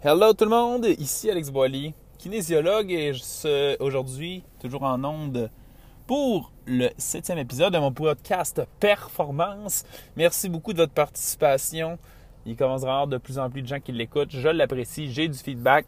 Hello 0.00 0.32
tout 0.32 0.44
le 0.44 0.50
monde, 0.50 0.86
ici 1.00 1.28
Alex 1.28 1.50
Boily, 1.50 1.92
kinésiologue 2.18 2.92
et 2.92 3.10
aujourd'hui 3.80 4.44
toujours 4.60 4.84
en 4.84 5.02
onde 5.02 5.50
pour 6.06 6.52
le 6.66 6.90
septième 6.96 7.38
épisode 7.38 7.72
de 7.72 7.78
mon 7.78 7.90
podcast 7.90 8.62
Performance. 8.78 9.84
Merci 10.16 10.48
beaucoup 10.48 10.72
de 10.72 10.78
votre 10.78 10.92
participation. 10.92 11.98
Il 12.46 12.54
commence 12.54 12.84
à 12.84 12.86
avoir 12.86 13.08
de 13.08 13.18
plus 13.18 13.40
en 13.40 13.50
plus 13.50 13.60
de 13.60 13.66
gens 13.66 13.80
qui 13.80 13.90
l'écoutent. 13.90 14.30
Je 14.30 14.48
l'apprécie, 14.48 15.10
j'ai 15.10 15.26
du 15.26 15.36
feedback. 15.36 15.86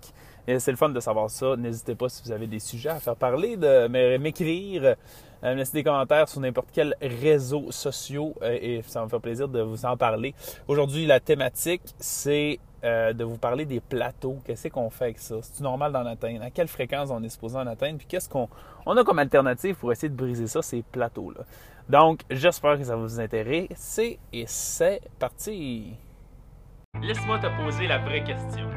Et 0.49 0.59
c'est 0.59 0.73
le 0.73 0.77
fun 0.77 0.89
de 0.89 0.99
savoir 0.99 1.31
ça. 1.31 1.55
N'hésitez 1.57 1.95
pas 1.95 2.09
si 2.09 2.21
vous 2.25 2.33
avez 2.33 2.49
des 2.49 2.59
sujets 2.59 2.89
à 2.89 2.99
faire 2.99 3.15
parler, 3.15 3.57
de 3.57 3.87
m'écrire, 4.19 4.97
euh, 5.45 5.55
me 5.55 5.55
laisser 5.55 5.75
des 5.75 5.85
commentaires 5.85 6.29
sur 6.29 6.41
n'importe 6.41 6.71
quel 6.73 6.97
réseau 7.01 7.71
social 7.71 8.33
euh, 8.43 8.59
et 8.61 8.83
ça 8.89 9.05
me 9.05 9.09
fait 9.09 9.21
plaisir 9.21 9.47
de 9.47 9.61
vous 9.61 9.87
en 9.87 9.97
parler. 9.97 10.35
Aujourd'hui, 10.67 11.07
la 11.07 11.21
thématique, 11.21 11.83
c'est 12.01 12.59
euh, 12.85 13.12
de 13.12 13.25
vous 13.25 13.37
parler 13.37 13.65
des 13.65 13.81
plateaux. 13.81 14.39
Qu'est-ce 14.45 14.69
qu'on 14.69 14.91
fait 14.91 15.05
avec 15.05 15.19
ça? 15.19 15.37
C'est 15.43 15.61
normal 15.61 15.93
d'en 15.93 16.07
atteindre? 16.07 16.43
À 16.43 16.50
quelle 16.50 16.68
fréquence 16.68 17.11
on 17.11 17.23
est 17.23 17.29
supposé 17.29 17.57
en 17.57 17.67
atteindre? 17.67 17.99
Puis 17.99 18.07
qu'est-ce 18.07 18.29
qu'on 18.29 18.49
on 18.87 18.96
a 18.96 19.04
comme 19.04 19.18
alternative 19.18 19.77
pour 19.77 19.93
essayer 19.93 20.09
de 20.09 20.17
briser 20.17 20.46
ça, 20.46 20.63
ces 20.63 20.82
plateaux-là? 20.82 21.45
Donc, 21.89 22.21
j'espère 22.31 22.79
que 22.79 22.85
ça 22.85 22.96
va 22.96 23.03
vous 23.03 23.21
intéresser 23.21 24.18
et 24.32 24.45
c'est 24.46 25.01
parti! 25.18 25.95
Laisse-moi 27.03 27.39
te 27.39 27.46
poser 27.63 27.87
la 27.87 27.99
vraie 27.99 28.23
question. 28.23 28.68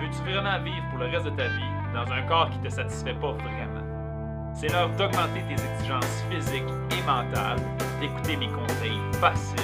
Veux-tu 0.00 0.18
vraiment 0.30 0.62
vivre 0.62 0.84
pour 0.90 0.98
le 0.98 1.06
reste 1.06 1.24
de 1.24 1.30
ta 1.30 1.48
vie 1.48 1.94
dans 1.94 2.12
un 2.12 2.22
corps 2.22 2.50
qui 2.50 2.58
ne 2.58 2.64
te 2.64 2.68
satisfait 2.68 3.14
pas 3.14 3.32
vraiment? 3.32 4.52
C'est 4.54 4.68
l'heure 4.68 4.90
d'augmenter 4.90 5.42
tes 5.48 5.54
exigences 5.54 6.24
physiques 6.30 6.62
et 6.92 7.02
mentales, 7.06 7.58
d'écouter 8.00 8.36
mes 8.36 8.48
conseils 8.48 9.00
faciles, 9.14 9.58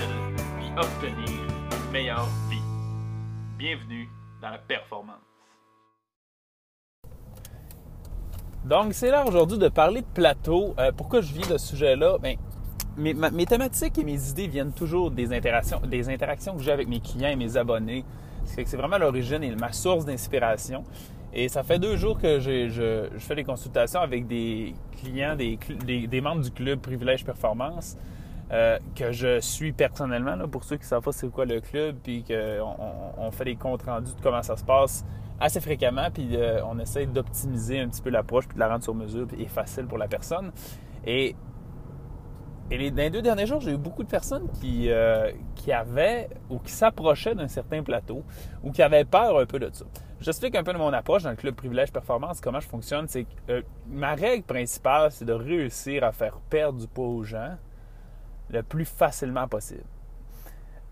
puis 0.58 0.70
obtenir 0.76 1.28
une 1.30 1.92
meilleure. 1.92 2.28
Bienvenue 3.60 4.08
dans 4.40 4.48
la 4.48 4.56
performance. 4.56 5.20
Donc, 8.64 8.94
c'est 8.94 9.10
l'heure 9.10 9.28
aujourd'hui 9.28 9.58
de 9.58 9.68
parler 9.68 10.00
de 10.00 10.06
plateau. 10.06 10.74
Euh, 10.78 10.92
pourquoi 10.96 11.20
je 11.20 11.30
viens 11.34 11.46
de 11.46 11.58
ce 11.58 11.66
sujet-là? 11.66 12.16
Bien, 12.22 12.36
mes, 12.96 13.44
thématiques 13.44 13.98
et 13.98 14.04
mes 14.04 14.30
idées 14.30 14.46
viennent 14.46 14.72
toujours 14.72 15.10
des 15.10 15.34
interactions, 15.34 15.78
des 15.80 16.08
interactions 16.08 16.56
que 16.56 16.62
j'ai 16.62 16.72
avec 16.72 16.88
mes 16.88 17.00
clients 17.00 17.28
et 17.28 17.36
mes 17.36 17.58
abonnés. 17.58 18.06
C'est 18.46 18.76
vraiment 18.76 18.96
l'origine 18.96 19.42
et 19.42 19.54
ma 19.54 19.72
source 19.72 20.06
d'inspiration. 20.06 20.82
Et 21.34 21.50
ça 21.50 21.62
fait 21.62 21.78
deux 21.78 21.98
jours 21.98 22.18
que 22.18 22.40
je, 22.40 23.10
fais 23.18 23.34
des 23.34 23.44
consultations 23.44 24.00
avec 24.00 24.26
des 24.26 24.74
clients, 25.02 25.36
des, 25.36 25.58
des 26.06 26.20
membres 26.22 26.40
du 26.40 26.50
club 26.50 26.80
Privilège 26.80 27.26
Performance. 27.26 27.98
Euh, 28.52 28.78
que 28.96 29.12
je 29.12 29.38
suis 29.38 29.72
personnellement, 29.72 30.36
pour 30.48 30.64
ceux 30.64 30.76
qui 30.76 30.82
ne 30.82 30.88
savent 30.88 31.02
pas 31.02 31.12
c'est 31.12 31.30
quoi 31.30 31.44
le 31.44 31.60
club, 31.60 31.96
puis 32.02 32.24
qu'on 32.24 32.74
on 33.16 33.30
fait 33.30 33.44
des 33.44 33.54
comptes 33.54 33.82
rendus 33.82 34.12
de 34.12 34.20
comment 34.20 34.42
ça 34.42 34.56
se 34.56 34.64
passe 34.64 35.04
assez 35.38 35.60
fréquemment, 35.60 36.10
puis 36.12 36.36
euh, 36.36 36.60
on 36.66 36.78
essaie 36.78 37.06
d'optimiser 37.06 37.80
un 37.80 37.88
petit 37.88 38.02
peu 38.02 38.10
l'approche, 38.10 38.48
puis 38.48 38.56
de 38.56 38.60
la 38.60 38.68
rendre 38.68 38.82
sur 38.82 38.94
mesure, 38.94 39.26
et 39.38 39.46
facile 39.46 39.86
pour 39.86 39.98
la 39.98 40.08
personne. 40.08 40.50
Et, 41.06 41.36
et 42.72 42.90
dans 42.90 42.96
les 42.96 43.10
deux 43.10 43.22
derniers 43.22 43.46
jours, 43.46 43.60
j'ai 43.60 43.72
eu 43.72 43.78
beaucoup 43.78 44.02
de 44.02 44.08
personnes 44.08 44.48
qui, 44.60 44.90
euh, 44.90 45.30
qui 45.54 45.72
avaient 45.72 46.28
ou 46.50 46.58
qui 46.58 46.72
s'approchaient 46.72 47.34
d'un 47.34 47.48
certain 47.48 47.82
plateau 47.82 48.24
ou 48.62 48.70
qui 48.70 48.82
avaient 48.82 49.04
peur 49.04 49.38
un 49.38 49.46
peu 49.46 49.58
de 49.58 49.70
ça. 49.72 49.84
J'explique 50.20 50.54
un 50.56 50.62
peu 50.62 50.72
de 50.72 50.78
mon 50.78 50.92
approche 50.92 51.22
dans 51.22 51.30
le 51.30 51.36
club 51.36 51.54
Privilège 51.54 51.90
Performance, 51.92 52.40
comment 52.40 52.60
je 52.60 52.68
fonctionne. 52.68 53.06
C'est 53.08 53.24
que 53.46 53.64
ma 53.88 54.14
règle 54.14 54.44
principale, 54.44 55.10
c'est 55.10 55.24
de 55.24 55.32
réussir 55.32 56.04
à 56.04 56.12
faire 56.12 56.38
perdre 56.50 56.78
du 56.78 56.86
poids 56.86 57.06
aux 57.06 57.24
gens 57.24 57.56
le 58.50 58.62
plus 58.62 58.84
facilement 58.84 59.48
possible. 59.48 59.84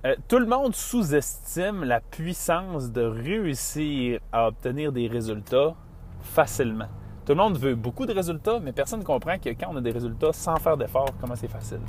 Euh, 0.04 0.14
tout 0.28 0.38
le 0.38 0.46
monde 0.46 0.74
sous-estime 0.74 1.82
la 1.82 2.00
puissance 2.00 2.92
de 2.92 3.02
réussir 3.02 4.20
à 4.32 4.46
obtenir 4.46 4.92
des 4.92 5.08
résultats 5.08 5.74
facilement. 6.20 6.86
Tout 7.26 7.32
le 7.32 7.38
monde 7.42 7.58
veut 7.58 7.74
beaucoup 7.74 8.06
de 8.06 8.12
résultats, 8.14 8.60
mais 8.60 8.72
personne 8.72 9.00
ne 9.00 9.04
comprend 9.04 9.38
que 9.38 9.50
quand 9.50 9.66
on 9.70 9.76
a 9.76 9.80
des 9.80 9.90
résultats 9.90 10.32
sans 10.32 10.56
faire 10.56 10.76
d'efforts, 10.76 11.10
comment 11.20 11.34
c'est 11.34 11.50
facile. 11.50 11.80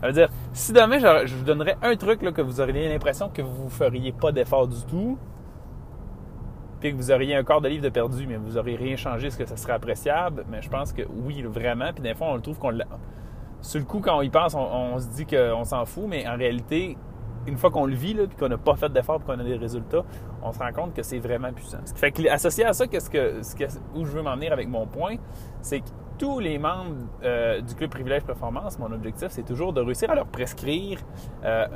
Ça 0.00 0.06
veut 0.06 0.12
dire, 0.12 0.28
si 0.52 0.72
demain 0.72 0.98
je, 1.26 1.34
vous 1.34 1.42
donnerais 1.42 1.76
un 1.82 1.96
truc 1.96 2.22
là, 2.22 2.32
que 2.32 2.42
vous 2.42 2.60
auriez 2.60 2.88
l'impression 2.88 3.30
que 3.30 3.42
vous 3.42 3.64
ne 3.64 3.70
feriez 3.70 4.12
pas 4.12 4.30
d'efforts 4.30 4.68
du 4.68 4.84
tout, 4.84 5.18
puis 6.80 6.92
que 6.92 6.96
vous 6.96 7.10
auriez 7.10 7.34
un 7.34 7.44
corps 7.44 7.62
de 7.62 7.68
livre 7.68 7.82
de 7.82 7.88
perdu, 7.88 8.26
mais 8.26 8.36
vous 8.36 8.52
n'auriez 8.52 8.76
rien 8.76 8.94
changé, 8.94 9.28
est-ce 9.28 9.38
que 9.38 9.46
ça 9.46 9.56
serait 9.56 9.72
appréciable? 9.72 10.44
Mais 10.50 10.60
je 10.60 10.68
pense 10.68 10.92
que 10.92 11.02
oui, 11.24 11.42
vraiment. 11.42 11.92
Puis 11.94 12.02
des 12.02 12.14
fois, 12.14 12.28
on 12.28 12.36
le 12.36 12.42
trouve 12.42 12.58
qu'on 12.58 12.70
l'a 12.70 12.84
sur 13.64 13.80
le 13.80 13.86
coup, 13.86 14.00
quand 14.00 14.18
on 14.18 14.22
y 14.22 14.28
pense, 14.28 14.54
on, 14.54 14.98
se 14.98 15.08
dit 15.08 15.26
qu'on 15.26 15.64
s'en 15.64 15.86
fout, 15.86 16.04
mais 16.06 16.28
en 16.28 16.36
réalité, 16.36 16.98
une 17.46 17.56
fois 17.56 17.70
qu'on 17.70 17.86
le 17.86 17.94
vit, 17.94 18.14
puis 18.14 18.36
qu'on 18.38 18.48
n'a 18.48 18.58
pas 18.58 18.76
fait 18.76 18.92
d'effort, 18.92 19.18
puis 19.20 19.26
qu'on 19.26 19.40
a 19.40 19.44
des 19.44 19.56
résultats, 19.56 20.02
on 20.42 20.52
se 20.52 20.58
rend 20.58 20.72
compte 20.72 20.94
que 20.94 21.02
c'est 21.02 21.18
vraiment 21.18 21.50
puissant. 21.52 21.78
Fait 21.94 22.12
que, 22.12 22.28
associé 22.28 22.66
à 22.66 22.74
ça, 22.74 22.86
qu'est-ce 22.86 23.08
que, 23.08 23.40
où 23.94 24.04
je 24.04 24.12
veux 24.12 24.22
m'en 24.22 24.34
venir 24.34 24.52
avec 24.52 24.68
mon 24.68 24.86
point, 24.86 25.16
c'est 25.62 25.80
que 25.80 25.88
tous 26.18 26.40
les 26.40 26.58
membres 26.58 27.06
euh, 27.24 27.62
du 27.62 27.74
club 27.74 27.90
Privilège 27.90 28.24
Performance, 28.24 28.78
mon 28.78 28.92
objectif, 28.92 29.28
c'est 29.30 29.44
toujours 29.44 29.72
de 29.72 29.80
réussir 29.80 30.10
à 30.10 30.14
leur 30.14 30.26
prescrire 30.26 31.00
euh, 31.44 31.66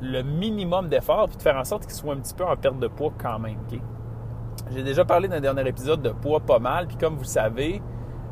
le 0.00 0.22
minimum 0.22 0.88
d'effort, 0.88 1.26
puis 1.26 1.36
de 1.38 1.42
faire 1.42 1.56
en 1.56 1.64
sorte 1.64 1.86
qu'ils 1.86 1.94
soient 1.94 2.14
un 2.14 2.20
petit 2.20 2.34
peu 2.34 2.44
en 2.44 2.56
perte 2.56 2.78
de 2.78 2.86
poids 2.86 3.12
quand 3.20 3.40
même. 3.40 3.58
J'ai 4.70 4.84
déjà 4.84 5.04
parlé 5.04 5.26
d'un 5.26 5.40
dernier 5.40 5.66
épisode 5.68 6.02
de 6.02 6.10
poids 6.10 6.40
pas 6.40 6.60
mal, 6.60 6.86
puis 6.86 6.96
comme 6.96 7.14
vous 7.14 7.22
le 7.22 7.26
savez, 7.26 7.82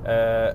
euh, 0.07 0.53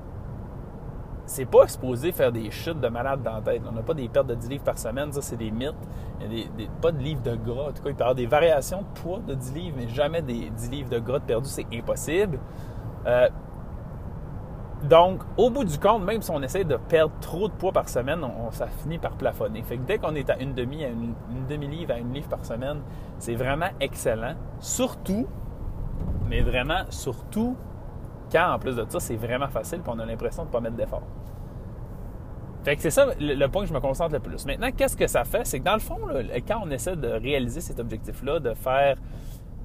c'est 1.25 1.45
pas 1.45 1.63
exposé 1.63 2.11
faire 2.11 2.31
des 2.31 2.51
chutes 2.51 2.79
de 2.79 2.87
malade 2.87 3.23
dans 3.23 3.33
la 3.33 3.41
tête. 3.41 3.61
On 3.67 3.71
n'a 3.71 3.81
pas 3.81 3.93
des 3.93 4.07
pertes 4.07 4.27
de 4.27 4.35
10 4.35 4.49
livres 4.49 4.63
par 4.63 4.77
semaine, 4.77 5.11
ça 5.11 5.21
c'est 5.21 5.37
des 5.37 5.51
mythes. 5.51 5.73
Il 6.21 6.43
a 6.65 6.81
pas 6.81 6.91
de 6.91 6.99
livres 6.99 7.21
de 7.21 7.35
gras. 7.35 7.69
En 7.69 7.71
tout 7.71 7.83
cas, 7.83 7.89
il 7.89 7.95
peut 7.95 7.99
y 7.99 8.03
avoir 8.03 8.15
des 8.15 8.27
variations 8.27 8.81
de 8.81 8.99
poids 9.01 9.19
de 9.25 9.33
10 9.33 9.53
livres, 9.53 9.77
mais 9.79 9.87
jamais 9.87 10.21
des 10.21 10.49
10 10.49 10.69
livres 10.69 10.89
de 10.89 10.99
gras 10.99 11.19
de 11.19 11.25
c'est 11.43 11.65
impossible. 11.73 12.39
Euh, 13.07 13.29
donc, 14.83 15.23
au 15.37 15.49
bout 15.49 15.63
du 15.63 15.79
compte, 15.79 16.03
même 16.03 16.21
si 16.21 16.29
on 16.29 16.41
essaie 16.43 16.63
de 16.63 16.75
perdre 16.75 17.13
trop 17.19 17.47
de 17.47 17.53
poids 17.53 17.71
par 17.71 17.89
semaine, 17.89 18.23
on, 18.23 18.51
ça 18.51 18.67
finit 18.67 18.99
par 18.99 19.13
plafonner. 19.13 19.63
Fait 19.63 19.77
que 19.77 19.83
dès 19.83 19.97
qu'on 19.97 20.13
est 20.13 20.29
à 20.29 20.37
une 20.37 20.53
demi, 20.53 20.83
à 20.83 20.89
une, 20.89 21.15
demi-livre, 21.49 21.93
à 21.93 21.97
une 21.97 22.13
livre 22.13 22.27
par 22.27 22.45
semaine, 22.45 22.81
c'est 23.17 23.35
vraiment 23.35 23.69
excellent. 23.79 24.35
Surtout, 24.59 25.27
mais 26.29 26.41
vraiment, 26.41 26.83
surtout 26.89 27.55
quand 28.31 28.53
en 28.53 28.59
plus 28.59 28.75
de 28.75 28.85
ça, 28.87 28.99
c'est 28.99 29.15
vraiment 29.15 29.47
facile 29.47 29.79
et 29.79 29.89
on 29.89 29.99
a 29.99 30.05
l'impression 30.05 30.43
de 30.43 30.47
ne 30.47 30.53
pas 30.53 30.59
mettre 30.59 30.75
d'effort. 30.75 31.03
Fait 32.63 32.75
que 32.75 32.81
c'est 32.81 32.89
ça 32.89 33.07
le, 33.19 33.45
point 33.47 33.61
que 33.61 33.69
je 33.69 33.73
me 33.73 33.79
concentre 33.79 34.13
le 34.13 34.19
plus. 34.19 34.43
Maintenant, 34.45 34.71
qu'est-ce 34.71 34.97
que 34.97 35.05
ça 35.05 35.23
fait? 35.23 35.45
C'est 35.45 35.59
que 35.59 35.65
dans 35.65 35.75
le 35.75 35.79
fond, 35.79 35.99
quand 36.47 36.61
on 36.63 36.71
essaie 36.71 36.95
de 36.95 37.09
réaliser 37.09 37.61
cet 37.61 37.79
objectif-là, 37.79 38.39
de 38.39 38.55
faire 38.55 38.97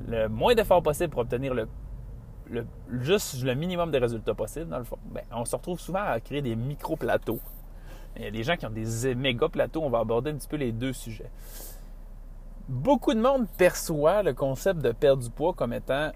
le 0.06 0.28
moins 0.28 0.54
d'efforts 0.54 0.82
possible 0.82 1.08
pour 1.08 1.22
obtenir 1.22 1.54
le, 1.54 1.66
juste 3.00 3.42
le 3.42 3.54
minimum 3.54 3.90
de 3.90 3.98
résultats 3.98 4.34
possibles, 4.34 4.68
dans 4.68 4.78
le 4.78 4.84
fond, 4.84 4.98
ben, 5.06 5.22
on 5.32 5.46
se 5.46 5.56
retrouve 5.56 5.80
souvent 5.80 6.02
à 6.04 6.20
créer 6.20 6.42
des 6.42 6.54
micro-plateaux. 6.56 7.40
Il 8.16 8.24
y 8.24 8.26
a 8.26 8.30
des 8.30 8.42
gens 8.42 8.56
qui 8.56 8.66
ont 8.66 8.70
des 8.70 9.14
méga 9.14 9.48
plateaux. 9.48 9.82
On 9.82 9.88
va 9.88 10.00
aborder 10.00 10.32
un 10.32 10.34
petit 10.34 10.48
peu 10.48 10.56
les 10.56 10.72
deux 10.72 10.92
sujets. 10.92 11.30
Beaucoup 12.68 13.14
de 13.14 13.20
monde 13.20 13.46
perçoit 13.56 14.22
le 14.22 14.34
concept 14.34 14.80
de 14.80 14.92
perdre 14.92 15.22
du 15.22 15.30
poids 15.30 15.54
comme 15.54 15.72
étant 15.72 16.10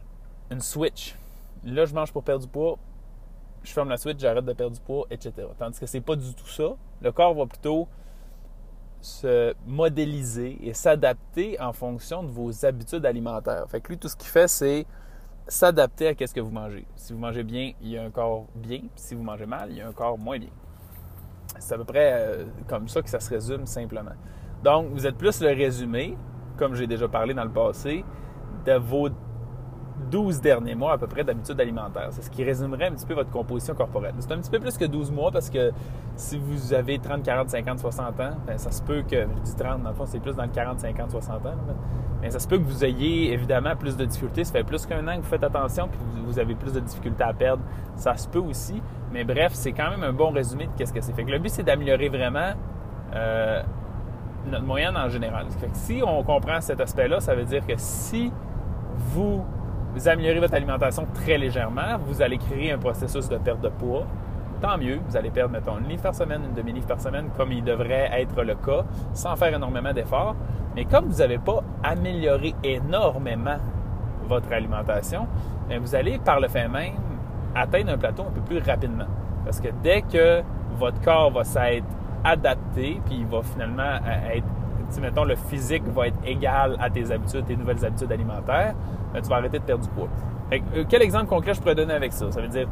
une 0.50 0.60
switch 0.60 1.16
là, 1.65 1.85
je 1.85 1.95
mange 1.95 2.13
pour 2.13 2.23
perdre 2.23 2.45
du 2.45 2.51
poids, 2.51 2.79
je 3.63 3.73
ferme 3.73 3.89
la 3.89 3.97
suite, 3.97 4.21
j'arrête 4.21 4.45
de 4.45 4.53
perdre 4.53 4.75
du 4.75 4.81
poids, 4.81 5.07
etc. 5.11 5.33
Tandis 5.59 5.81
que 5.81 5.87
c'est 5.87 6.01
pas 6.01 6.17
du 6.17 6.35
tout 6.35 6.47
ça. 6.47 6.75
Le 7.01 7.13
corps 7.13 7.35
va 7.35 7.47
plutôt 7.47 7.89
se 9.01 9.55
modéliser 9.67 10.59
et 10.63 10.73
s'adapter 10.73 11.61
en 11.61 11.73
fonction 11.73 12.23
de 12.23 12.29
vos 12.29 12.65
habitudes 12.65 13.05
alimentaires. 13.05 13.65
Fait 13.69 13.81
que 13.81 13.89
lui, 13.89 13.99
tout 13.99 14.09
ce 14.09 14.17
qu'il 14.17 14.29
fait, 14.29 14.49
c'est 14.49 14.87
s'adapter 15.47 16.09
à 16.09 16.27
ce 16.27 16.33
que 16.33 16.41
vous 16.41 16.51
mangez. 16.51 16.87
Si 16.97 17.13
vous 17.13 17.19
mangez 17.19 17.43
bien, 17.43 17.73
il 17.83 17.89
y 17.89 17.99
a 17.99 18.03
un 18.03 18.11
corps 18.11 18.47
bien. 18.55 18.81
si 18.97 19.15
vous 19.15 19.23
mangez 19.23 19.47
mal, 19.47 19.71
il 19.71 19.77
y 19.77 19.81
a 19.81 19.89
un 19.89 19.93
corps 19.93 20.19
moins 20.19 20.39
bien. 20.39 20.49
C'est 21.59 21.75
à 21.75 21.79
peu 21.79 21.85
près 21.85 22.13
euh, 22.13 22.45
comme 22.67 22.89
ça 22.89 23.03
que 23.03 23.11
ça 23.11 23.21
se 23.21 23.31
résume 23.31 23.67
simplement. 23.67 24.13
Donc, 24.63 24.89
vous 24.93 25.07
êtes 25.07 25.17
plus 25.17 25.41
le 25.43 25.49
résumé, 25.49 26.17
comme 26.57 26.75
j'ai 26.75 26.87
déjà 26.87 27.07
parlé 27.07 27.35
dans 27.35 27.45
le 27.45 27.53
passé, 27.53 28.05
de 28.65 28.73
vos 28.73 29.11
12 30.10 30.41
derniers 30.41 30.74
mois 30.74 30.92
à 30.92 30.98
peu 30.98 31.06
près 31.06 31.24
d'habitude 31.24 31.60
alimentaire. 31.60 32.09
C'est 32.10 32.22
ce 32.22 32.30
qui 32.30 32.45
résumerait 32.45 32.86
un 32.86 32.92
petit 32.92 33.06
peu 33.06 33.15
votre 33.15 33.30
composition 33.30 33.74
corporelle. 33.74 34.15
C'est 34.18 34.33
un 34.33 34.39
petit 34.39 34.51
peu 34.51 34.60
plus 34.60 34.77
que 34.77 34.84
12 34.84 35.10
mois 35.10 35.30
parce 35.30 35.51
que 35.51 35.72
si 36.16 36.39
vous 36.39 36.72
avez 36.72 36.98
30, 36.98 37.22
40, 37.22 37.51
50, 37.51 37.78
60 37.78 38.21
ans, 38.21 38.30
ben, 38.47 38.59
ça 38.59 38.71
se 38.71 38.83
peut 38.83 39.03
que, 39.03 39.22
je 39.22 39.41
dis 39.42 39.56
30, 39.56 39.83
dans 39.83 39.91
le 39.91 39.95
fond, 39.95 40.06
c'est 40.06 40.21
plus 40.21 40.34
dans 40.34 40.45
le 40.45 40.51
40, 40.51 40.80
50, 40.80 41.10
60 41.10 41.47
ans, 41.47 41.54
mais 42.22 42.30
ça 42.30 42.39
se 42.39 42.48
peut 42.48 42.59
que 42.59 42.65
vous 42.65 42.84
ayez 42.84 43.33
évidemment 43.33 43.77
plus 43.77 43.97
de 43.97 44.04
difficultés. 44.04 44.45
Ça 44.45 44.53
fait 44.53 44.65
plus 44.65 44.86
qu'un 44.86 45.06
an 45.09 45.16
que 45.16 45.22
vous 45.22 45.28
faites 45.28 45.45
attention 45.45 45.89
puis 45.89 45.98
vous 46.24 46.39
avez 46.39 46.54
plus 46.54 46.72
de 46.72 46.80
difficultés 46.80 47.24
à 47.24 47.33
perdre. 47.33 47.62
Ça 47.97 48.16
se 48.16 48.28
peut 48.28 48.39
aussi. 48.39 48.83
Mais 49.12 49.24
bref, 49.24 49.53
c'est 49.53 49.72
quand 49.72 49.91
même 49.91 50.03
un 50.03 50.12
bon 50.12 50.30
résumé 50.30 50.66
de 50.66 50.71
qu'est-ce 50.77 50.92
que 50.92 51.00
c'est. 51.00 51.12
Fait 51.12 51.24
que 51.24 51.30
le 51.30 51.39
but, 51.39 51.50
c'est 51.50 51.62
d'améliorer 51.62 52.09
vraiment 52.09 52.53
euh, 53.15 53.62
notre 54.47 54.65
moyenne 54.65 54.97
en 54.97 55.09
général. 55.09 55.47
Si 55.72 56.03
on 56.04 56.22
comprend 56.22 56.60
cet 56.60 56.80
aspect-là, 56.80 57.21
ça 57.21 57.34
veut 57.34 57.45
dire 57.45 57.66
que 57.66 57.74
si 57.77 58.33
vous 58.97 59.45
vous 59.95 60.09
améliorez 60.09 60.41
votre 60.41 60.55
alimentation 60.55 61.07
très 61.15 61.39
légèrement, 61.39 61.99
vous 62.05 62.21
allez 62.21 62.39
créer 62.39 62.73
un 62.73 62.79
processus 62.79 63.29
de 63.29 63.37
perte 63.39 63.61
de 63.61 63.69
poids. 63.69 64.07
Tant 64.61 64.79
mieux, 64.79 64.99
vous 65.07 65.17
allez 65.17 65.31
perdre, 65.31 65.53
mettons, 65.53 65.79
une 65.79 65.89
livre 65.89 66.03
par 66.03 66.15
semaine, 66.15 66.43
une 66.45 66.55
demi-livre 66.55 66.87
par 66.87 67.01
semaine, 67.01 67.29
comme 67.37 67.53
il 67.53 67.63
devrait 67.63 68.11
être 68.13 68.43
le 68.43 68.55
cas, 68.55 68.85
sans 69.13 69.37
faire 69.37 69.55
énormément 69.55 69.93
d'efforts. 69.93 70.35
Mais 70.75 70.85
comme 70.85 71.07
vous 71.07 71.19
n'avez 71.19 71.39
pas 71.39 71.63
amélioré 71.83 72.55
énormément 72.65 73.59
votre 74.27 74.53
alimentation, 74.53 75.29
vous 75.81 75.95
allez 75.95 76.19
par 76.19 76.41
le 76.41 76.49
fait 76.49 76.69
même 76.69 76.95
atteindre 77.55 77.93
un 77.93 77.99
plateau 77.99 78.23
un 78.23 78.33
peu 78.33 78.41
plus 78.41 78.59
rapidement. 78.59 79.07
Parce 79.45 79.61
que 79.61 79.69
dès 79.83 80.03
que 80.03 80.43
votre 80.79 81.01
corps 81.03 81.31
va 81.31 81.45
s'être 81.45 81.87
adapté, 82.25 83.01
puis 83.05 83.19
il 83.21 83.27
va 83.27 83.43
finalement 83.43 83.83
euh, 84.07 84.37
être, 84.37 85.01
mettons, 85.01 85.25
le 85.25 85.37
physique 85.37 85.85
va 85.95 86.09
être 86.09 86.19
égal 86.25 86.77
à 86.81 86.91
tes 86.91 87.13
habitudes, 87.13 87.45
tes 87.45 87.57
nouvelles 87.57 87.85
habitudes 87.85 88.11
alimentaires, 88.11 88.75
ben, 89.15 89.22
tu 89.22 89.28
vas 89.28 89.37
arrêter 89.37 89.59
de 89.59 89.65
perdre 89.65 89.84
du 89.84 89.91
poids. 89.91 90.09
Euh, 90.53 90.84
quel 90.89 91.03
exemple 91.03 91.27
concret 91.27 91.55
je 91.55 91.61
pourrais 91.61 91.75
donner 91.75 91.95
avec 91.95 92.13
ça? 92.13 92.31
Ça 92.31 92.41
veut 92.41 92.49
dire, 92.49 92.69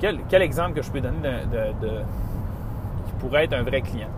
quel, 0.00 0.42
exemple 0.42 0.74
que 0.74 0.82
je 0.82 0.90
peux 0.90 1.00
donner 1.00 1.18
de, 1.20 1.88
qui 3.06 3.12
pourrait 3.20 3.44
être 3.44 3.52
un 3.52 3.62
vrai 3.62 3.82
client? 3.82 4.08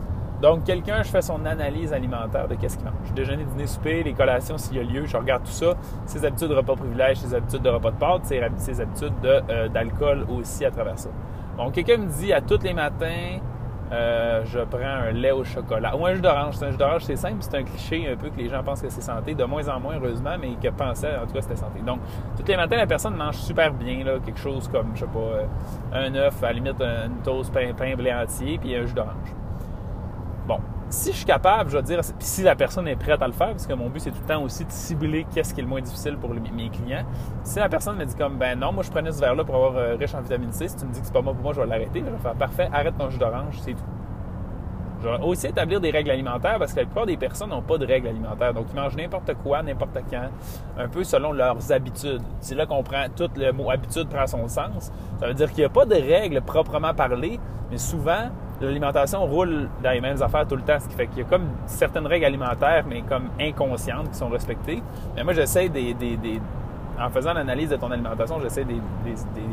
Donc, 0.40 0.64
quelqu'un, 0.64 1.02
je 1.02 1.08
fais 1.08 1.22
son 1.22 1.44
analyse 1.44 1.92
alimentaire 1.92 2.48
de 2.48 2.54
qu'est-ce 2.54 2.76
qu'il 2.76 2.86
mange. 2.86 3.12
Déjeuner, 3.14 3.44
dîner, 3.44 3.66
souper, 3.66 4.02
les 4.02 4.12
collations 4.12 4.58
s'il 4.58 4.76
y 4.76 4.80
a 4.80 4.82
lieu, 4.82 5.06
je 5.06 5.16
regarde 5.16 5.44
tout 5.44 5.50
ça. 5.50 5.74
Ses 6.06 6.24
habitudes 6.24 6.48
de 6.48 6.54
repas 6.54 6.76
privilèges, 6.76 7.18
ses 7.18 7.34
habitudes 7.34 7.62
de 7.62 7.70
repas 7.70 7.90
de 7.90 7.96
pâtes, 7.96 8.24
ses, 8.24 8.80
habitudes 8.80 9.12
euh, 9.24 9.68
d'alcool 9.68 10.26
aussi 10.28 10.64
à 10.64 10.70
travers 10.70 10.98
ça. 10.98 11.08
Donc, 11.56 11.72
quelqu'un 11.72 11.98
me 11.98 12.06
dit 12.06 12.32
à 12.32 12.40
tous 12.40 12.62
les 12.62 12.74
matins, 12.74 13.38
euh, 13.92 14.42
je 14.46 14.60
prends 14.60 14.78
un 14.80 15.12
lait 15.12 15.30
au 15.30 15.44
chocolat. 15.44 15.96
Ou 15.96 16.06
un 16.06 16.14
jus 16.14 16.20
d'orange. 16.20 16.54
C'est 16.56 16.66
un 16.66 16.70
jus 16.70 16.76
d'orange, 16.76 17.02
c'est 17.04 17.16
simple, 17.16 17.36
c'est 17.40 17.56
un 17.56 17.62
cliché 17.62 18.08
un 18.10 18.16
peu 18.16 18.30
que 18.30 18.36
les 18.36 18.48
gens 18.48 18.62
pensent 18.62 18.82
que 18.82 18.88
c'est 18.88 19.02
santé, 19.02 19.34
de 19.34 19.44
moins 19.44 19.68
en 19.68 19.78
moins, 19.80 19.96
heureusement, 19.96 20.36
mais 20.40 20.54
que 20.62 20.74
pensaient, 20.74 21.16
en 21.16 21.26
tout 21.26 21.34
cas, 21.34 21.42
c'était 21.42 21.56
santé. 21.56 21.80
Donc, 21.80 22.00
tous 22.36 22.46
les 22.46 22.56
matins, 22.56 22.76
la 22.76 22.86
personne 22.86 23.16
mange 23.16 23.36
super 23.36 23.72
bien, 23.72 24.04
quelque 24.24 24.38
chose 24.38 24.68
comme, 24.68 24.92
je 24.94 25.00
sais 25.00 25.06
pas, 25.06 25.18
euh, 25.18 25.46
un 25.92 26.14
œuf, 26.14 26.42
à 26.42 26.46
la 26.46 26.52
limite, 26.54 26.80
une 26.80 27.22
toast 27.22 27.52
pain, 27.52 27.72
pain 27.76 27.94
blé 27.94 28.12
entier, 28.12 28.58
puis 28.58 28.74
un 28.74 28.86
jus 28.86 28.94
d'orange. 28.94 29.34
Bon, 30.46 30.58
si 30.94 31.12
je 31.12 31.16
suis 31.16 31.26
capable, 31.26 31.70
je 31.70 31.76
vais 31.76 31.82
dire, 31.82 32.00
puis 32.00 32.14
si 32.20 32.42
la 32.42 32.54
personne 32.54 32.86
est 32.88 32.96
prête 32.96 33.20
à 33.20 33.26
le 33.26 33.32
faire, 33.32 33.50
parce 33.50 33.66
que 33.66 33.74
mon 33.74 33.90
but, 33.90 34.00
c'est 34.00 34.10
tout 34.10 34.20
le 34.22 34.28
temps 34.28 34.42
aussi 34.42 34.64
de 34.64 34.70
cibler 34.70 35.26
qu'est-ce 35.34 35.52
qui 35.52 35.60
est 35.60 35.62
le 35.62 35.68
moins 35.68 35.80
difficile 35.80 36.16
pour 36.16 36.30
mes 36.30 36.70
clients. 36.70 37.04
Si 37.42 37.58
la 37.58 37.68
personne 37.68 37.96
me 37.96 38.04
dit 38.04 38.14
comme, 38.14 38.38
ben 38.38 38.58
non, 38.58 38.72
moi, 38.72 38.82
je 38.82 38.90
prenais 38.90 39.12
ce 39.12 39.20
verre-là 39.20 39.44
pour 39.44 39.56
avoir 39.56 39.76
euh, 39.76 39.96
riche 39.96 40.14
en 40.14 40.20
vitamine 40.20 40.52
C, 40.52 40.68
si 40.68 40.76
tu 40.76 40.86
me 40.86 40.92
dis 40.92 41.00
que 41.00 41.06
c'est 41.06 41.12
pas 41.12 41.22
moi 41.22 41.34
pour 41.34 41.42
moi, 41.42 41.52
je 41.52 41.60
vais 41.60 41.66
l'arrêter. 41.66 42.00
Je 42.00 42.10
vais 42.10 42.18
faire, 42.18 42.34
parfait, 42.34 42.68
arrête 42.72 42.96
ton 42.96 43.10
jus 43.10 43.18
d'orange, 43.18 43.58
c'est 43.60 43.72
tout. 43.72 43.84
Je 45.02 45.08
vais 45.08 45.18
aussi 45.22 45.48
établir 45.48 45.80
des 45.80 45.90
règles 45.90 46.10
alimentaires 46.10 46.58
parce 46.58 46.72
que 46.72 46.80
la 46.80 46.86
plupart 46.86 47.04
des 47.04 47.18
personnes 47.18 47.50
n'ont 47.50 47.60
pas 47.60 47.76
de 47.76 47.84
règles 47.84 48.08
alimentaires. 48.08 48.54
Donc, 48.54 48.66
ils 48.72 48.76
mangent 48.76 48.96
n'importe 48.96 49.34
quoi, 49.42 49.62
n'importe 49.62 49.98
quand, 50.08 50.28
un 50.78 50.88
peu 50.88 51.04
selon 51.04 51.32
leurs 51.32 51.72
habitudes. 51.72 52.22
C'est 52.40 52.54
là 52.54 52.64
qu'on 52.64 52.82
prend 52.82 53.04
tout 53.14 53.28
le 53.36 53.52
mot 53.52 53.70
habitude 53.70 54.08
prend 54.08 54.26
son 54.26 54.48
sens. 54.48 54.92
Ça 55.20 55.26
veut 55.26 55.34
dire 55.34 55.50
qu'il 55.50 55.58
n'y 55.58 55.66
a 55.66 55.68
pas 55.68 55.84
de 55.84 55.96
règles 55.96 56.40
proprement 56.40 56.94
parlées, 56.94 57.38
mais 57.70 57.76
souvent, 57.76 58.30
l'alimentation 58.60 59.24
roule 59.26 59.68
dans 59.82 59.90
les 59.90 60.00
mêmes 60.00 60.20
affaires 60.22 60.46
tout 60.46 60.56
le 60.56 60.62
temps, 60.62 60.78
ce 60.80 60.88
qui 60.88 60.94
fait 60.94 61.06
qu'il 61.06 61.18
y 61.18 61.22
a 61.22 61.24
comme 61.24 61.48
certaines 61.66 62.06
règles 62.06 62.26
alimentaires, 62.26 62.84
mais 62.88 63.02
comme 63.02 63.28
inconscientes, 63.40 64.10
qui 64.10 64.18
sont 64.18 64.28
respectées. 64.28 64.82
Mais 65.16 65.24
moi, 65.24 65.32
j'essaie 65.32 65.68
des, 65.68 65.94
en 67.00 67.10
faisant 67.10 67.32
l'analyse 67.32 67.70
de 67.70 67.76
ton 67.76 67.90
alimentation, 67.90 68.40
j'essaie 68.40 68.64
de, 68.64 68.74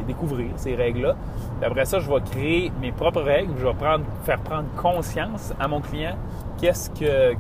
découvrir 0.08 0.52
ces 0.56 0.76
règles-là. 0.76 1.16
Après 1.62 1.86
ça, 1.86 2.00
je 2.00 2.10
vais 2.10 2.22
créer 2.22 2.72
mes 2.82 2.92
propres 2.92 3.22
règles. 3.22 3.54
Je 3.58 3.66
vais 3.66 3.74
faire 4.24 4.40
prendre 4.40 4.68
conscience 4.76 5.54
à 5.60 5.68
mon 5.68 5.82
client 5.82 6.16
qu'est-ce 6.62 6.92
que, 6.92 7.36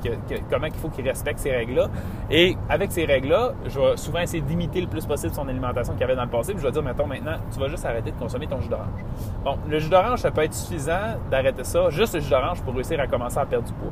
comment 0.49 0.65
il 0.65 0.73
faut 0.73 0.89
qu'il 0.89 1.07
respecte 1.07 1.39
ces 1.39 1.51
règles-là. 1.51 1.87
Et 2.29 2.57
avec 2.69 2.91
ces 2.91 3.05
règles-là, 3.05 3.53
je 3.67 3.79
vais 3.79 3.97
souvent 3.97 4.19
essayer 4.19 4.41
d'imiter 4.41 4.81
le 4.81 4.87
plus 4.87 5.05
possible 5.05 5.33
son 5.33 5.47
alimentation 5.47 5.93
qu'il 5.93 6.03
avait 6.03 6.15
dans 6.15 6.23
le 6.23 6.29
passé. 6.29 6.53
Puis 6.53 6.61
je 6.61 6.67
vais 6.67 6.71
dire, 6.71 6.83
mettons, 6.83 7.05
maintenant, 7.05 7.35
tu 7.53 7.59
vas 7.59 7.67
juste 7.67 7.85
arrêter 7.85 8.11
de 8.11 8.17
consommer 8.17 8.47
ton 8.47 8.59
jus 8.59 8.69
d'orange. 8.69 9.05
Bon, 9.43 9.57
le 9.69 9.79
jus 9.79 9.89
d'orange, 9.89 10.19
ça 10.19 10.31
peut 10.31 10.41
être 10.41 10.53
suffisant 10.53 11.17
d'arrêter 11.29 11.63
ça, 11.63 11.89
juste 11.89 12.15
le 12.15 12.21
jus 12.21 12.29
d'orange 12.29 12.61
pour 12.63 12.73
réussir 12.73 12.99
à 12.99 13.07
commencer 13.07 13.37
à 13.37 13.45
perdre 13.45 13.67
du 13.67 13.73
poids. 13.73 13.91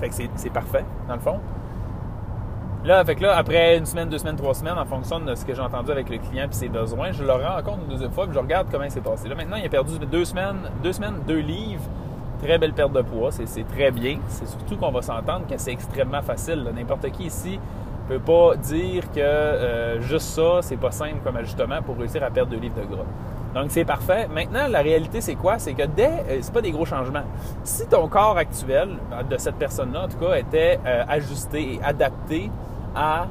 Fait 0.00 0.08
que 0.08 0.14
c'est 0.34 0.50
parfait, 0.50 0.84
dans 1.06 1.14
le 1.14 1.20
fond. 1.20 1.38
Là, 2.82 3.04
fait 3.04 3.20
là, 3.20 3.36
après 3.36 3.76
une 3.76 3.84
semaine, 3.84 4.08
deux 4.08 4.16
semaines, 4.16 4.36
trois 4.36 4.54
semaines, 4.54 4.78
en 4.78 4.86
fonction 4.86 5.20
de 5.20 5.34
ce 5.34 5.44
que 5.44 5.54
j'ai 5.54 5.60
entendu 5.60 5.90
avec 5.90 6.08
le 6.08 6.16
client 6.16 6.46
et 6.50 6.54
ses 6.54 6.68
besoins, 6.68 7.12
je 7.12 7.22
le 7.22 7.32
rends 7.32 7.62
compte 7.62 7.80
une 7.82 7.90
deuxième 7.90 8.10
fois 8.10 8.24
et 8.24 8.32
je 8.32 8.38
regarde 8.38 8.68
comment 8.70 8.84
il 8.84 8.90
s'est 8.90 9.02
passé. 9.02 9.28
Là, 9.28 9.34
maintenant, 9.34 9.56
il 9.56 9.66
a 9.66 9.68
perdu 9.68 9.98
deux 9.98 10.24
semaines, 10.24 10.60
deux 10.82 10.94
semaines, 10.94 11.16
deux 11.26 11.40
livres. 11.40 11.82
Très 12.42 12.56
belle 12.56 12.72
perte 12.72 12.92
de 12.92 13.02
poids, 13.02 13.30
c'est 13.32 13.68
très 13.68 13.90
bien. 13.90 14.18
C'est 14.28 14.48
surtout 14.48 14.78
qu'on 14.78 14.90
va 14.90 15.02
s'entendre 15.02 15.46
que 15.46 15.58
c'est 15.58 15.72
extrêmement 15.72 16.22
facile. 16.22 16.64
N'importe 16.74 17.10
qui 17.10 17.24
ici 17.24 17.60
peut 18.10 18.18
pas 18.18 18.56
dire 18.56 19.04
que 19.12 19.20
euh, 19.20 20.00
juste 20.00 20.30
ça, 20.30 20.62
c'est 20.62 20.76
pas 20.76 20.90
simple 20.90 21.18
comme 21.22 21.36
ajustement 21.36 21.80
pour 21.80 21.96
réussir 21.96 22.24
à 22.24 22.30
perdre 22.30 22.50
deux 22.50 22.58
livres 22.58 22.74
de 22.74 22.92
gras. 22.92 23.04
Donc 23.54 23.66
c'est 23.68 23.84
parfait. 23.84 24.26
Maintenant, 24.26 24.66
la 24.68 24.80
réalité, 24.80 25.20
c'est 25.20 25.36
quoi? 25.36 25.60
C'est 25.60 25.74
que 25.74 25.86
dès, 25.86 26.24
euh, 26.28 26.38
c'est 26.40 26.52
pas 26.52 26.60
des 26.60 26.72
gros 26.72 26.84
changements. 26.84 27.22
Si 27.62 27.86
ton 27.86 28.08
corps 28.08 28.36
actuel 28.36 28.96
de 29.28 29.36
cette 29.36 29.56
personne-là, 29.56 30.04
en 30.04 30.08
tout 30.08 30.18
cas, 30.18 30.34
était 30.34 30.80
euh, 30.84 31.04
ajusté 31.08 31.74
et 31.74 31.80
adapté 31.84 32.50
à 32.94 33.26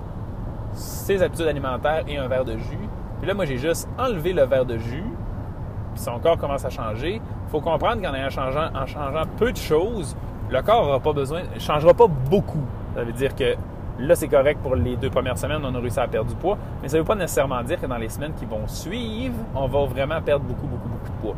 ses 0.74 1.22
habitudes 1.22 1.48
alimentaires 1.48 2.04
et 2.08 2.18
un 2.18 2.28
verre 2.28 2.46
de 2.46 2.58
jus. 2.58 2.90
Puis 3.20 3.28
là, 3.28 3.34
moi, 3.34 3.46
j'ai 3.46 3.58
juste 3.58 3.88
enlevé 3.98 4.34
le 4.34 4.44
verre 4.44 4.66
de 4.66 4.78
jus, 4.78 5.04
puis 5.94 6.02
son 6.02 6.20
corps 6.20 6.38
commence 6.38 6.64
à 6.66 6.70
changer. 6.70 7.16
Il 7.16 7.52
faut 7.52 7.62
comprendre 7.62 8.02
qu'en 8.02 8.30
changeant, 8.30 8.70
en 8.74 8.86
changeant 8.86 9.24
peu 9.38 9.52
de 9.52 9.58
choses, 9.58 10.16
le 10.50 10.62
corps 10.62 10.86
n'aura 10.86 11.00
pas 11.00 11.14
besoin, 11.14 11.42
changera 11.58 11.94
pas 11.94 12.08
beaucoup. 12.08 12.64
Ça 12.96 13.04
veut 13.04 13.14
dire 13.14 13.36
que 13.36 13.56
là, 14.00 14.16
c'est 14.16 14.28
correct 14.28 14.60
pour 14.62 14.76
les 14.76 14.96
deux 14.96 15.10
premières 15.10 15.38
semaines, 15.38 15.62
on 15.64 15.76
a 15.76 15.80
réussi 15.80 16.00
à 16.00 16.08
perdre 16.08 16.30
du 16.30 16.36
poids, 16.36 16.58
mais 16.82 16.88
ça 16.88 16.98
ne 16.98 17.02
veut 17.02 17.08
pas 17.08 17.16
nécessairement 17.16 17.62
dire 17.64 17.80
que 17.80 17.86
dans 17.86 17.98
les 17.98 18.10
semaines 18.10 18.34
qui 18.34 18.46
vont 18.46 18.68
suivre, 18.68 19.36
on 19.56 19.68
va 19.68 19.86
vraiment 19.86 20.22
perdre 20.22 20.46
beaucoup, 20.46 20.68
beaucoup, 20.68 20.90
beaucoup 20.90 21.12
de 21.12 21.22
poids. 21.22 21.36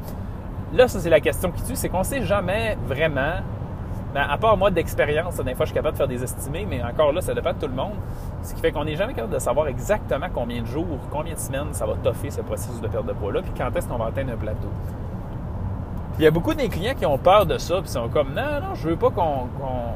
Là, 0.73 0.88
ça, 0.88 1.00
c'est 1.00 1.09
la 1.09 1.19
question 1.19 1.51
qui 1.51 1.63
tue, 1.63 1.75
c'est 1.75 1.89
qu'on 1.89 2.00
ne 2.00 2.03
sait 2.03 2.23
jamais 2.23 2.77
vraiment 2.85 3.41
ben, 4.13 4.25
à 4.29 4.37
part 4.37 4.57
moi 4.57 4.71
d'expérience, 4.71 5.37
des 5.37 5.55
fois 5.55 5.65
je 5.65 5.71
suis 5.71 5.75
capable 5.75 5.93
de 5.93 5.97
faire 5.97 6.07
des 6.07 6.23
estimés, 6.23 6.67
mais 6.69 6.83
encore 6.83 7.13
là, 7.13 7.21
ça 7.21 7.33
dépend 7.33 7.53
de 7.53 7.59
tout 7.59 7.67
le 7.67 7.73
monde. 7.73 7.93
Ce 8.43 8.53
qui 8.53 8.59
fait 8.59 8.71
qu'on 8.71 8.83
n'est 8.83 8.97
jamais 8.97 9.13
capable 9.13 9.33
de 9.33 9.39
savoir 9.39 9.67
exactement 9.67 10.27
combien 10.33 10.61
de 10.61 10.67
jours, 10.67 10.99
combien 11.09 11.33
de 11.33 11.39
semaines 11.39 11.73
ça 11.73 11.85
va 11.85 11.93
toffer 12.03 12.29
ce 12.29 12.41
processus 12.41 12.81
de 12.81 12.87
perte 12.87 13.05
de 13.05 13.13
poids-là, 13.13 13.41
puis 13.41 13.53
quand 13.57 13.73
est-ce 13.73 13.87
qu'on 13.87 13.97
va 13.97 14.07
atteindre 14.07 14.33
un 14.33 14.37
plateau. 14.37 14.67
il 16.19 16.25
y 16.25 16.27
a 16.27 16.31
beaucoup 16.31 16.53
de 16.53 16.61
clients 16.63 16.93
qui 16.93 17.05
ont 17.05 17.17
peur 17.17 17.45
de 17.45 17.57
ça, 17.57 17.79
puis 17.79 17.89
sont 17.89 18.09
comme 18.09 18.33
non, 18.33 18.59
non, 18.61 18.75
je 18.75 18.89
veux 18.89 18.97
pas 18.97 19.11
qu'on. 19.11 19.47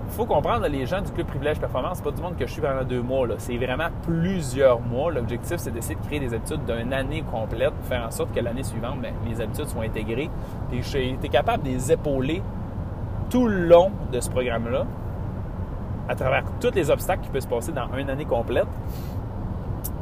faut 0.10 0.26
comprendre 0.26 0.66
les 0.68 0.86
gens 0.86 1.02
du 1.02 1.12
club 1.12 1.28
privilège 1.28 1.60
performance, 1.60 1.98
c'est 1.98 2.04
pas 2.04 2.12
du 2.12 2.22
monde 2.22 2.38
que 2.38 2.48
je 2.48 2.54
suis 2.54 2.62
pendant 2.62 2.84
deux 2.86 3.02
mois. 3.02 3.28
C'est 3.38 3.58
vraiment 3.58 3.90
plusieurs 4.04 4.80
mois. 4.80 5.12
L'objectif, 5.12 5.58
c'est 5.58 5.72
d'essayer 5.72 5.96
de 5.96 6.06
créer 6.06 6.22
des 6.22 6.34
habitudes 6.34 6.64
d'une 6.66 6.94
année 6.94 7.24
complète, 7.30 7.72
pour 7.72 7.86
faire 7.86 8.06
en 8.08 8.12
sorte 8.12 8.34
que 8.34 8.40
l'année 8.40 8.64
suivante, 8.64 9.02
ben, 9.02 9.14
les 9.28 9.42
habitudes 9.42 9.68
soient 9.68 9.84
intégrées. 9.84 10.30
Puis 10.70 10.84
j'ai 10.84 11.10
été 11.10 11.28
capable 11.28 11.64
de 11.64 11.70
les 11.70 11.92
épauler 11.92 12.42
tout 13.30 13.48
le 13.48 13.68
long 13.68 13.92
de 14.12 14.20
ce 14.20 14.30
programme-là, 14.30 14.86
à 16.08 16.16
travers 16.16 16.44
tous 16.60 16.72
les 16.74 16.90
obstacles 16.90 17.24
qui 17.24 17.30
peuvent 17.30 17.42
se 17.42 17.48
passer 17.48 17.72
dans 17.72 17.88
une 17.98 18.10
année 18.10 18.26
complète, 18.26 18.68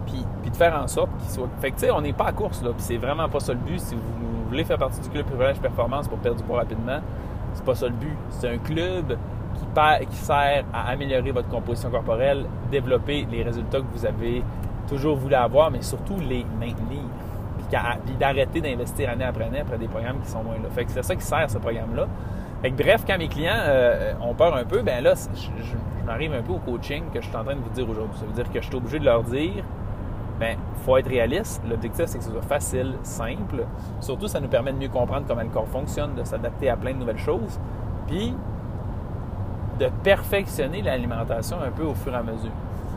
puis, 0.05 0.25
puis 0.41 0.51
de 0.51 0.55
faire 0.55 0.79
en 0.81 0.87
sorte 0.87 1.09
qu'il 1.19 1.29
soit. 1.29 1.47
Fait 1.59 1.71
que, 1.71 1.75
tu 1.75 1.85
sais, 1.85 1.91
on 1.91 2.01
n'est 2.01 2.13
pas 2.13 2.25
à 2.25 2.31
course, 2.33 2.61
là, 2.61 2.71
puis 2.71 2.81
c'est 2.81 2.97
vraiment 2.97 3.29
pas 3.29 3.39
ça 3.39 3.53
le 3.53 3.59
but. 3.59 3.79
Si 3.79 3.95
vous, 3.95 4.01
voulez 4.49 4.65
faire 4.65 4.77
partie 4.77 4.99
du 4.99 5.09
club 5.09 5.25
privilège 5.25 5.59
performance 5.59 6.07
pour 6.07 6.19
perdre 6.19 6.37
du 6.37 6.43
poids 6.43 6.59
rapidement, 6.59 6.99
c'est 7.53 7.65
pas 7.65 7.73
ça 7.73 7.87
le 7.87 7.93
but. 7.93 8.15
C'est 8.29 8.49
un 8.49 8.57
club 8.57 9.17
qui, 10.09 10.15
sert 10.17 10.63
à 10.71 10.89
améliorer 10.89 11.31
votre 11.31 11.49
composition 11.49 11.89
corporelle, 11.89 12.45
développer 12.69 13.27
les 13.31 13.41
résultats 13.41 13.79
que 13.79 13.85
vous 13.91 14.05
avez 14.05 14.43
toujours 14.87 15.17
voulu 15.17 15.33
avoir, 15.33 15.71
mais 15.71 15.81
surtout 15.81 16.17
les 16.19 16.45
maintenir. 16.59 17.01
Puis, 18.05 18.15
d'arrêter 18.19 18.61
d'investir 18.61 19.09
année 19.09 19.23
après 19.23 19.45
année 19.45 19.61
après 19.61 19.77
des 19.79 19.87
programmes 19.87 20.19
qui 20.21 20.29
sont 20.29 20.43
moins 20.43 20.55
là. 20.55 20.69
Fait 20.75 20.85
que 20.85 20.91
c'est 20.91 21.01
ça 21.01 21.15
qui 21.15 21.23
sert 21.23 21.49
ce 21.49 21.57
programme-là 21.57 22.07
bref, 22.71 23.03
quand 23.05 23.17
mes 23.17 23.27
clients 23.27 23.59
euh, 23.59 24.13
ont 24.21 24.33
peur 24.33 24.55
un 24.55 24.63
peu, 24.63 24.81
ben 24.81 25.03
là, 25.03 25.13
je, 25.35 26.05
m'arrive 26.05 26.33
un 26.33 26.41
peu 26.41 26.53
au 26.53 26.59
coaching 26.59 27.03
que 27.13 27.21
je 27.21 27.27
suis 27.27 27.35
en 27.35 27.43
train 27.43 27.55
de 27.55 27.61
vous 27.61 27.69
dire 27.69 27.89
aujourd'hui. 27.89 28.17
Ça 28.17 28.25
veut 28.25 28.33
dire 28.33 28.51
que 28.51 28.61
je 28.61 28.65
suis 28.65 28.75
obligé 28.75 28.99
de 28.99 29.05
leur 29.05 29.23
dire, 29.23 29.63
ben, 30.39 30.57
faut 30.85 30.97
être 30.97 31.09
réaliste. 31.09 31.61
L'objectif, 31.69 32.05
c'est 32.05 32.17
que 32.17 32.23
ce 32.23 32.31
soit 32.31 32.41
facile, 32.41 32.93
simple. 33.03 33.65
Surtout, 33.99 34.27
ça 34.27 34.39
nous 34.39 34.47
permet 34.47 34.71
de 34.71 34.77
mieux 34.77 34.89
comprendre 34.89 35.25
comment 35.27 35.41
le 35.41 35.49
corps 35.49 35.67
fonctionne, 35.67 36.15
de 36.15 36.23
s'adapter 36.23 36.69
à 36.69 36.77
plein 36.77 36.93
de 36.93 36.99
nouvelles 36.99 37.19
choses, 37.19 37.59
puis 38.07 38.33
de 39.79 39.87
perfectionner 40.03 40.81
l'alimentation 40.81 41.57
un 41.61 41.71
peu 41.71 41.83
au 41.83 41.93
fur 41.93 42.13
et 42.13 42.17
à 42.17 42.23
mesure. 42.23 42.51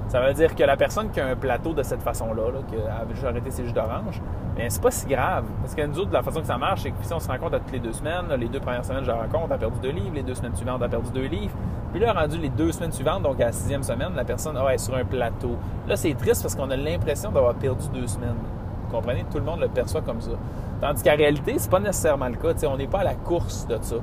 Ça 0.08 0.20
veut 0.20 0.32
dire 0.34 0.54
que 0.54 0.62
la 0.62 0.76
personne 0.76 1.10
qui 1.10 1.20
a 1.20 1.26
un 1.26 1.34
plateau 1.34 1.72
de 1.72 1.82
cette 1.82 2.02
façon-là, 2.02 2.44
qui 2.68 2.76
a 2.76 3.04
juste 3.12 3.24
arrêté 3.24 3.50
ses 3.50 3.64
jus 3.64 3.72
d'orange, 3.72 4.22
bien, 4.54 4.66
c'est 4.68 4.80
pas 4.82 4.92
si 4.92 5.06
grave. 5.06 5.44
Parce 5.60 5.74
que 5.74 5.84
nous 5.84 5.98
autres, 5.98 6.12
la 6.12 6.22
façon 6.22 6.40
que 6.40 6.46
ça 6.46 6.58
marche, 6.58 6.82
c'est 6.82 6.90
que 6.90 6.96
si 7.02 7.12
on 7.12 7.18
se 7.18 7.26
rencontre 7.28 7.58
toutes 7.58 7.72
les 7.72 7.80
deux 7.80 7.92
semaines, 7.92 8.26
les 8.38 8.48
deux 8.48 8.60
premières 8.60 8.84
semaines, 8.84 9.04
je 9.04 9.10
rencontre, 9.10 9.46
elle 9.48 9.54
a 9.54 9.58
perdu 9.58 9.80
deux 9.80 9.90
livres, 9.90 10.14
les 10.14 10.22
deux 10.22 10.34
semaines 10.34 10.54
suivantes, 10.54 10.76
elle 10.78 10.86
a 10.86 10.88
perdu 10.88 11.10
deux 11.10 11.26
livres. 11.26 11.54
Puis 11.90 12.00
là, 12.00 12.12
rendu 12.12 12.38
les 12.38 12.50
deux 12.50 12.70
semaines 12.70 12.92
suivantes, 12.92 13.22
donc 13.22 13.40
à 13.40 13.46
la 13.46 13.52
sixième 13.52 13.82
semaine, 13.82 14.12
la 14.14 14.24
personne 14.24 14.56
est 14.56 14.78
sur 14.78 14.94
un 14.94 15.04
plateau. 15.04 15.56
Là, 15.88 15.96
c'est 15.96 16.14
triste 16.14 16.42
parce 16.42 16.54
qu'on 16.54 16.70
a 16.70 16.76
l'impression 16.76 17.32
d'avoir 17.32 17.54
perdu 17.54 17.88
deux 17.92 18.06
semaines. 18.06 18.36
Vous 18.84 18.96
comprenez? 18.96 19.24
Tout 19.30 19.38
le 19.38 19.44
monde 19.44 19.60
le 19.60 19.68
perçoit 19.68 20.02
comme 20.02 20.20
ça. 20.20 20.32
Tandis 20.80 21.02
qu'en 21.02 21.16
réalité, 21.16 21.54
c'est 21.58 21.70
pas 21.70 21.80
nécessairement 21.80 22.28
le 22.28 22.36
cas. 22.36 22.52
on 22.68 22.76
n'est 22.76 22.86
pas 22.86 23.00
à 23.00 23.04
la 23.04 23.14
course 23.14 23.66
de 23.66 23.78
ça. 23.80 23.96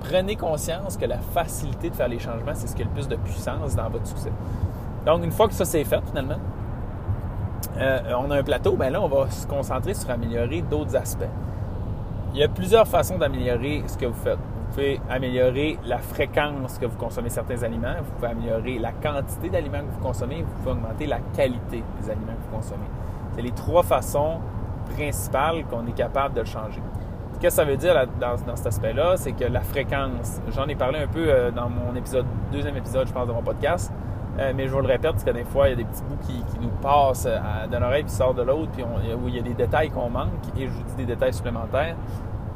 Prenez 0.00 0.36
conscience 0.36 0.96
que 0.96 1.06
la 1.06 1.18
facilité 1.18 1.90
de 1.90 1.94
faire 1.94 2.08
les 2.08 2.18
changements, 2.18 2.52
c'est 2.54 2.66
ce 2.66 2.76
qui 2.76 2.82
a 2.82 2.84
le 2.84 2.90
plus 2.90 3.08
de 3.08 3.16
puissance 3.16 3.74
dans 3.74 3.88
votre 3.88 4.06
succès. 4.06 4.32
Donc, 5.06 5.24
une 5.24 5.30
fois 5.30 5.46
que 5.46 5.54
ça 5.54 5.64
c'est 5.64 5.84
fait, 5.84 6.00
finalement, 6.04 6.38
euh, 7.78 8.00
on 8.18 8.30
a 8.32 8.38
un 8.38 8.42
plateau, 8.42 8.72
ben 8.76 8.90
là, 8.90 9.00
on 9.00 9.08
va 9.08 9.30
se 9.30 9.46
concentrer 9.46 9.94
sur 9.94 10.10
améliorer 10.10 10.62
d'autres 10.62 10.96
aspects. 10.96 11.30
Il 12.34 12.40
y 12.40 12.42
a 12.42 12.48
plusieurs 12.48 12.88
façons 12.88 13.16
d'améliorer 13.16 13.84
ce 13.86 13.96
que 13.96 14.06
vous 14.06 14.20
faites. 14.20 14.38
Vous 14.38 14.72
pouvez 14.72 15.00
améliorer 15.08 15.78
la 15.86 15.98
fréquence 15.98 16.78
que 16.78 16.86
vous 16.86 16.98
consommez 16.98 17.30
certains 17.30 17.62
aliments, 17.62 17.94
vous 18.02 18.12
pouvez 18.16 18.28
améliorer 18.28 18.78
la 18.78 18.90
quantité 18.90 19.48
d'aliments 19.48 19.78
que 19.78 19.92
vous 19.92 20.04
consommez, 20.04 20.42
vous 20.42 20.52
pouvez 20.58 20.72
augmenter 20.72 21.06
la 21.06 21.20
qualité 21.36 21.84
des 22.00 22.10
aliments 22.10 22.32
que 22.32 22.50
vous 22.50 22.56
consommez. 22.56 22.86
C'est 23.34 23.42
les 23.42 23.52
trois 23.52 23.84
façons 23.84 24.40
principales 24.92 25.64
qu'on 25.66 25.86
est 25.86 25.94
capable 25.94 26.34
de 26.34 26.44
changer. 26.44 26.82
Qu'est-ce 27.40 27.56
que 27.56 27.62
ça 27.62 27.64
veut 27.64 27.76
dire 27.76 27.94
dans, 28.18 28.36
cet 28.56 28.66
aspect-là? 28.66 29.16
C'est 29.16 29.32
que 29.32 29.44
la 29.44 29.60
fréquence, 29.60 30.40
j'en 30.54 30.66
ai 30.66 30.74
parlé 30.74 30.98
un 30.98 31.06
peu 31.06 31.26
euh, 31.28 31.50
dans 31.50 31.68
mon 31.68 31.94
épisode, 31.94 32.26
deuxième 32.50 32.76
épisode, 32.76 33.06
je 33.06 33.12
pense, 33.12 33.28
de 33.28 33.32
mon 33.32 33.42
podcast, 33.42 33.92
euh, 34.38 34.52
mais 34.54 34.66
je 34.66 34.72
vous 34.72 34.80
le 34.80 34.86
répète, 34.86 35.12
parce 35.12 35.24
que 35.24 35.30
des 35.30 35.44
fois, 35.44 35.68
il 35.68 35.70
y 35.70 35.72
a 35.74 35.76
des 35.76 35.84
petits 35.84 36.02
bouts 36.02 36.18
qui, 36.26 36.42
nous 36.60 36.68
passent 36.82 37.28
d'une 37.70 37.82
oreille 37.82 38.04
puis 38.04 38.12
sortent 38.12 38.36
de 38.36 38.42
l'autre, 38.42 38.70
puis 38.72 38.82
où 38.82 39.28
il 39.28 39.36
y 39.36 39.38
a 39.38 39.42
des 39.42 39.54
détails 39.54 39.90
qu'on 39.90 40.10
manque, 40.10 40.30
et 40.56 40.66
je 40.66 40.72
vous 40.72 40.82
dis 40.82 41.04
des 41.04 41.14
détails 41.14 41.32
supplémentaires. 41.32 41.96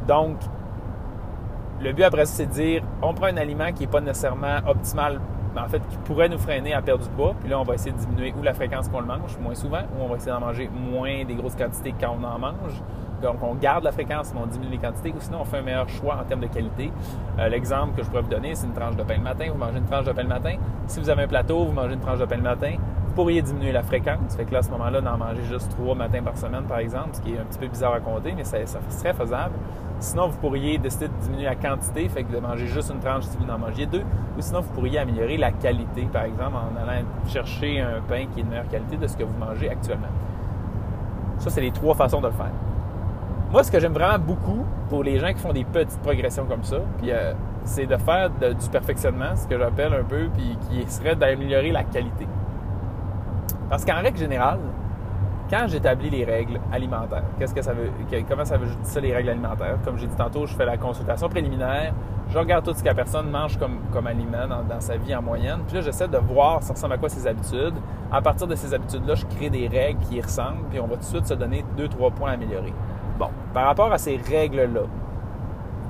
Donc, 0.06 0.36
le 1.80 1.92
but 1.92 2.02
après 2.02 2.26
ça, 2.26 2.34
c'est 2.34 2.46
de 2.46 2.52
dire 2.52 2.82
on 3.02 3.14
prend 3.14 3.26
un 3.26 3.36
aliment 3.36 3.72
qui 3.72 3.82
n'est 3.82 3.90
pas 3.90 4.00
nécessairement 4.00 4.58
optimal, 4.66 5.20
mais 5.54 5.60
en 5.60 5.68
fait 5.68 5.80
qui 5.88 5.96
pourrait 5.98 6.28
nous 6.28 6.38
freiner 6.38 6.74
à 6.74 6.82
perdre 6.82 7.04
du 7.04 7.10
poids. 7.10 7.34
Puis 7.40 7.48
là, 7.48 7.58
on 7.58 7.62
va 7.62 7.74
essayer 7.74 7.92
de 7.92 7.98
diminuer 7.98 8.34
ou 8.38 8.42
la 8.42 8.54
fréquence 8.54 8.88
qu'on 8.88 9.00
le 9.00 9.06
mange, 9.06 9.38
moins 9.38 9.54
souvent, 9.54 9.82
ou 9.94 10.02
on 10.02 10.08
va 10.08 10.16
essayer 10.16 10.32
d'en 10.32 10.40
manger 10.40 10.68
moins 10.68 11.24
des 11.24 11.34
grosses 11.34 11.56
quantités 11.56 11.94
quand 11.98 12.16
on 12.20 12.24
en 12.24 12.38
mange. 12.38 12.82
Donc, 13.22 13.36
on 13.42 13.54
garde 13.54 13.84
la 13.84 13.92
fréquence, 13.92 14.32
mais 14.34 14.40
on 14.42 14.46
diminue 14.46 14.72
les 14.72 14.78
quantités, 14.78 15.10
ou 15.10 15.20
sinon, 15.20 15.38
on 15.42 15.44
fait 15.44 15.58
un 15.58 15.62
meilleur 15.62 15.88
choix 15.88 16.18
en 16.20 16.24
termes 16.24 16.40
de 16.40 16.46
qualité. 16.46 16.90
Euh, 17.38 17.48
l'exemple 17.48 17.96
que 17.96 18.02
je 18.02 18.08
pourrais 18.08 18.22
vous 18.22 18.30
donner, 18.30 18.54
c'est 18.54 18.66
une 18.66 18.72
tranche 18.72 18.96
de 18.96 19.02
pain 19.02 19.16
le 19.16 19.22
matin. 19.22 19.46
Vous 19.52 19.58
mangez 19.58 19.78
une 19.78 19.84
tranche 19.84 20.04
de 20.04 20.12
pain 20.12 20.22
le 20.22 20.28
matin. 20.28 20.54
Si 20.86 21.00
vous 21.00 21.10
avez 21.10 21.24
un 21.24 21.28
plateau, 21.28 21.64
vous 21.64 21.72
mangez 21.72 21.94
une 21.94 22.00
tranche 22.00 22.18
de 22.18 22.24
pain 22.24 22.36
le 22.36 22.42
matin. 22.42 22.72
Vous 23.08 23.14
pourriez 23.14 23.42
diminuer 23.42 23.72
la 23.72 23.82
fréquence. 23.82 24.36
Fait 24.36 24.44
que 24.44 24.52
là, 24.52 24.60
à 24.60 24.62
ce 24.62 24.70
moment-là, 24.70 25.00
d'en 25.00 25.18
manger 25.18 25.42
juste 25.42 25.70
trois 25.70 25.94
matins 25.94 26.22
par 26.22 26.38
semaine, 26.38 26.64
par 26.64 26.78
exemple, 26.78 27.10
ce 27.12 27.20
qui 27.20 27.34
est 27.34 27.38
un 27.38 27.44
petit 27.44 27.58
peu 27.58 27.66
bizarre 27.66 27.92
à 27.92 28.00
compter, 28.00 28.32
mais 28.36 28.44
ça, 28.44 28.58
serait 28.66 29.12
faisable. 29.12 29.54
Sinon, 29.98 30.28
vous 30.28 30.38
pourriez 30.38 30.78
décider 30.78 31.08
de 31.08 31.14
diminuer 31.20 31.44
la 31.44 31.56
quantité, 31.56 32.08
fait 32.08 32.22
que 32.22 32.32
de 32.32 32.38
manger 32.38 32.66
juste 32.68 32.90
une 32.90 33.00
tranche 33.00 33.24
si 33.24 33.36
vous 33.36 33.50
en 33.50 33.58
mangiez 33.58 33.84
deux. 33.84 34.02
Ou 34.38 34.40
sinon, 34.40 34.60
vous 34.60 34.72
pourriez 34.72 34.98
améliorer 34.98 35.36
la 35.36 35.52
qualité, 35.52 36.08
par 36.10 36.24
exemple, 36.24 36.54
en 36.54 36.80
allant 36.80 37.04
chercher 37.26 37.80
un 37.80 38.00
pain 38.08 38.24
qui 38.32 38.40
est 38.40 38.42
de 38.44 38.48
meilleure 38.48 38.68
qualité 38.68 38.96
de 38.96 39.06
ce 39.06 39.16
que 39.16 39.24
vous 39.24 39.36
mangez 39.36 39.68
actuellement. 39.68 40.08
Ça, 41.38 41.50
c'est 41.50 41.60
les 41.60 41.72
trois 41.72 41.94
façons 41.94 42.20
de 42.20 42.28
le 42.28 42.32
faire. 42.32 42.52
Moi, 43.50 43.64
ce 43.64 43.72
que 43.72 43.80
j'aime 43.80 43.94
vraiment 43.94 44.18
beaucoup 44.18 44.64
pour 44.88 45.02
les 45.02 45.18
gens 45.18 45.32
qui 45.32 45.40
font 45.40 45.52
des 45.52 45.64
petites 45.64 46.00
progressions 46.02 46.46
comme 46.46 46.62
ça, 46.62 46.76
puis 46.98 47.10
euh, 47.10 47.32
c'est 47.64 47.86
de 47.86 47.96
faire 47.96 48.30
du 48.30 48.70
perfectionnement, 48.70 49.34
ce 49.34 49.48
que 49.48 49.58
j'appelle 49.58 49.92
un 49.92 50.04
peu, 50.04 50.28
puis 50.32 50.56
qui 50.68 50.88
serait 50.88 51.16
d'améliorer 51.16 51.72
la 51.72 51.82
qualité. 51.82 52.28
Parce 53.68 53.84
qu'en 53.84 54.00
règle 54.00 54.18
générale, 54.18 54.60
quand 55.50 55.66
j'établis 55.66 56.10
les 56.10 56.24
règles 56.24 56.60
alimentaires, 56.72 57.24
qu'est-ce 57.40 57.52
que 57.52 57.60
ça 57.60 57.72
veut, 57.72 57.90
comment 58.28 58.44
ça 58.44 58.56
veut 58.56 58.66
dire 58.66 58.76
ça 58.84 59.00
les 59.00 59.12
règles 59.12 59.30
alimentaires? 59.30 59.78
Comme 59.84 59.98
j'ai 59.98 60.06
dit 60.06 60.14
tantôt, 60.14 60.46
je 60.46 60.54
fais 60.54 60.64
la 60.64 60.76
consultation 60.76 61.28
préliminaire, 61.28 61.92
je 62.28 62.38
regarde 62.38 62.64
tout 62.64 62.72
ce 62.72 62.84
que 62.84 62.88
la 62.88 62.94
personne 62.94 63.28
mange 63.30 63.58
comme, 63.58 64.06
aliment 64.06 64.46
dans, 64.46 64.80
sa 64.80 64.96
vie 64.96 65.12
en 65.12 65.22
moyenne, 65.22 65.62
puis 65.66 65.74
là 65.74 65.80
j'essaie 65.80 66.06
de 66.06 66.18
voir 66.18 66.62
ça 66.62 66.74
ressemble 66.74 66.92
à 66.92 66.98
quoi 66.98 67.08
ses 67.08 67.26
habitudes. 67.26 67.74
À 68.12 68.22
partir 68.22 68.46
de 68.46 68.54
ces 68.54 68.72
habitudes-là, 68.72 69.16
je 69.16 69.26
crée 69.26 69.50
des 69.50 69.66
règles 69.66 69.98
qui 70.04 70.16
y 70.16 70.20
ressemblent, 70.20 70.68
puis 70.70 70.78
on 70.78 70.86
va 70.86 70.94
tout 70.94 71.00
de 71.00 71.04
suite 71.04 71.26
se 71.26 71.34
donner 71.34 71.64
deux 71.76 71.88
trois 71.88 72.12
points 72.12 72.30
à 72.30 72.34
améliorer. 72.34 72.72
Bon, 73.20 73.28
par 73.52 73.66
rapport 73.66 73.92
à 73.92 73.98
ces 73.98 74.16
règles-là, 74.16 74.80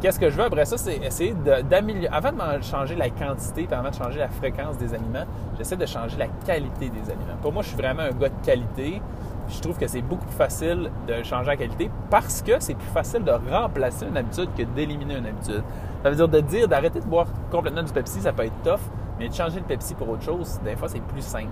qu'est-ce 0.00 0.18
que 0.18 0.30
je 0.30 0.36
veux 0.36 0.42
après 0.42 0.64
ça, 0.64 0.76
c'est 0.76 0.96
essayer 0.96 1.32
d'améliorer. 1.32 2.08
Avant 2.08 2.32
de 2.32 2.60
changer 2.60 2.96
la 2.96 3.08
quantité, 3.08 3.66
puis 3.66 3.74
avant 3.74 3.90
de 3.90 3.94
changer 3.94 4.18
la 4.18 4.28
fréquence 4.28 4.76
des 4.78 4.92
aliments, 4.92 5.26
j'essaie 5.56 5.76
de 5.76 5.86
changer 5.86 6.16
la 6.18 6.26
qualité 6.44 6.88
des 6.88 7.08
aliments. 7.08 7.36
Pour 7.40 7.52
moi, 7.52 7.62
je 7.62 7.68
suis 7.68 7.76
vraiment 7.76 8.02
un 8.02 8.10
gars 8.10 8.30
de 8.30 8.44
qualité. 8.44 9.00
Je 9.48 9.60
trouve 9.60 9.78
que 9.78 9.86
c'est 9.86 10.02
beaucoup 10.02 10.26
plus 10.26 10.34
facile 10.34 10.90
de 11.06 11.22
changer 11.22 11.46
la 11.46 11.56
qualité 11.56 11.88
parce 12.10 12.42
que 12.42 12.58
c'est 12.58 12.74
plus 12.74 12.90
facile 12.90 13.22
de 13.22 13.30
remplacer 13.30 14.06
une 14.06 14.16
habitude 14.16 14.48
que 14.58 14.64
d'éliminer 14.64 15.18
une 15.18 15.26
habitude. 15.26 15.62
Ça 16.02 16.10
veut 16.10 16.16
dire 16.16 16.28
de 16.28 16.40
dire 16.40 16.66
d'arrêter 16.66 16.98
de 16.98 17.06
boire 17.06 17.28
complètement 17.52 17.84
du 17.84 17.92
Pepsi, 17.92 18.22
ça 18.22 18.32
peut 18.32 18.44
être 18.44 18.62
tough, 18.64 18.80
mais 19.20 19.28
de 19.28 19.34
changer 19.34 19.60
le 19.60 19.66
Pepsi 19.66 19.94
pour 19.94 20.08
autre 20.08 20.22
chose, 20.22 20.58
des 20.64 20.74
fois, 20.74 20.88
c'est 20.88 21.02
plus 21.02 21.22
simple. 21.22 21.46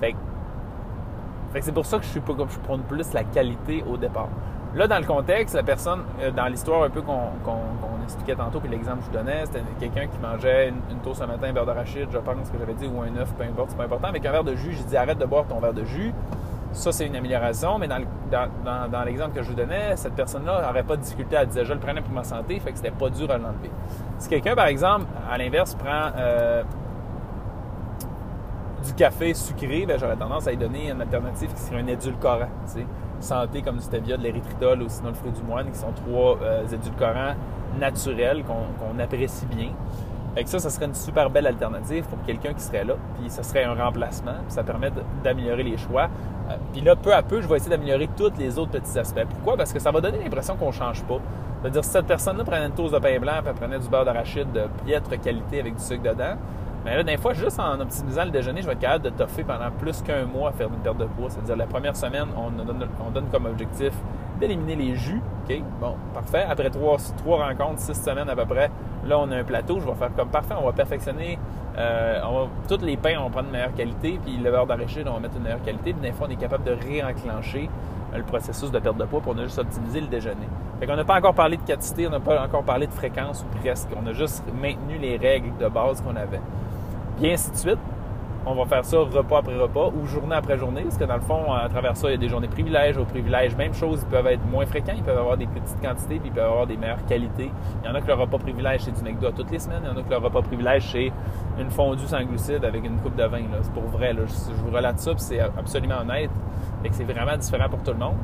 Fait, 0.00 0.14
que 1.60 1.60
c'est 1.60 1.70
pour 1.70 1.86
ça 1.86 1.98
que 1.98 2.04
je 2.04 2.08
suis 2.08 2.20
pas 2.20 2.34
comme 2.34 2.50
je 2.50 2.58
prends 2.58 2.78
plus 2.78 3.12
la 3.12 3.22
qualité 3.22 3.84
au 3.88 3.96
départ. 3.96 4.28
Là, 4.74 4.88
dans 4.88 4.98
le 4.98 5.04
contexte, 5.04 5.54
la 5.54 5.62
personne, 5.62 6.00
euh, 6.20 6.30
dans 6.30 6.46
l'histoire 6.46 6.82
un 6.84 6.90
peu 6.90 7.02
qu'on 7.02 8.02
expliquait 8.04 8.34
tantôt, 8.34 8.58
puis 8.58 8.70
l'exemple 8.70 9.00
que 9.00 9.06
je 9.06 9.18
donnais, 9.18 9.44
c'était 9.44 9.62
quelqu'un 9.78 10.06
qui 10.06 10.18
mangeait 10.18 10.70
une, 10.70 10.98
toast 11.00 11.20
ce 11.20 11.26
matin, 11.26 11.48
un 11.48 11.52
beurre 11.52 11.66
d'arachide, 11.66 12.08
je 12.10 12.18
pense 12.18 12.50
que 12.50 12.58
j'avais 12.58 12.74
dit, 12.74 12.86
ou 12.86 13.02
un 13.02 13.14
œuf, 13.16 13.32
peu 13.34 13.44
importe, 13.44 13.70
c'est 13.70 13.76
pas 13.76 13.84
important, 13.84 14.08
avec 14.08 14.24
un 14.24 14.32
verre 14.32 14.44
de 14.44 14.54
jus, 14.54 14.72
j'ai 14.72 14.84
dit 14.84 14.96
arrête 14.96 15.18
de 15.18 15.26
boire 15.26 15.44
ton 15.46 15.60
verre 15.60 15.74
de 15.74 15.84
jus. 15.84 16.14
Ça, 16.72 16.90
c'est 16.90 17.06
une 17.06 17.16
amélioration, 17.16 17.78
mais 17.78 17.86
dans, 17.86 19.04
l'exemple 19.04 19.34
que 19.34 19.42
je 19.42 19.50
vous 19.50 19.54
donnais, 19.54 19.94
cette 19.96 20.14
personne-là 20.14 20.62
n'aurait 20.66 20.84
pas 20.84 20.96
de 20.96 21.02
difficulté 21.02 21.36
à 21.36 21.44
dire 21.44 21.66
je 21.66 21.74
le 21.74 21.78
prenais 21.78 22.00
pour 22.00 22.14
ma 22.14 22.24
santé, 22.24 22.58
fait 22.60 22.70
que 22.70 22.78
c'était 22.78 22.90
pas 22.90 23.10
dur 23.10 23.30
à 23.30 23.36
l'enlever. 23.36 23.70
Si 24.16 24.30
quelqu'un, 24.30 24.54
par 24.54 24.66
exemple, 24.66 25.04
à 25.30 25.36
l'inverse, 25.36 25.74
prend 25.74 26.12
euh, 26.16 26.62
du 28.86 28.94
café 28.94 29.34
sucré, 29.34 29.84
ben, 29.86 29.98
j'aurais 29.98 30.16
tendance 30.16 30.46
à 30.46 30.50
lui 30.50 30.56
donner 30.56 30.90
une 30.90 31.02
alternative 31.02 31.52
qui 31.52 31.60
serait 31.60 31.80
un 31.80 31.86
édulcorant. 31.86 32.48
Santé 33.22 33.62
comme 33.62 33.76
du 33.76 33.82
stevia, 33.82 34.16
de 34.16 34.22
l'érythritol 34.22 34.82
ou 34.82 34.88
sinon 34.88 35.10
le 35.10 35.14
fruit 35.14 35.32
du 35.32 35.42
moine, 35.42 35.70
qui 35.70 35.78
sont 35.78 35.92
trois 35.92 36.38
euh, 36.42 36.66
édulcorants 36.66 37.34
naturels 37.78 38.44
qu'on 38.44 38.98
apprécie 38.98 39.46
bien. 39.46 39.68
Fait 40.34 40.44
que 40.44 40.48
ça, 40.48 40.58
ça 40.58 40.70
serait 40.70 40.86
une 40.86 40.94
super 40.94 41.28
belle 41.28 41.46
alternative 41.46 42.04
pour 42.04 42.22
quelqu'un 42.24 42.54
qui 42.54 42.62
serait 42.62 42.84
là. 42.84 42.94
Puis 43.18 43.28
ça 43.28 43.42
serait 43.42 43.64
un 43.64 43.74
remplacement. 43.74 44.36
Puis 44.46 44.54
ça 44.54 44.62
permet 44.62 44.90
d'améliorer 45.22 45.62
les 45.62 45.76
choix. 45.76 46.08
Euh, 46.50 46.54
puis 46.72 46.80
là, 46.80 46.96
peu 46.96 47.12
à 47.14 47.22
peu, 47.22 47.42
je 47.42 47.48
vais 47.48 47.56
essayer 47.56 47.70
d'améliorer 47.70 48.08
tous 48.16 48.32
les 48.38 48.58
autres 48.58 48.72
petits 48.72 48.98
aspects. 48.98 49.26
Pourquoi? 49.28 49.56
Parce 49.56 49.72
que 49.72 49.78
ça 49.78 49.90
va 49.90 50.00
donner 50.00 50.18
l'impression 50.18 50.56
qu'on 50.56 50.68
ne 50.68 50.72
change 50.72 51.02
pas. 51.04 51.18
C'est-à-dire, 51.60 51.84
si 51.84 51.90
cette 51.90 52.06
personne-là 52.06 52.44
prenait 52.44 52.66
une 52.66 52.72
toast 52.72 52.94
de 52.94 52.98
pain 52.98 53.20
blanc, 53.20 53.40
puis 53.44 53.52
prenait 53.54 53.78
du 53.78 53.88
beurre 53.88 54.06
d'arachide 54.06 54.50
de 54.52 54.62
piètre 54.84 55.10
qualité 55.20 55.60
avec 55.60 55.76
du 55.76 55.82
sucre 55.82 56.02
dedans, 56.02 56.36
mais 56.84 56.96
là, 56.96 57.02
des 57.04 57.16
fois, 57.16 57.32
juste 57.32 57.60
en 57.60 57.78
optimisant 57.80 58.24
le 58.24 58.30
déjeuner, 58.30 58.60
je 58.60 58.66
vais 58.66 58.72
être 58.72 58.80
capable 58.80 59.04
de 59.04 59.10
toffer 59.10 59.44
pendant 59.44 59.70
plus 59.70 60.02
qu'un 60.02 60.24
mois 60.24 60.48
à 60.48 60.52
faire 60.52 60.68
une 60.68 60.80
perte 60.80 60.98
de 60.98 61.04
poids. 61.04 61.30
C'est-à-dire, 61.30 61.56
la 61.56 61.66
première 61.66 61.96
semaine, 61.96 62.26
on 62.36 62.50
donne, 62.50 62.88
on 63.00 63.30
comme 63.30 63.46
objectif 63.46 63.92
d'éliminer 64.40 64.74
les 64.74 64.96
jus. 64.96 65.20
OK? 65.44 65.62
Bon, 65.80 65.94
parfait. 66.12 66.44
Après 66.48 66.70
trois, 66.70 66.96
trois 67.18 67.46
rencontres, 67.46 67.78
six 67.78 67.94
semaines 67.94 68.28
à 68.28 68.34
peu 68.34 68.44
près, 68.46 68.70
là, 69.06 69.18
on 69.20 69.30
a 69.30 69.36
un 69.36 69.44
plateau. 69.44 69.78
Je 69.78 69.86
vais 69.86 69.94
faire 69.94 70.14
comme 70.16 70.28
parfait. 70.28 70.54
On 70.60 70.64
va 70.64 70.72
perfectionner. 70.72 71.38
Euh, 71.78 72.20
on 72.24 72.48
tous 72.68 72.84
les 72.84 72.96
pains, 72.96 73.14
on 73.18 73.24
va 73.24 73.30
prendre 73.30 73.46
une 73.46 73.52
meilleure 73.52 73.74
qualité. 73.74 74.18
Puis 74.24 74.36
le 74.36 74.50
beurre 74.50 74.66
d'arachide, 74.66 75.06
on 75.06 75.14
va 75.14 75.20
mettre 75.20 75.36
une 75.36 75.44
meilleure 75.44 75.62
qualité. 75.62 75.92
Puis 75.92 76.02
des 76.02 76.12
fois, 76.12 76.26
on 76.28 76.32
est 76.32 76.36
capable 76.36 76.64
de 76.64 76.72
réenclencher 76.72 77.70
euh, 78.12 78.18
le 78.18 78.24
processus 78.24 78.72
de 78.72 78.80
perte 78.80 78.96
de 78.96 79.04
poids 79.04 79.20
pour 79.20 79.38
juste 79.38 79.58
optimiser 79.58 80.00
le 80.00 80.08
déjeuner. 80.08 80.48
Fait 80.80 80.86
qu'on 80.86 80.96
n'a 80.96 81.04
pas 81.04 81.18
encore 81.18 81.34
parlé 81.34 81.56
de 81.56 81.62
quantité, 81.62 82.08
on 82.08 82.10
n'a 82.10 82.18
pas 82.18 82.42
encore 82.42 82.64
parlé 82.64 82.88
de 82.88 82.92
fréquence 82.92 83.44
ou 83.44 83.58
presque. 83.58 83.88
On 83.96 84.04
a 84.08 84.12
juste 84.12 84.42
maintenu 84.60 84.98
les 84.98 85.16
règles 85.16 85.56
de 85.58 85.68
base 85.68 86.00
qu'on 86.00 86.16
avait 86.16 86.40
et 87.22 87.32
ainsi 87.32 87.50
de 87.50 87.56
suite. 87.56 87.78
On 88.44 88.56
va 88.56 88.64
faire 88.64 88.84
ça 88.84 88.98
repas 88.98 89.38
après 89.38 89.56
repas 89.56 89.92
ou 89.94 90.04
journée 90.04 90.34
après 90.34 90.58
journée, 90.58 90.82
parce 90.82 90.98
que 90.98 91.04
dans 91.04 91.14
le 91.14 91.20
fond, 91.20 91.52
à 91.52 91.68
travers 91.68 91.96
ça, 91.96 92.08
il 92.08 92.10
y 92.10 92.14
a 92.14 92.16
des 92.16 92.28
journées 92.28 92.48
privilèges. 92.48 92.96
Au 92.96 93.04
privilège, 93.04 93.54
même 93.54 93.72
chose, 93.72 94.00
ils 94.02 94.10
peuvent 94.10 94.26
être 94.26 94.44
moins 94.50 94.66
fréquents, 94.66 94.94
ils 94.96 95.02
peuvent 95.04 95.18
avoir 95.18 95.36
des 95.36 95.46
petites 95.46 95.80
quantités, 95.80 96.18
puis 96.18 96.30
ils 96.30 96.32
peuvent 96.32 96.50
avoir 96.50 96.66
des 96.66 96.76
meilleures 96.76 97.04
qualités. 97.06 97.52
Il 97.82 97.86
y 97.86 97.88
en 97.88 97.94
a 97.94 98.00
que 98.00 98.08
le 98.08 98.14
repas 98.14 98.38
privilège, 98.38 98.80
c'est 98.80 98.90
du 98.90 99.02
McDo 99.08 99.30
toutes 99.30 99.52
les 99.52 99.60
semaines. 99.60 99.82
Il 99.84 99.90
y 99.90 99.92
en 99.92 99.96
a 99.96 100.02
que 100.02 100.10
le 100.10 100.16
repas 100.16 100.42
privilège, 100.42 100.90
c'est 100.90 101.12
une 101.60 101.70
fondue 101.70 102.06
sans 102.06 102.24
glucides 102.24 102.64
avec 102.64 102.84
une 102.84 102.98
coupe 102.98 103.14
de 103.14 103.24
vin. 103.24 103.42
C'est 103.60 103.72
pour 103.72 103.84
vrai. 103.84 104.12
Je, 104.12 104.52
vous 104.54 104.74
relate 104.74 104.98
ça, 104.98 105.12
puis 105.12 105.22
c'est 105.22 105.38
absolument 105.38 106.00
honnête. 106.00 106.30
et 106.84 106.88
que 106.88 106.94
c'est 106.96 107.04
vraiment 107.04 107.36
différent 107.36 107.68
pour 107.68 107.84
tout 107.84 107.92
le 107.92 107.98
monde 107.98 108.16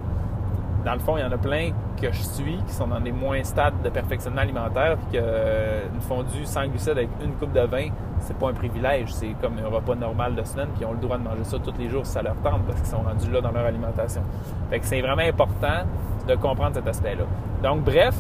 dans 0.89 0.95
le 0.95 1.01
fond, 1.01 1.19
il 1.19 1.21
y 1.21 1.25
en 1.25 1.33
a 1.33 1.37
plein 1.37 1.73
que 2.01 2.11
je 2.11 2.23
suis 2.23 2.57
qui 2.67 2.73
sont 2.73 2.87
dans 2.87 3.01
des 3.01 3.13
moins 3.13 3.45
stades 3.45 3.83
de 3.85 3.91
perfectionnement 3.91 4.41
alimentaire, 4.41 4.97
puis 4.97 5.19
qu'une 5.19 5.27
euh, 5.29 5.83
fondue 6.01 6.47
sans 6.47 6.67
glucides 6.67 6.93
avec 6.93 7.11
une 7.23 7.33
coupe 7.33 7.53
de 7.53 7.61
vin, 7.61 7.89
c'est 8.21 8.35
pas 8.39 8.49
un 8.49 8.55
privilège, 8.55 9.13
c'est 9.13 9.35
comme 9.43 9.59
un 9.59 9.69
repas 9.69 9.97
normal 9.97 10.35
de 10.35 10.43
semaine, 10.45 10.69
puis 10.69 10.85
ils 10.85 10.87
ont 10.87 10.93
le 10.93 10.99
droit 10.99 11.19
de 11.19 11.25
manger 11.25 11.45
ça 11.45 11.59
tous 11.63 11.75
les 11.79 11.91
jours 11.91 12.07
si 12.07 12.13
ça 12.13 12.23
leur 12.23 12.37
tente, 12.37 12.63
parce 12.67 12.81
qu'ils 12.81 12.89
sont 12.89 13.03
rendus 13.03 13.31
là 13.31 13.43
dans 13.43 13.51
leur 13.51 13.67
alimentation. 13.67 14.23
Fait 14.71 14.81
que 14.81 14.87
c'est 14.87 15.03
vraiment 15.03 15.29
important 15.29 15.85
de 16.27 16.35
comprendre 16.37 16.77
cet 16.77 16.89
aspect-là. 16.89 17.25
Donc, 17.63 17.85
bref, 17.85 18.15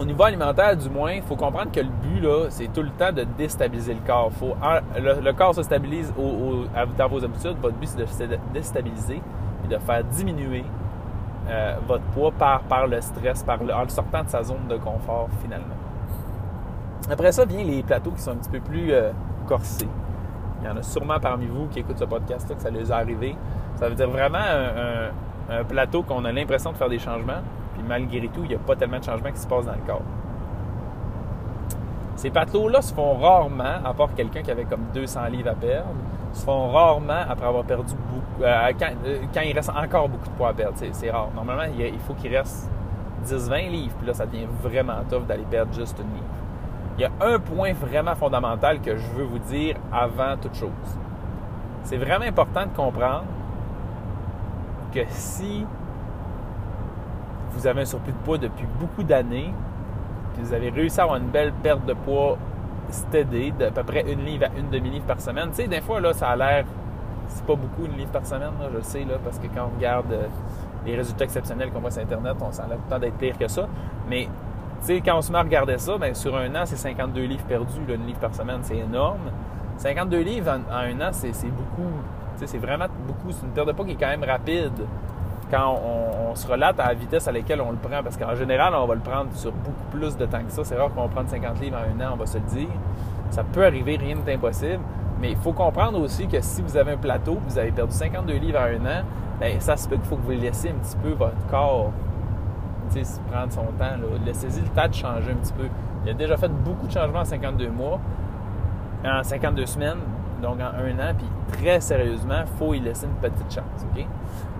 au 0.00 0.04
niveau 0.04 0.24
alimentaire, 0.24 0.76
du 0.76 0.90
moins, 0.90 1.12
il 1.12 1.22
faut 1.22 1.36
comprendre 1.36 1.70
que 1.70 1.80
le 1.80 1.90
but, 2.02 2.20
là, 2.22 2.46
c'est 2.48 2.72
tout 2.72 2.82
le 2.82 2.90
temps 2.90 3.12
de 3.12 3.22
déstabiliser 3.38 3.94
le 3.94 4.00
corps. 4.04 4.32
Faut, 4.32 4.56
le, 4.96 5.32
corps 5.32 5.54
se 5.54 5.62
stabilise 5.62 6.12
dans 6.16 7.08
vos 7.08 7.24
habitudes. 7.24 7.56
Votre 7.62 7.76
but, 7.76 7.88
c'est 8.06 8.26
de 8.26 8.38
déstabiliser 8.52 9.22
et 9.64 9.68
de 9.68 9.78
faire 9.78 10.02
diminuer 10.02 10.64
euh, 11.48 11.76
votre 11.86 12.04
poids 12.06 12.32
par, 12.32 12.62
par 12.62 12.86
le 12.86 13.00
stress, 13.00 13.42
par 13.42 13.60
en 13.60 13.82
le 13.82 13.88
sortant 13.88 14.24
de 14.24 14.28
sa 14.28 14.42
zone 14.42 14.66
de 14.68 14.76
confort 14.76 15.28
finalement. 15.42 15.76
Après 17.08 17.30
ça, 17.30 17.44
vient 17.44 17.62
les 17.62 17.82
plateaux 17.82 18.10
qui 18.10 18.20
sont 18.20 18.32
un 18.32 18.36
petit 18.36 18.50
peu 18.50 18.60
plus 18.60 18.92
euh, 18.92 19.12
corsés. 19.46 19.88
Il 20.60 20.66
y 20.66 20.70
en 20.70 20.76
a 20.76 20.82
sûrement 20.82 21.20
parmi 21.20 21.46
vous 21.46 21.66
qui 21.66 21.80
écoutent 21.80 21.98
ce 21.98 22.04
podcast-là 22.04 22.56
que 22.56 22.62
ça 22.62 22.70
les 22.70 22.88
est 22.88 22.90
arrivé. 22.90 23.36
Ça 23.76 23.88
veut 23.88 23.94
dire 23.94 24.10
vraiment 24.10 24.38
un, 24.38 25.62
plateau 25.64 26.02
qu'on 26.02 26.24
a 26.24 26.32
l'impression 26.32 26.72
de 26.72 26.76
faire 26.76 26.88
des 26.88 26.98
changements, 26.98 27.42
puis 27.74 27.84
malgré 27.86 28.26
tout, 28.28 28.40
il 28.42 28.48
n'y 28.48 28.54
a 28.56 28.58
pas 28.58 28.74
tellement 28.74 28.98
de 28.98 29.04
changements 29.04 29.30
qui 29.30 29.38
se 29.38 29.46
passent 29.46 29.66
dans 29.66 29.72
le 29.72 29.86
corps. 29.86 30.02
Ces 32.16 32.30
plateaux-là 32.30 32.80
se 32.80 32.94
font 32.94 33.14
rarement, 33.14 33.84
à 33.84 33.92
part 33.92 34.14
quelqu'un 34.14 34.42
qui 34.42 34.50
avait 34.50 34.64
comme 34.64 34.86
200 34.94 35.26
livres 35.26 35.50
à 35.50 35.54
perdre, 35.54 35.90
se 36.32 36.44
font 36.44 36.70
rarement 36.70 37.24
après 37.28 37.46
avoir 37.46 37.64
perdu 37.64 37.94
beaucoup, 37.94 38.42
euh, 38.42 38.72
euh, 39.04 39.18
quand, 39.32 39.40
il 39.42 39.52
reste 39.52 39.70
encore 39.70 40.08
beaucoup 40.08 40.28
de 40.28 40.34
poids 40.34 40.48
à 40.48 40.54
perdre. 40.54 40.78
C'est 40.92 41.10
rare. 41.10 41.28
Normalement, 41.34 41.70
il, 41.78 41.98
faut 42.00 42.14
qu'il 42.14 42.34
reste 42.34 42.70
10-20 43.26 43.70
livres, 43.70 43.94
puis 43.98 44.06
là, 44.06 44.14
ça 44.14 44.24
devient 44.24 44.46
vraiment 44.62 45.04
tough 45.08 45.26
d'aller 45.26 45.44
perdre 45.50 45.74
juste 45.74 45.98
une 45.98 46.14
livre. 46.14 46.26
il 46.98 47.02
y 47.02 47.04
a 47.04 47.10
un 47.20 47.38
point 47.38 47.74
vraiment 47.74 48.14
fondamental 48.14 48.80
que 48.80 48.96
je 48.96 49.06
veux 49.08 49.24
vous 49.24 49.38
dire 49.38 49.76
avant 49.92 50.36
toute 50.40 50.54
chose. 50.54 50.70
C'est 51.82 51.98
vraiment 51.98 52.24
important 52.24 52.62
de 52.62 52.74
comprendre 52.74 53.24
que 54.92 55.00
si 55.10 55.66
vous 57.52 57.66
avez 57.66 57.82
un 57.82 57.84
surplus 57.84 58.12
de 58.12 58.18
poids 58.18 58.38
depuis 58.38 58.66
beaucoup 58.80 59.02
d'années, 59.02 59.52
vous 60.40 60.52
avez 60.52 60.70
réussi 60.70 61.00
à 61.00 61.04
avoir 61.04 61.18
une 61.18 61.28
belle 61.28 61.52
perte 61.62 61.84
de 61.86 61.94
poids 61.94 62.38
steady, 62.90 63.52
d'à 63.52 63.70
peu 63.70 63.82
près 63.82 64.02
une 64.10 64.24
livre 64.24 64.44
à 64.44 64.58
une 64.58 64.70
demi-livre 64.70 65.06
par 65.06 65.20
semaine. 65.20 65.48
Tu 65.50 65.62
sais, 65.62 65.68
des 65.68 65.80
fois, 65.80 66.00
là, 66.00 66.12
ça 66.12 66.28
a 66.28 66.36
l'air, 66.36 66.64
c'est 67.28 67.44
pas 67.44 67.56
beaucoup 67.56 67.84
une 67.86 67.96
livre 67.96 68.10
par 68.10 68.24
semaine, 68.24 68.52
je 68.60 68.76
le 68.76 68.82
sais, 68.82 69.04
là, 69.04 69.14
parce 69.22 69.38
que 69.38 69.46
quand 69.48 69.68
on 69.72 69.76
regarde 69.76 70.12
euh, 70.12 70.26
les 70.84 70.96
résultats 70.96 71.24
exceptionnels 71.24 71.70
qu'on 71.70 71.80
voit 71.80 71.90
sur 71.90 72.02
Internet, 72.02 72.36
on 72.40 72.52
s'en 72.52 72.64
a 72.64 72.74
le 72.74 72.90
temps 72.90 72.98
d'être 72.98 73.16
pire 73.16 73.36
que 73.36 73.48
ça. 73.48 73.66
Mais 74.08 74.28
sais, 74.86 75.02
quand 75.04 75.18
on 75.18 75.22
se 75.22 75.32
met 75.32 75.38
à 75.38 75.42
regarder 75.42 75.78
ça, 75.78 75.98
bien, 75.98 76.14
sur 76.14 76.36
un 76.36 76.54
an, 76.54 76.64
c'est 76.64 76.76
52 76.76 77.22
livres 77.22 77.44
perdus, 77.44 77.80
une 77.88 78.06
livre 78.06 78.20
par 78.20 78.34
semaine, 78.34 78.60
c'est 78.62 78.78
énorme. 78.78 79.30
52 79.78 80.20
livres 80.20 80.50
en, 80.50 80.72
un 80.72 81.00
an, 81.00 81.10
c'est, 81.12 81.30
beaucoup. 81.48 81.90
C'est 82.36 82.58
vraiment 82.58 82.86
beaucoup. 83.06 83.30
C'est 83.30 83.44
une 83.44 83.52
perte 83.52 83.68
de 83.68 83.72
poids 83.72 83.84
qui 83.84 83.92
est 83.92 83.96
quand 83.96 84.08
même 84.08 84.24
rapide 84.24 84.72
quand 85.50 85.80
on, 86.30 86.34
se 86.34 86.46
relate 86.46 86.78
à 86.78 86.88
la 86.88 86.94
vitesse 86.94 87.26
à 87.28 87.32
laquelle 87.32 87.62
on 87.62 87.70
le 87.70 87.78
prend. 87.78 88.02
Parce 88.02 88.18
qu'en 88.18 88.34
général, 88.34 88.74
on 88.74 88.86
va 88.86 88.94
le 88.94 89.00
prendre 89.00 89.32
sur 89.32 89.52
beaucoup 89.52 89.84
plus 89.90 90.16
de 90.16 90.26
temps 90.26 90.42
que 90.44 90.52
ça. 90.52 90.64
C'est 90.64 90.76
rare 90.76 90.92
qu'on 90.92 91.02
va 91.02 91.08
prendre 91.08 91.30
50 91.30 91.60
livres 91.60 91.78
en 91.78 91.98
un 92.00 92.06
an, 92.06 92.10
on 92.12 92.16
va 92.16 92.26
se 92.26 92.36
le 92.36 92.44
dire. 92.44 92.68
Ça 93.30 93.42
peut 93.42 93.64
arriver, 93.64 93.96
rien 93.96 94.16
n'est 94.16 94.34
impossible. 94.34 94.80
Mais 95.18 95.30
il 95.30 95.36
faut 95.36 95.52
comprendre 95.52 95.98
aussi 95.98 96.26
que 96.26 96.40
si 96.42 96.60
vous 96.60 96.76
avez 96.76 96.92
un 96.92 96.98
plateau, 96.98 97.38
vous 97.48 97.58
avez 97.58 97.72
perdu 97.72 97.94
52 97.94 98.34
livres 98.34 98.58
en 98.58 98.64
un 98.64 99.00
an, 99.00 99.04
bien, 99.40 99.58
ça 99.60 99.78
se 99.78 99.88
peut 99.88 99.96
qu'il 99.96 100.04
faut 100.04 100.16
que 100.16 100.22
vous 100.26 100.32
laissiez 100.32 100.70
un 100.70 100.74
petit 100.74 100.96
peu 100.96 101.12
votre 101.12 101.46
corps 101.50 101.90
prendre 103.30 103.52
son 103.52 103.64
temps. 103.78 103.96
Laissez-y 104.24 104.60
le 104.60 104.68
temps 104.68 104.88
de 104.88 104.94
changer 104.94 105.32
un 105.32 105.36
petit 105.36 105.52
peu. 105.52 105.68
Il 106.04 106.10
a 106.10 106.14
déjà 106.14 106.36
fait 106.36 106.48
beaucoup 106.48 106.86
de 106.86 106.92
changements 106.92 107.20
en 107.20 107.24
52 107.24 107.68
mois, 107.68 108.00
en 109.04 109.22
52 109.22 109.66
semaines, 109.66 109.98
donc 110.42 110.58
en 110.60 110.78
un 110.78 111.10
an, 111.10 111.14
puis 111.16 111.26
très 111.52 111.80
sérieusement, 111.80 112.42
il 112.42 112.58
faut 112.58 112.74
y 112.74 112.80
laisser 112.80 113.06
une 113.06 113.30
petite 113.30 113.52
chance. 113.52 113.86
OK? 113.94 114.06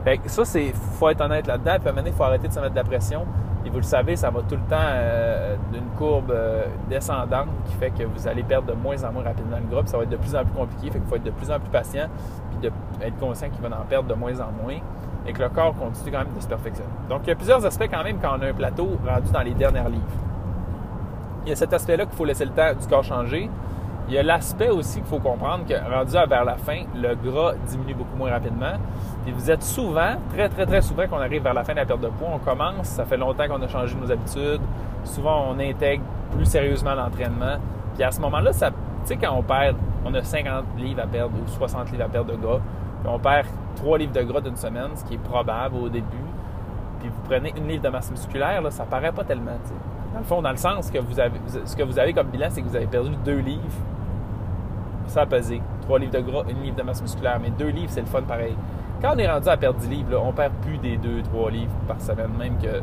Fait 0.07 0.21
ça, 0.27 0.45
c'est 0.45 0.73
faut 0.73 1.09
être 1.09 1.21
honnête 1.21 1.49
là-dedans. 1.49 1.79
Puis 1.81 1.89
à 1.89 1.91
un 1.91 1.95
moment 1.95 2.07
il 2.07 2.13
faut 2.13 2.23
arrêter 2.23 2.47
de 2.47 2.53
se 2.53 2.61
mettre 2.61 2.71
de 2.71 2.77
la 2.77 2.85
pression. 2.85 3.27
Et 3.65 3.71
vous 3.71 3.79
le 3.79 3.83
savez, 3.83 4.15
ça 4.15 4.31
va 4.31 4.43
tout 4.43 4.55
le 4.55 4.71
temps 4.71 4.77
euh, 4.79 5.57
d'une 5.73 5.89
courbe 5.99 6.31
euh, 6.31 6.67
descendante 6.89 7.49
qui 7.65 7.75
fait 7.75 7.91
que 7.91 8.05
vous 8.05 8.29
allez 8.29 8.45
perdre 8.45 8.69
de 8.69 8.75
moins 8.75 9.03
en 9.03 9.11
moins 9.11 9.25
rapidement 9.25 9.57
le 9.57 9.67
groupe. 9.69 9.89
Ça 9.89 9.97
va 9.97 10.05
être 10.05 10.11
de 10.11 10.17
plus 10.17 10.37
en 10.37 10.45
plus 10.45 10.53
compliqué. 10.53 10.93
Fait 10.93 11.01
qu'il 11.01 11.09
faut 11.09 11.17
être 11.17 11.25
de 11.25 11.33
plus 11.33 11.51
en 11.51 11.59
plus 11.59 11.71
patient 11.71 12.07
puis 12.61 12.71
être 13.03 13.19
conscient 13.19 13.51
qu'il 13.51 13.61
va 13.61 13.77
en 13.77 13.85
perdre 13.85 14.09
de 14.09 14.15
moins 14.15 14.39
en 14.41 14.53
moins 14.63 14.79
et 15.27 15.33
que 15.33 15.43
le 15.43 15.49
corps 15.49 15.75
continue 15.75 16.13
quand 16.13 16.19
même 16.19 16.35
de 16.37 16.41
se 16.41 16.47
perfectionner. 16.47 16.89
Donc, 17.09 17.23
il 17.25 17.31
y 17.31 17.33
a 17.33 17.35
plusieurs 17.35 17.67
aspects 17.67 17.89
quand 17.91 18.05
même 18.05 18.19
quand 18.23 18.39
on 18.39 18.43
a 18.43 18.47
un 18.47 18.55
plateau 18.55 18.97
rendu 19.05 19.33
dans 19.33 19.43
les 19.43 19.55
dernières 19.55 19.89
livres. 19.89 20.05
Il 21.45 21.49
y 21.49 21.53
a 21.53 21.57
cet 21.57 21.73
aspect-là 21.73 22.07
qu'il 22.07 22.15
faut 22.15 22.25
laisser 22.25 22.45
le 22.45 22.53
temps 22.53 22.73
du 22.81 22.87
corps 22.87 23.03
changer. 23.03 23.51
Il 24.09 24.15
y 24.15 24.19
a 24.19 24.23
l'aspect 24.23 24.69
aussi 24.71 25.01
qu'il 25.01 25.09
faut 25.09 25.19
comprendre 25.19 25.67
que 25.67 25.75
rendu 25.75 26.13
vers 26.13 26.45
la 26.45 26.57
fin, 26.57 26.83
le 26.95 27.15
gras 27.17 27.55
diminue 27.67 27.95
beaucoup 27.95 28.17
moins 28.17 28.31
rapidement. 28.31 28.75
Et 29.27 29.33
vous 29.33 29.51
êtes 29.51 29.65
souvent, 29.65 30.15
très, 30.33 30.49
très, 30.49 30.65
très 30.65 30.81
souvent, 30.81 31.09
qu'on 31.09 31.19
arrive 31.19 31.43
vers 31.43 31.55
la 31.55 31.65
fin 31.65 31.73
de 31.73 31.79
la 31.79 31.87
perte 31.87 32.01
de 32.01 32.09
poids, 32.09 32.29
on 32.35 32.39
commence, 32.39 32.87
ça 32.87 33.05
fait 33.05 33.17
longtemps 33.17 33.49
qu'on 33.49 33.61
a 33.61 33.67
changé 33.67 33.97
nos 34.01 34.11
habitudes. 34.11 34.61
Souvent, 35.03 35.47
on 35.51 35.59
intègre 35.59 36.05
plus 36.31 36.45
sérieusement 36.45 36.95
l'entraînement. 36.95 37.57
Puis 37.95 38.05
à 38.05 38.13
ce 38.13 38.21
moment-là, 38.21 38.53
tu 38.53 38.59
sais, 39.05 39.17
quand 39.17 39.35
on 39.37 39.43
perd, 39.43 39.77
on 40.05 40.15
a 40.15 40.23
50 40.23 40.65
livres 40.79 41.03
à 41.03 41.07
perdre 41.07 41.35
ou 41.35 41.49
60 41.49 41.91
livres 41.91 42.05
à 42.05 42.09
perdre 42.09 42.31
de 42.31 42.37
gras, 42.37 42.61
puis 43.03 43.13
on 43.13 43.19
perd 43.19 43.47
3 43.77 43.99
livres 43.99 44.13
de 44.13 44.23
gras 44.23 44.41
d'une 44.41 44.57
semaine, 44.57 44.91
ce 44.95 45.05
qui 45.05 45.15
est 45.15 45.19
probable 45.19 45.77
au 45.77 45.89
début, 45.89 46.07
puis 47.01 47.09
vous 47.09 47.21
prenez 47.29 47.53
une 47.57 47.67
livre 47.67 47.83
de 47.83 47.89
masse 47.89 48.11
musculaire, 48.11 48.63
là, 48.63 48.71
ça 48.71 48.85
paraît 48.85 49.13
pas 49.13 49.25
tellement. 49.25 49.59
Dans 50.13 50.21
le 50.21 50.25
fond, 50.25 50.43
dans 50.43 50.51
le 50.51 50.57
sens 50.57 50.91
que 50.91 50.99
vous 50.99 51.19
avez, 51.19 51.41
ce 51.65 51.75
que 51.75 51.83
vous 51.83 51.99
avez 51.99 52.13
comme 52.13 52.29
bilan, 52.29 52.47
c'est 52.51 52.63
que 52.63 52.69
vous 52.69 52.77
avez 52.77 52.87
perdu 52.87 53.11
2 53.25 53.39
livres. 53.39 53.61
Ça 55.07 55.23
a 55.23 55.27
pesé. 55.27 55.61
3 55.83 55.99
livres 55.99 56.13
de 56.13 56.21
gras, 56.21 56.45
une 56.49 56.63
livre 56.63 56.77
de 56.77 56.83
masse 56.83 57.03
musculaire. 57.03 57.39
Mais 57.41 57.51
2 57.51 57.67
livres, 57.69 57.91
c'est 57.91 58.01
le 58.01 58.07
fun 58.07 58.23
pareil. 58.23 58.57
Quand 59.01 59.13
on 59.15 59.19
est 59.19 59.31
rendu 59.31 59.49
à 59.49 59.57
perdre 59.57 59.79
10 59.79 59.89
livres, 59.89 60.11
là, 60.13 60.21
on 60.21 60.33
perd 60.33 60.53
plus 60.63 60.79
des 60.79 60.97
2-3 60.97 61.51
livres 61.51 61.73
par 61.87 62.01
semaine, 62.01 62.31
même 62.39 62.57
que 62.59 62.81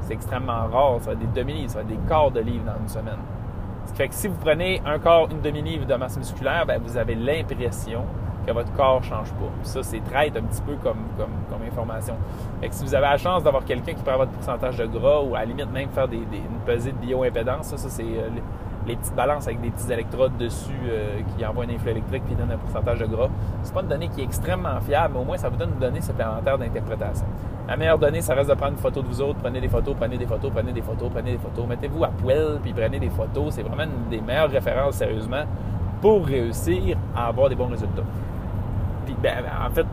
c'est 0.00 0.14
extrêmement 0.14 0.66
rare. 0.66 0.96
Ça 1.00 1.06
va 1.06 1.12
être 1.12 1.32
des 1.32 1.40
demi-livres, 1.40 1.70
ça 1.70 1.76
va 1.76 1.82
être 1.82 1.88
des 1.88 2.08
quarts 2.08 2.30
de 2.30 2.40
livres 2.40 2.64
dans 2.64 2.80
une 2.80 2.88
semaine. 2.88 3.18
Ce 3.86 3.92
qui 3.92 3.98
fait 3.98 4.08
que 4.08 4.14
si 4.14 4.28
vous 4.28 4.36
prenez 4.40 4.80
un 4.86 4.98
quart, 4.98 5.28
une 5.30 5.40
demi-livre 5.40 5.86
de 5.86 5.94
masse 5.94 6.16
musculaire, 6.16 6.64
ben, 6.66 6.80
vous 6.82 6.96
avez 6.96 7.14
l'impression 7.14 8.04
que 8.46 8.52
votre 8.52 8.72
corps 8.72 9.00
ne 9.00 9.06
change 9.06 9.30
pas. 9.32 9.50
ça, 9.62 9.82
c'est 9.82 10.00
très 10.00 10.28
un 10.28 10.42
petit 10.42 10.62
peu 10.62 10.74
comme, 10.82 11.04
comme, 11.16 11.62
information. 11.66 12.16
Fait 12.60 12.68
que 12.68 12.74
si 12.74 12.84
vous 12.84 12.94
avez 12.94 13.06
la 13.06 13.16
chance 13.16 13.44
d'avoir 13.44 13.64
quelqu'un 13.64 13.94
qui 13.94 14.02
prend 14.02 14.16
votre 14.16 14.32
pourcentage 14.32 14.76
de 14.76 14.86
gras 14.86 15.20
ou 15.20 15.34
à 15.36 15.40
la 15.40 15.44
limite 15.44 15.70
même 15.72 15.88
faire 15.90 16.08
des, 16.08 16.16
une 16.16 16.60
pesée 16.66 16.92
de 16.92 16.96
bioimpédance, 16.96 17.68
ça, 17.68 17.76
ça 17.76 17.88
c'est 17.88 18.02
euh, 18.02 18.28
les, 18.86 18.96
petites 18.96 19.14
balances 19.14 19.46
avec 19.46 19.60
des 19.60 19.70
petits 19.70 19.92
électrodes 19.92 20.36
dessus 20.36 20.72
euh, 20.86 21.20
qui 21.36 21.44
envoient 21.44 21.64
un 21.64 21.70
influx 21.70 21.90
électrique 21.90 22.22
qui 22.28 22.34
donne 22.34 22.50
un 22.50 22.56
pourcentage 22.56 22.98
de 22.98 23.06
gras. 23.06 23.28
C'est 23.62 23.74
pas 23.74 23.82
une 23.82 23.88
donnée 23.88 24.08
qui 24.08 24.20
est 24.20 24.24
extrêmement 24.24 24.80
fiable, 24.80 25.14
mais 25.14 25.20
au 25.20 25.24
moins 25.24 25.36
ça 25.36 25.48
vous 25.48 25.56
donne 25.56 25.70
une 25.70 25.80
donnée 25.80 26.00
supplémentaire 26.00 26.58
d'interprétation. 26.58 27.26
La 27.68 27.76
meilleure 27.76 27.98
donnée, 27.98 28.20
ça 28.20 28.34
reste 28.34 28.50
de 28.50 28.54
prendre 28.54 28.72
une 28.72 28.78
photo 28.78 29.02
de 29.02 29.06
vous 29.06 29.20
autres, 29.20 29.38
prenez 29.40 29.60
des 29.60 29.68
photos, 29.68 29.94
prenez 29.98 30.18
des 30.18 30.26
photos, 30.26 30.50
prenez 30.52 30.72
des 30.72 30.82
photos, 30.82 31.10
prenez 31.12 31.32
des 31.32 31.38
photos, 31.38 31.66
mettez-vous 31.66 32.04
à 32.04 32.08
poil 32.08 32.58
puis 32.62 32.72
prenez 32.72 32.98
des 32.98 33.10
photos. 33.10 33.54
C'est 33.54 33.62
vraiment 33.62 33.84
une 33.84 34.10
des 34.10 34.20
meilleures 34.20 34.50
références 34.50 34.96
sérieusement 34.96 35.44
pour 36.00 36.26
réussir 36.26 36.96
à 37.14 37.28
avoir 37.28 37.48
des 37.48 37.54
bons 37.54 37.68
résultats. 37.68 38.02
Puis, 39.06 39.16
ben, 39.22 39.44
en 39.64 39.70
fait, 39.70 39.86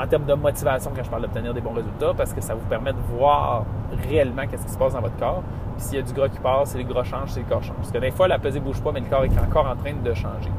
en 0.00 0.06
termes 0.06 0.24
de 0.24 0.32
motivation, 0.34 0.92
quand 0.96 1.02
je 1.02 1.10
parle 1.10 1.22
d'obtenir 1.22 1.52
des 1.52 1.60
bons 1.60 1.74
résultats, 1.74 2.14
parce 2.16 2.32
que 2.32 2.40
ça 2.40 2.54
vous 2.54 2.64
permet 2.68 2.92
de 2.92 3.00
voir 3.16 3.64
réellement 4.08 4.46
qu'est-ce 4.50 4.64
qui 4.64 4.72
se 4.72 4.78
passe 4.78 4.94
dans 4.94 5.00
votre 5.02 5.16
corps. 5.18 5.42
Puis 5.76 5.84
s'il 5.84 5.98
y 5.98 6.00
a 6.00 6.02
du 6.02 6.12
gras 6.14 6.28
qui 6.28 6.38
passe, 6.38 6.70
si 6.70 6.78
le 6.78 6.84
gras 6.84 7.04
change, 7.04 7.30
c'est 7.30 7.40
le 7.40 7.46
corps 7.46 7.62
change. 7.62 7.76
Parce 7.76 7.92
que 7.92 7.98
des 7.98 8.10
fois, 8.10 8.26
la 8.26 8.38
pesée 8.38 8.60
bouge 8.60 8.80
pas, 8.80 8.92
mais 8.92 9.00
le 9.00 9.06
corps 9.06 9.24
est 9.24 9.38
encore 9.38 9.66
en 9.66 9.76
train 9.76 9.92
de 9.92 10.14
changer. 10.14 10.50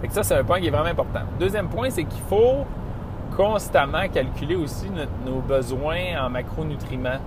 Fait 0.00 0.08
que 0.08 0.14
ça, 0.14 0.22
c'est 0.22 0.36
un 0.36 0.42
point 0.42 0.58
qui 0.58 0.68
est 0.68 0.70
vraiment 0.70 0.88
important. 0.88 1.20
Deuxième 1.38 1.68
point, 1.68 1.90
c'est 1.90 2.04
qu'il 2.04 2.22
faut 2.22 2.64
constamment 3.36 4.08
calculer 4.12 4.56
aussi 4.56 4.90
nos 5.26 5.40
besoins 5.40 6.18
en 6.18 6.30
macronutriments 6.30 7.20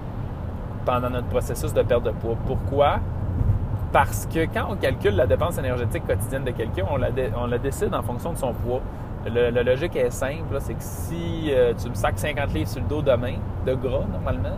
pendant 0.83 1.09
notre 1.11 1.27
processus 1.27 1.73
de 1.73 1.83
perte 1.83 2.03
de 2.03 2.11
poids. 2.11 2.35
Pourquoi? 2.45 2.99
Parce 3.91 4.25
que 4.25 4.45
quand 4.45 4.67
on 4.69 4.75
calcule 4.75 5.15
la 5.15 5.27
dépense 5.27 5.57
énergétique 5.57 6.05
quotidienne 6.05 6.43
de 6.43 6.51
quelqu'un, 6.51 6.85
on 6.91 7.45
la 7.47 7.57
décide 7.59 7.93
en 7.93 8.01
fonction 8.01 8.33
de 8.33 8.37
son 8.37 8.51
poids. 8.53 8.81
Le, 9.25 9.63
logique 9.63 9.95
est 9.95 10.11
simple, 10.11 10.55
c'est 10.59 10.75
que 10.75 10.83
si 10.83 11.47
euh, 11.49 11.73
tu 11.81 11.89
me 11.89 11.95
sacs 11.95 12.19
50 12.19 12.53
livres 12.53 12.69
sur 12.69 12.81
le 12.81 12.87
dos 12.87 13.01
demain, 13.01 13.33
de 13.65 13.73
gras 13.73 14.05
normalement, 14.11 14.57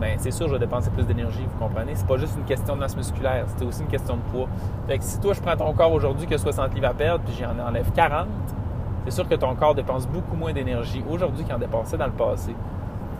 ben 0.00 0.16
c'est 0.18 0.32
sûr 0.32 0.48
je 0.48 0.54
vais 0.54 0.58
dépenser 0.58 0.90
plus 0.90 1.06
d'énergie, 1.06 1.46
vous 1.48 1.64
comprenez? 1.64 1.94
C'est 1.94 2.06
pas 2.08 2.16
juste 2.16 2.36
une 2.36 2.44
question 2.44 2.74
de 2.74 2.80
masse 2.80 2.96
musculaire, 2.96 3.44
c'est 3.56 3.64
aussi 3.64 3.82
une 3.82 3.88
question 3.88 4.16
de 4.16 4.22
poids. 4.32 4.48
Fait 4.88 4.98
que 4.98 5.04
si 5.04 5.20
toi 5.20 5.34
je 5.34 5.40
prends 5.40 5.56
ton 5.56 5.72
corps 5.72 5.92
aujourd'hui 5.92 6.26
que 6.26 6.36
60 6.36 6.74
livres 6.74 6.88
à 6.88 6.94
perdre, 6.94 7.24
puis 7.24 7.34
j'en 7.40 7.56
enlève 7.64 7.92
40, 7.92 8.26
c'est 9.04 9.12
sûr 9.12 9.28
que 9.28 9.36
ton 9.36 9.54
corps 9.54 9.76
dépense 9.76 10.08
beaucoup 10.08 10.34
moins 10.34 10.52
d'énergie 10.52 11.04
aujourd'hui 11.08 11.44
qu'il 11.44 11.54
en 11.54 11.58
dépensait 11.58 11.96
dans 11.96 12.06
le 12.06 12.12
passé. 12.12 12.56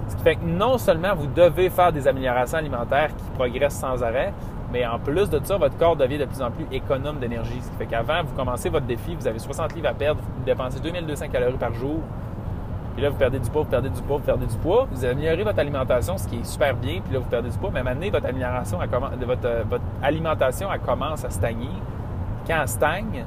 Ce 0.09 0.17
qui 0.17 0.23
fait 0.25 0.35
que 0.35 0.45
non 0.45 0.79
seulement 0.79 1.15
vous 1.15 1.29
devez 1.29 1.71
faire 1.71 1.93
des 1.93 2.09
améliorations 2.09 2.59
alimentaires 2.59 3.11
qui 3.15 3.31
progressent 3.37 3.79
sans 3.79 4.03
arrêt, 4.03 4.33
mais 4.73 4.87
en 4.87 4.99
plus 4.99 5.29
de 5.29 5.41
ça, 5.45 5.59
votre 5.59 5.77
corps 5.77 5.97
devient 5.97 6.19
de 6.19 6.25
plus 6.25 6.43
en 6.43 6.51
plus 6.51 6.67
économe 6.73 7.19
d'énergie. 7.19 7.61
Ce 7.61 7.71
qui 7.71 7.77
fait 7.77 7.87
qu'avant, 7.87 8.23
vous 8.25 8.35
commencez 8.35 8.71
votre 8.71 8.87
défi, 8.87 9.15
vous 9.15 9.27
avez 9.27 9.39
60 9.39 9.75
livres 9.75 9.89
à 9.89 9.95
perdre, 9.95 10.21
vous 10.21 10.45
dépensez 10.45 10.81
2200 10.81 11.29
calories 11.29 11.59
par 11.59 11.75
jour. 11.75 12.01
Puis 12.95 13.03
là, 13.03 13.11
vous 13.11 13.17
perdez 13.17 13.39
du 13.39 13.49
poids, 13.51 13.63
vous 13.63 13.71
perdez 13.71 13.89
du 13.89 14.03
poids, 14.03 14.17
vous 14.19 14.25
perdez 14.25 14.47
du 14.47 14.57
poids. 14.57 14.87
Vous 14.91 15.05
améliorez 15.05 15.45
votre 15.45 15.59
alimentation, 15.59 16.19
ce 16.19 16.29
qui 16.29 16.37
est 16.37 16.45
super 16.45 16.75
bien. 16.75 17.01
Puis 17.03 17.15
là, 17.15 17.21
vous 17.21 17.29
perdez 17.29 17.49
du 17.49 17.57
poids. 17.57 17.71
Mais 17.73 17.83
maintenant, 17.83 18.11
votre 18.11 18.27
alimentation, 18.27 18.79
votre, 19.27 19.69
votre 19.69 19.85
alimentation, 20.03 20.69
elle 20.73 20.81
commence 20.81 21.25
à 21.25 21.31
stagner. 21.31 21.71
Quand 22.47 22.61
elle 22.61 22.69
stagne, 22.69 23.25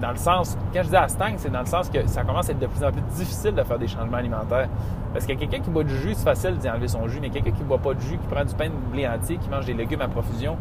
dans 0.00 0.10
le 0.10 0.16
sens, 0.16 0.56
quand 0.72 0.82
je 0.82 0.88
dis 0.88 0.96
à 0.96 1.06
c'est 1.08 1.50
dans 1.50 1.60
le 1.60 1.66
sens 1.66 1.88
que 1.88 2.06
ça 2.06 2.22
commence 2.24 2.48
à 2.48 2.52
être 2.52 2.58
de 2.58 2.66
plus 2.66 2.84
en 2.84 2.90
plus 2.90 3.02
difficile 3.14 3.54
de 3.54 3.62
faire 3.62 3.78
des 3.78 3.88
changements 3.88 4.16
alimentaires. 4.16 4.68
Parce 5.12 5.26
que 5.26 5.32
quelqu'un 5.34 5.60
qui 5.60 5.70
boit 5.70 5.84
du 5.84 5.96
jus, 5.96 6.14
c'est 6.14 6.24
facile 6.24 6.56
d'y 6.58 6.68
enlever 6.68 6.88
son 6.88 7.06
jus, 7.06 7.20
mais 7.20 7.30
quelqu'un 7.30 7.52
qui 7.52 7.62
ne 7.62 7.68
boit 7.68 7.78
pas 7.78 7.94
de 7.94 8.00
jus, 8.00 8.18
qui 8.18 8.26
prend 8.26 8.44
du 8.44 8.52
pain 8.54 8.66
de 8.66 8.92
blé 8.92 9.06
entier, 9.06 9.36
qui 9.36 9.48
mange 9.48 9.64
des 9.64 9.72
légumes 9.72 10.00
à 10.00 10.08
profusion, 10.08 10.56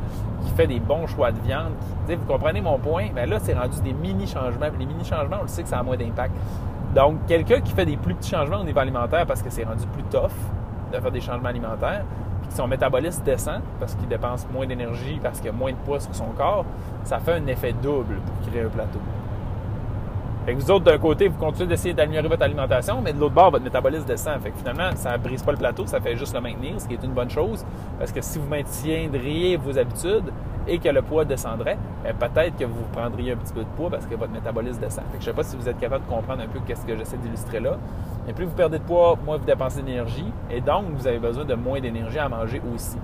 qui 0.45 0.51
fait 0.51 0.67
des 0.67 0.79
bons 0.79 1.07
choix 1.07 1.31
de 1.31 1.39
viande, 1.39 1.71
qui, 2.07 2.13
vous 2.13 2.25
comprenez 2.25 2.61
mon 2.61 2.77
point? 2.77 3.07
Bien 3.15 3.25
là, 3.25 3.39
c'est 3.41 3.55
rendu 3.55 3.81
des 3.81 3.93
mini-changements. 3.93 4.67
les 4.77 4.85
mini-changements, 4.85 5.37
on 5.39 5.43
le 5.43 5.47
sait 5.47 5.63
que 5.63 5.69
ça 5.69 5.79
a 5.79 5.83
moins 5.83 5.97
d'impact. 5.97 6.35
Donc, 6.93 7.25
quelqu'un 7.25 7.61
qui 7.61 7.73
fait 7.73 7.87
des 7.87 7.97
plus 7.97 8.13
petits 8.13 8.29
changements 8.29 8.59
au 8.59 8.63
niveau 8.63 8.79
alimentaire 8.79 9.25
parce 9.25 9.41
que 9.41 9.49
c'est 9.49 9.63
rendu 9.63 9.87
plus 9.87 10.03
tough 10.03 10.29
de 10.93 10.99
faire 10.99 11.11
des 11.11 11.21
changements 11.21 11.49
alimentaires, 11.49 12.03
puis 12.41 12.49
que 12.49 12.55
son 12.55 12.67
métabolisme 12.67 13.23
descend 13.23 13.61
parce 13.79 13.95
qu'il 13.95 14.07
dépense 14.07 14.45
moins 14.53 14.67
d'énergie, 14.67 15.19
parce 15.23 15.39
qu'il 15.39 15.49
a 15.49 15.53
moins 15.53 15.71
de 15.71 15.77
poids 15.77 15.99
sur 15.99 16.13
son 16.13 16.27
corps, 16.37 16.65
ça 17.03 17.17
fait 17.17 17.33
un 17.33 17.47
effet 17.47 17.73
double 17.73 18.17
pour 18.17 18.47
créer 18.47 18.61
un 18.61 18.69
plateau. 18.69 18.99
Fait 20.45 20.55
que 20.55 20.59
vous 20.59 20.71
autres, 20.71 20.83
d'un 20.83 20.97
côté, 20.97 21.29
vous 21.29 21.37
continuez 21.37 21.67
d'essayer 21.67 21.93
d'améliorer 21.93 22.27
votre 22.27 22.43
alimentation, 22.43 22.99
mais 23.01 23.13
de 23.13 23.19
l'autre 23.19 23.33
bord, 23.33 23.49
votre 23.51 23.63
métabolisme 23.63 24.03
descend. 24.05 24.41
Fait 24.41 24.51
que 24.51 24.57
finalement, 24.57 24.93
ça 24.95 25.13
ne 25.13 25.23
brise 25.23 25.41
pas 25.41 25.53
le 25.53 25.57
plateau, 25.57 25.85
ça 25.85 26.01
fait 26.01 26.17
juste 26.17 26.33
le 26.33 26.41
maintenir, 26.41 26.81
ce 26.81 26.85
qui 26.85 26.95
est 26.95 27.03
une 27.03 27.13
bonne 27.13 27.29
chose. 27.29 27.65
Parce 27.97 28.11
que 28.11 28.19
si 28.19 28.39
vous 28.39 28.47
maintiendriez 28.49 29.55
vos 29.55 29.77
habitudes 29.77 30.33
et 30.67 30.79
que 30.79 30.89
le 30.89 31.01
poids 31.01 31.23
descendrait, 31.23 31.77
ben, 32.03 32.13
peut-être 32.13 32.57
que 32.57 32.65
vous 32.65 32.83
prendriez 32.91 33.31
un 33.31 33.37
petit 33.37 33.53
peu 33.53 33.61
de 33.61 33.69
poids 33.77 33.89
parce 33.89 34.05
que 34.05 34.15
votre 34.15 34.33
métabolisme 34.33 34.81
descend. 34.81 35.05
Fait 35.13 35.17
que 35.17 35.23
je 35.23 35.29
ne 35.29 35.33
sais 35.33 35.35
pas 35.35 35.43
si 35.43 35.55
vous 35.55 35.69
êtes 35.69 35.79
capable 35.79 36.05
de 36.05 36.09
comprendre 36.09 36.41
un 36.41 36.47
peu 36.47 36.59
qu'est-ce 36.67 36.85
que 36.85 36.97
j'essaie 36.97 37.17
d'illustrer 37.17 37.61
là. 37.61 37.77
Mais 38.27 38.33
plus 38.33 38.43
vous 38.43 38.55
perdez 38.55 38.79
de 38.79 38.83
poids, 38.83 39.17
moins 39.23 39.37
vous 39.37 39.45
dépensez 39.45 39.81
d'énergie. 39.81 40.31
Et 40.51 40.59
donc, 40.59 40.87
vous 40.93 41.07
avez 41.07 41.19
besoin 41.19 41.45
de 41.45 41.55
moins 41.55 41.79
d'énergie 41.79 42.19
à 42.19 42.27
manger 42.27 42.61
aussi. 42.75 42.97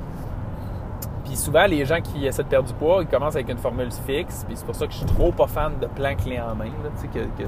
Puis 1.29 1.37
souvent, 1.37 1.67
les 1.67 1.85
gens 1.85 2.01
qui 2.01 2.25
essaient 2.25 2.41
de 2.41 2.47
perdre 2.47 2.67
du 2.67 2.73
poids, 2.73 3.03
ils 3.03 3.07
commencent 3.07 3.35
avec 3.35 3.49
une 3.49 3.59
formule 3.59 3.91
fixe. 3.91 4.43
Puis 4.47 4.57
c'est 4.57 4.65
pour 4.65 4.73
ça 4.73 4.87
que 4.87 4.93
je 4.93 4.97
suis 4.97 5.05
trop 5.05 5.31
pas 5.31 5.45
fan 5.45 5.73
de 5.79 5.85
plan 5.85 6.15
clé 6.15 6.41
en 6.41 6.55
main, 6.55 6.71
tu 6.95 7.01
sais, 7.01 7.07
que, 7.07 7.19
que, 7.19 7.47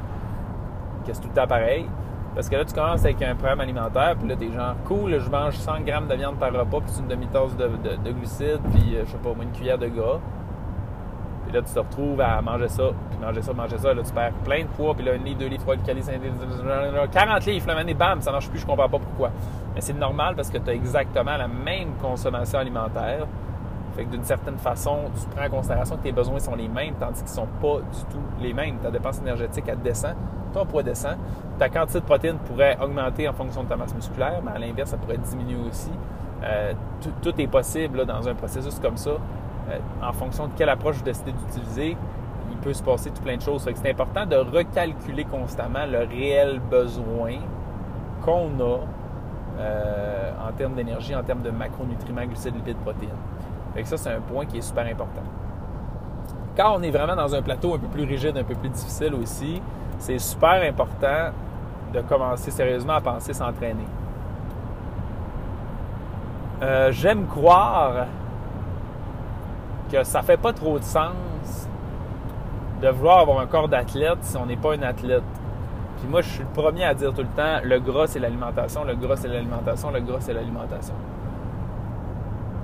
c'est 1.12 1.20
tout 1.20 1.30
le 1.30 1.34
temps 1.34 1.48
pareil. 1.48 1.88
Parce 2.36 2.48
que 2.48 2.58
là, 2.58 2.64
tu 2.64 2.76
commences 2.76 3.04
avec 3.04 3.20
un 3.24 3.34
programme 3.34 3.62
alimentaire, 3.62 4.16
puis 4.20 4.30
là, 4.30 4.36
t'es 4.36 4.52
genre, 4.52 4.76
cool, 4.86 5.20
je 5.20 5.30
mange 5.32 5.56
100 5.56 5.82
grammes 5.82 6.08
de 6.08 6.14
viande 6.14 6.36
par 6.36 6.54
repas, 6.54 6.80
puis 6.82 6.94
une 7.00 7.08
demi-tasse 7.08 7.58
de, 7.58 7.70
de, 8.04 8.12
glucides, 8.12 8.62
puis 8.72 8.98
euh, 8.98 9.04
je 9.04 9.12
sais 9.14 9.18
pas, 9.18 9.32
une 9.42 9.52
cuillère 9.52 9.80
de 9.80 9.88
gras. 9.88 10.20
Puis 11.46 11.54
là, 11.56 11.64
tu 11.64 11.74
te 11.74 11.80
retrouves 11.80 12.22
à 12.22 12.40
manger 12.40 12.68
ça, 12.68 12.84
puis 13.10 13.20
manger 13.20 13.42
ça, 13.42 13.52
manger 13.52 13.80
ça. 13.80 13.94
Là, 13.96 14.04
tu 14.04 14.14
perds 14.14 14.34
plein 14.46 14.62
de 14.62 14.68
poids, 14.78 14.94
puis 14.94 15.04
là, 15.04 15.14
un 15.14 15.18
litre, 15.18 15.40
deux 15.40 15.48
litres, 15.48 15.64
trois 15.64 15.76
litres, 15.76 15.88
40 17.12 17.46
livres, 17.48 17.68
là, 17.68 17.82
et 17.82 17.94
bam, 17.96 18.22
ça 18.22 18.32
marche 18.32 18.48
plus, 18.48 18.60
je 18.60 18.66
comprends 18.68 18.88
pas 18.88 19.00
pourquoi. 19.00 19.32
Mais 19.74 19.82
c'est 19.82 19.98
normal 19.98 20.36
parce 20.36 20.52
que 20.52 20.60
tu 20.60 20.70
as 20.70 20.74
exactement 20.74 21.36
la 21.36 21.48
même 21.48 21.96
consommation 22.00 22.60
alimentaire. 22.60 23.26
Fait 23.96 24.06
que 24.06 24.12
d'une 24.12 24.24
certaine 24.24 24.58
façon, 24.58 25.00
tu 25.20 25.28
prends 25.36 25.46
en 25.46 25.50
considération 25.50 25.98
que 25.98 26.04
tes 26.04 26.12
besoins 26.12 26.40
sont 26.40 26.56
les 26.56 26.68
mêmes, 26.68 26.96
tandis 27.00 27.22
qu'ils 27.24 27.32
ne 27.32 27.48
sont 27.48 27.48
pas 27.62 27.80
du 27.80 28.00
tout 28.10 28.24
les 28.42 28.54
mêmes. 28.54 28.78
Ta 28.78 28.90
dépense 28.90 29.20
énergétique, 29.20 29.66
elle 29.68 29.82
descend, 29.82 30.16
ton 30.54 30.66
poids 30.66 30.84
descend. 30.84 31.18
Ta 31.60 31.70
quantité 31.70 32.00
de 32.00 32.06
protéines 32.06 32.38
pourrait 32.38 32.78
augmenter 32.82 33.28
en 33.28 33.34
fonction 33.34 33.64
de 33.64 33.70
ta 33.70 33.76
masse 33.76 33.94
musculaire, 33.94 34.42
mais 34.44 34.52
à 34.52 34.60
l'inverse, 34.60 34.92
ça 34.92 34.98
pourrait 34.98 35.18
diminuer 35.18 35.60
aussi. 35.70 35.92
Euh, 36.44 36.74
tout, 37.22 37.40
est 37.40 37.48
possible 37.48 38.06
dans 38.06 38.28
un 38.28 38.34
processus 38.34 38.80
comme 38.80 38.98
ça. 38.98 39.12
Euh, 39.12 39.78
en 40.02 40.14
fonction 40.14 40.48
de 40.48 40.54
quelle 40.56 40.70
approche 40.70 40.96
vous 40.96 41.04
décidez 41.04 41.34
d'utiliser, 41.34 41.98
il 42.50 42.58
peut 42.58 42.74
se 42.74 42.82
passer 42.82 43.12
tout 43.12 43.22
plein 43.22 43.38
de 43.38 43.42
choses. 43.42 43.68
C'est 43.76 43.90
important 43.90 44.26
de 44.26 44.38
recalculer 44.38 45.26
constamment 45.26 45.86
le 45.86 46.00
réel 46.00 46.60
besoin 46.60 47.36
qu'on 48.24 48.50
a 48.60 48.80
euh, 49.60 50.32
en 50.48 50.52
termes 50.54 50.74
d'énergie, 50.74 51.16
en 51.16 51.24
termes 51.24 51.42
de 51.42 51.52
macronutriments, 51.52 52.26
glucides, 52.26 52.56
lipides, 52.56 52.78
protéines. 52.78 53.10
Fait 53.74 53.86
ça, 53.86 53.98
c'est 53.98 54.12
un 54.12 54.20
point 54.20 54.46
qui 54.46 54.58
est 54.58 54.62
super 54.62 54.86
important. 54.86 55.24
Quand 56.56 56.76
on 56.78 56.82
est 56.82 56.92
vraiment 56.92 57.16
dans 57.16 57.34
un 57.34 57.42
plateau 57.42 57.76
un 57.76 57.78
peu 57.78 57.88
plus 57.88 58.04
rigide, 58.04 58.38
un 58.38 58.44
peu 58.44 58.56
plus 58.56 58.70
difficile 58.70 59.14
aussi, 59.16 59.62
c'est 59.98 60.20
super 60.20 60.62
important 60.64 61.32
de 61.94 62.02
commencer 62.02 62.52
sérieusement 62.52 62.94
à 62.94 63.02
penser 63.02 63.34
s'entraîner. 63.34 63.86
Euh, 66.62 66.92
j'aime 66.92 67.26
croire 67.26 68.06
que 69.92 70.04
ça 70.04 70.22
fait 70.22 70.38
pas 70.38 70.54
trop 70.54 70.78
de 70.78 70.84
sens 70.84 71.68
de 72.82 72.90
vouloir 72.90 73.20
avoir 73.20 73.40
un 73.40 73.46
corps 73.46 73.68
d'athlète 73.68 74.20
si 74.22 74.38
on 74.38 74.46
n'est 74.46 74.58
pas 74.58 74.74
un 74.74 74.82
athlète. 74.82 75.24
Puis 75.98 76.08
moi, 76.10 76.22
je 76.22 76.30
suis 76.30 76.44
le 76.44 76.50
premier 76.50 76.84
à 76.84 76.94
dire 76.94 77.14
tout 77.14 77.22
le 77.22 77.28
temps, 77.28 77.60
le 77.64 77.80
gras, 77.80 78.08
c'est 78.08 78.20
l'alimentation, 78.20 78.84
le 78.84 78.96
gras, 78.96 79.16
c'est 79.16 79.28
l'alimentation, 79.28 79.92
le 79.92 80.00
gras, 80.02 80.18
c'est 80.20 80.34
l'alimentation. 80.34 80.96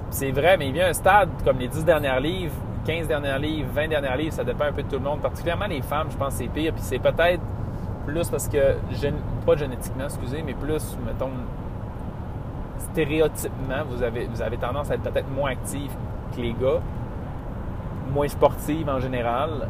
C'est 0.10 0.32
vrai, 0.32 0.58
mais 0.58 0.68
il 0.68 0.74
vient 0.74 0.88
un 0.88 0.94
stade 0.94 1.30
comme 1.44 1.60
les 1.60 1.68
10 1.68 1.84
dernières 1.84 2.20
livres, 2.20 2.54
15 2.86 3.08
dernières 3.08 3.40
livres, 3.40 3.70
20 3.74 3.90
dernières 3.90 4.16
livres, 4.16 4.34
ça 4.34 4.44
dépend 4.44 4.66
un 4.66 4.72
peu 4.72 4.84
de 4.84 4.88
tout 4.88 4.96
le 4.96 5.04
monde, 5.04 5.20
particulièrement 5.20 5.68
les 5.68 5.82
femmes, 5.82 6.08
je 6.10 6.18
pense 6.18 6.34
que 6.34 6.44
c'est 6.44 6.48
pire. 6.48 6.74
Puis 6.74 6.82
c'est 6.84 7.00
peut-être 7.00 7.42
plus 8.06 8.30
parce 8.30 8.48
que, 8.48 8.78
pas 9.46 9.56
génétiquement, 9.58 10.06
excusez, 10.06 10.42
mais 10.42 10.54
plus, 10.54 10.98
mettons, 11.06 11.32
stéréotypement, 12.80 13.84
vous 13.90 14.02
avez, 14.02 14.26
vous 14.26 14.42
avez 14.42 14.58
tendance 14.58 14.90
à 14.90 14.96
être 14.96 15.02
peut-être 15.02 15.30
moins 15.30 15.52
active 15.52 15.92
que 16.36 16.42
les 16.42 16.54
gars, 16.54 16.80
moins 18.14 18.28
sportive 18.30 18.90
en 18.90 19.00
général. 19.00 19.68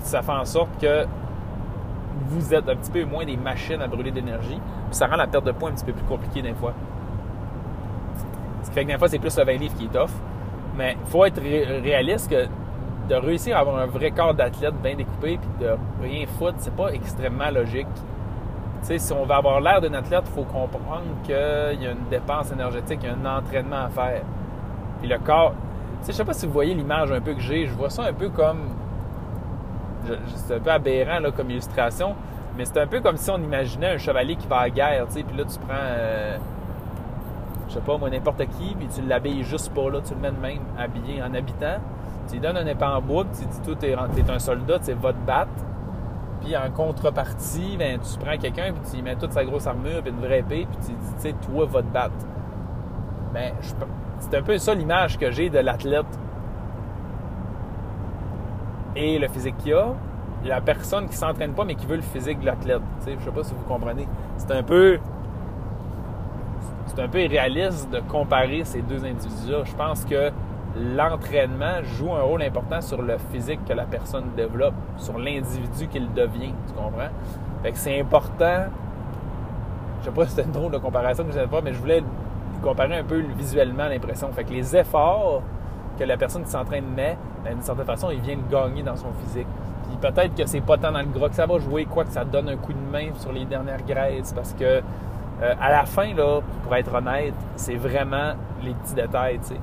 Ça 0.00 0.22
fait 0.22 0.32
en 0.32 0.44
sorte 0.44 0.70
que 0.80 1.06
vous 2.28 2.52
êtes 2.52 2.68
un 2.68 2.74
petit 2.76 2.90
peu 2.90 3.04
moins 3.04 3.24
des 3.24 3.36
machines 3.36 3.80
à 3.80 3.86
brûler 3.86 4.10
d'énergie. 4.10 4.60
Ça 4.90 5.06
rend 5.06 5.16
la 5.16 5.26
perte 5.26 5.44
de 5.44 5.52
poids 5.52 5.70
un 5.70 5.72
petit 5.72 5.84
peu 5.84 5.92
plus 5.92 6.04
compliquée 6.04 6.42
des 6.42 6.54
fois. 6.54 6.74
Ce 8.66 8.70
qui 8.70 8.74
fait 8.74 8.84
que 8.84 8.90
des 8.90 8.98
fois, 8.98 9.06
c'est 9.06 9.20
plus 9.20 9.36
le 9.38 9.44
20 9.44 9.52
livres 9.52 9.74
qui 9.76 9.84
est 9.84 9.92
tough. 9.92 10.10
Mais 10.76 10.96
il 11.00 11.08
faut 11.08 11.24
être 11.24 11.40
réaliste 11.40 12.28
que 12.28 12.48
de 13.08 13.14
réussir 13.14 13.56
à 13.56 13.60
avoir 13.60 13.78
un 13.78 13.86
vrai 13.86 14.10
corps 14.10 14.34
d'athlète 14.34 14.74
bien 14.82 14.96
découpé 14.96 15.38
puis 15.38 15.48
de 15.60 15.76
rien 16.02 16.26
foutre, 16.26 16.56
c'est 16.58 16.74
pas 16.74 16.88
extrêmement 16.88 17.48
logique. 17.50 17.86
Tu 18.80 18.88
sais, 18.88 18.98
si 18.98 19.12
on 19.12 19.24
veut 19.24 19.34
avoir 19.34 19.60
l'air 19.60 19.80
d'un 19.80 19.94
athlète, 19.94 20.24
il 20.26 20.32
faut 20.34 20.42
comprendre 20.42 21.04
qu'il 21.22 21.32
y 21.32 21.86
a 21.86 21.92
une 21.92 22.08
dépense 22.10 22.50
énergétique, 22.50 22.98
il 23.04 23.08
y 23.08 23.12
a 23.12 23.14
un 23.14 23.38
entraînement 23.38 23.84
à 23.84 23.88
faire. 23.88 24.22
Puis 24.98 25.08
le 25.08 25.18
corps, 25.18 25.54
je 26.04 26.10
sais 26.10 26.24
pas 26.24 26.32
si 26.32 26.46
vous 26.46 26.52
voyez 26.52 26.74
l'image 26.74 27.12
un 27.12 27.20
peu 27.20 27.34
que 27.34 27.40
j'ai, 27.40 27.66
je 27.66 27.72
vois 27.72 27.90
ça 27.90 28.02
un 28.02 28.12
peu 28.12 28.28
comme 28.28 28.70
c'est 30.34 30.54
un 30.56 30.60
peu 30.60 30.70
aberrant 30.70 31.20
là, 31.20 31.30
comme 31.30 31.50
illustration, 31.50 32.16
mais 32.56 32.64
c'est 32.64 32.80
un 32.80 32.86
peu 32.88 33.00
comme 33.00 33.16
si 33.16 33.30
on 33.30 33.38
imaginait 33.38 33.94
un 33.94 33.98
chevalier 33.98 34.34
qui 34.34 34.48
va 34.48 34.58
à 34.58 34.62
la 34.64 34.70
guerre, 34.70 35.06
puis 35.06 35.22
là 35.36 35.44
tu 35.44 35.58
prends, 35.60 35.74
euh, 35.74 36.36
pas 37.80 37.98
moi, 37.98 38.10
n'importe 38.10 38.44
qui, 38.58 38.74
puis 38.74 38.88
tu 38.88 39.02
l'habilles 39.02 39.44
juste 39.44 39.72
pour 39.72 39.90
là, 39.90 40.00
tu 40.00 40.14
le 40.14 40.20
mets 40.20 40.30
de 40.30 40.40
même 40.40 40.60
habillé 40.78 41.22
en 41.22 41.32
habitant, 41.34 41.78
tu 42.28 42.34
lui 42.34 42.40
donnes 42.40 42.56
un 42.56 42.66
épée 42.66 42.84
en 42.84 43.00
bois, 43.00 43.24
puis 43.24 43.42
tu 43.42 43.46
dis, 43.46 43.60
toi, 43.60 43.74
t'es, 43.78 43.90
es 43.90 44.30
un 44.30 44.38
soldat, 44.38 44.78
tu 44.78 44.92
va 44.92 45.12
te 45.12 45.26
battre, 45.26 45.50
puis 46.42 46.56
en 46.56 46.70
contrepartie, 46.70 47.76
ben, 47.78 47.98
tu 47.98 48.18
prends 48.18 48.36
quelqu'un, 48.36 48.72
puis 48.72 48.90
tu 48.90 48.96
lui 48.96 49.02
mets 49.02 49.16
toute 49.16 49.32
sa 49.32 49.44
grosse 49.44 49.66
armure, 49.66 50.02
puis 50.02 50.10
une 50.10 50.20
vraie 50.20 50.40
épée, 50.40 50.66
puis 50.70 50.86
tu 50.86 50.92
dis, 50.92 51.14
tu 51.16 51.22
sais, 51.22 51.34
toi, 51.50 51.66
va 51.66 51.82
te 51.82 51.92
battre. 51.92 52.26
Ben, 53.32 53.52
c'est 54.18 54.34
un 54.34 54.42
peu 54.42 54.56
ça 54.58 54.74
l'image 54.74 55.18
que 55.18 55.30
j'ai 55.30 55.50
de 55.50 55.58
l'athlète 55.58 56.06
et 58.94 59.18
le 59.18 59.28
physique 59.28 59.56
qu'il 59.58 59.74
a, 59.74 59.94
la 60.44 60.60
personne 60.60 61.08
qui 61.08 61.16
s'entraîne 61.16 61.52
pas 61.52 61.64
mais 61.64 61.74
qui 61.74 61.86
veut 61.86 61.96
le 61.96 62.02
physique 62.02 62.40
de 62.40 62.46
l'athlète. 62.46 62.80
Je 63.06 63.24
sais 63.24 63.30
pas 63.30 63.44
si 63.44 63.54
vous 63.54 63.64
comprenez. 63.64 64.08
C'est 64.38 64.50
un 64.52 64.62
peu 64.62 64.98
c'est 66.96 67.02
un 67.02 67.08
peu 67.08 67.20
irréaliste 67.20 67.90
de 67.90 68.00
comparer 68.00 68.64
ces 68.64 68.80
deux 68.80 69.04
individus-là. 69.04 69.64
Je 69.64 69.74
pense 69.74 70.04
que 70.06 70.30
l'entraînement 70.96 71.82
joue 71.82 72.14
un 72.14 72.22
rôle 72.22 72.42
important 72.42 72.80
sur 72.80 73.02
le 73.02 73.18
physique 73.30 73.60
que 73.66 73.74
la 73.74 73.84
personne 73.84 74.24
développe, 74.34 74.74
sur 74.96 75.18
l'individu 75.18 75.88
qu'il 75.88 76.10
devient. 76.14 76.54
Tu 76.66 76.72
comprends? 76.74 77.10
Fait 77.62 77.72
que 77.72 77.78
c'est 77.78 78.00
important. 78.00 78.64
Je 80.00 80.06
sais 80.06 80.10
pas 80.10 80.24
si 80.24 80.30
c'était 80.30 80.44
une 80.44 80.52
drôle 80.52 80.72
de 80.72 80.78
comparaison 80.78 81.24
que 81.24 81.32
je 81.32 81.40
pas, 81.40 81.60
mais 81.60 81.74
je 81.74 81.78
voulais 81.78 82.02
comparer 82.62 82.96
un 82.96 83.04
peu 83.04 83.22
visuellement 83.36 83.88
l'impression. 83.88 84.32
Fait 84.32 84.44
que 84.44 84.52
les 84.52 84.74
efforts 84.74 85.42
que 85.98 86.04
la 86.04 86.16
personne 86.16 86.44
qui 86.44 86.50
s'entraîne 86.50 86.86
met, 86.94 87.18
ben, 87.44 87.54
d'une 87.54 87.62
certaine 87.62 87.84
façon, 87.84 88.10
il 88.10 88.20
vient 88.20 88.36
de 88.36 88.50
gagner 88.50 88.82
dans 88.82 88.96
son 88.96 89.12
physique. 89.22 89.46
Puis 89.88 89.96
peut-être 90.00 90.34
que 90.34 90.46
c'est 90.46 90.62
pas 90.62 90.78
tant 90.78 90.92
dans 90.92 91.00
le 91.00 91.06
gras 91.06 91.28
que 91.28 91.34
ça 91.34 91.46
va 91.46 91.58
jouer, 91.58 91.84
quoi 91.84 92.04
que 92.04 92.12
ça 92.12 92.24
donne 92.24 92.48
un 92.48 92.56
coup 92.56 92.72
de 92.72 92.90
main 92.90 93.08
sur 93.18 93.32
les 93.32 93.44
dernières 93.44 93.82
graisses, 93.82 94.32
parce 94.32 94.54
que 94.54 94.82
euh, 95.42 95.54
à 95.60 95.70
la 95.70 95.84
fin, 95.84 96.14
là, 96.14 96.40
pour 96.62 96.74
être 96.74 96.94
honnête, 96.94 97.34
c'est 97.56 97.76
vraiment 97.76 98.34
les 98.62 98.72
petits 98.74 98.94
détails, 98.94 99.38
tu 99.40 99.48
sais. 99.48 99.60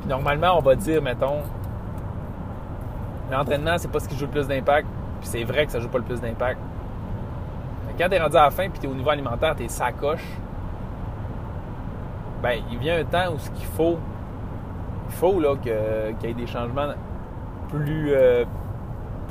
Puis 0.00 0.08
normalement, 0.08 0.58
on 0.58 0.60
va 0.60 0.74
dire, 0.76 1.02
mettons, 1.02 1.42
l'entraînement, 3.30 3.76
c'est 3.78 3.90
pas 3.90 4.00
ce 4.00 4.08
qui 4.08 4.16
joue 4.16 4.26
le 4.26 4.30
plus 4.30 4.46
d'impact, 4.46 4.86
puis 5.20 5.28
c'est 5.28 5.44
vrai 5.44 5.66
que 5.66 5.72
ça 5.72 5.80
joue 5.80 5.88
pas 5.88 5.98
le 5.98 6.04
plus 6.04 6.20
d'impact. 6.20 6.60
Quand 7.98 8.08
tu 8.08 8.14
es 8.14 8.20
rendu 8.20 8.36
à 8.36 8.42
la 8.42 8.50
fin 8.50 8.68
puis 8.68 8.78
tu 8.78 8.86
es 8.86 8.90
au 8.90 8.94
niveau 8.94 9.08
alimentaire, 9.08 9.56
tu 9.56 9.64
es 9.64 9.68
sacoche, 9.68 10.24
ben, 12.42 12.60
il 12.70 12.78
vient 12.78 13.00
un 13.00 13.04
temps 13.04 13.32
où 13.34 13.38
ce 13.38 13.50
qu'il 13.50 13.66
faut 13.66 13.98
il 15.08 15.14
faut 15.14 15.40
là, 15.40 15.56
qu'il 15.56 15.72
y 15.72 16.30
ait 16.30 16.34
des 16.34 16.46
changements 16.46 16.88
plus, 17.68 18.12
euh, 18.12 18.44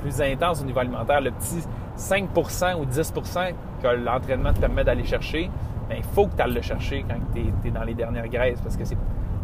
plus 0.02 0.22
intenses 0.22 0.62
au 0.62 0.66
niveau 0.66 0.80
alimentaire. 0.80 1.22
Le 1.22 1.32
petit 1.32 1.64
5% 1.98 2.76
ou 2.80 2.86
10% 2.86 3.54
que 3.82 3.88
l'entraînement 3.88 4.54
te 4.54 4.60
permet 4.60 4.84
d'aller 4.84 5.06
chercher, 5.06 5.50
il 5.92 6.04
faut 6.04 6.28
que 6.28 6.36
tu 6.36 6.42
ailles 6.42 6.54
le 6.54 6.62
chercher 6.62 7.06
quand 7.08 7.16
tu 7.34 7.68
es, 7.68 7.72
dans 7.72 7.84
les 7.84 7.94
dernières 7.94 8.28
graisses 8.28 8.62
parce 8.62 8.76
que 8.76 8.84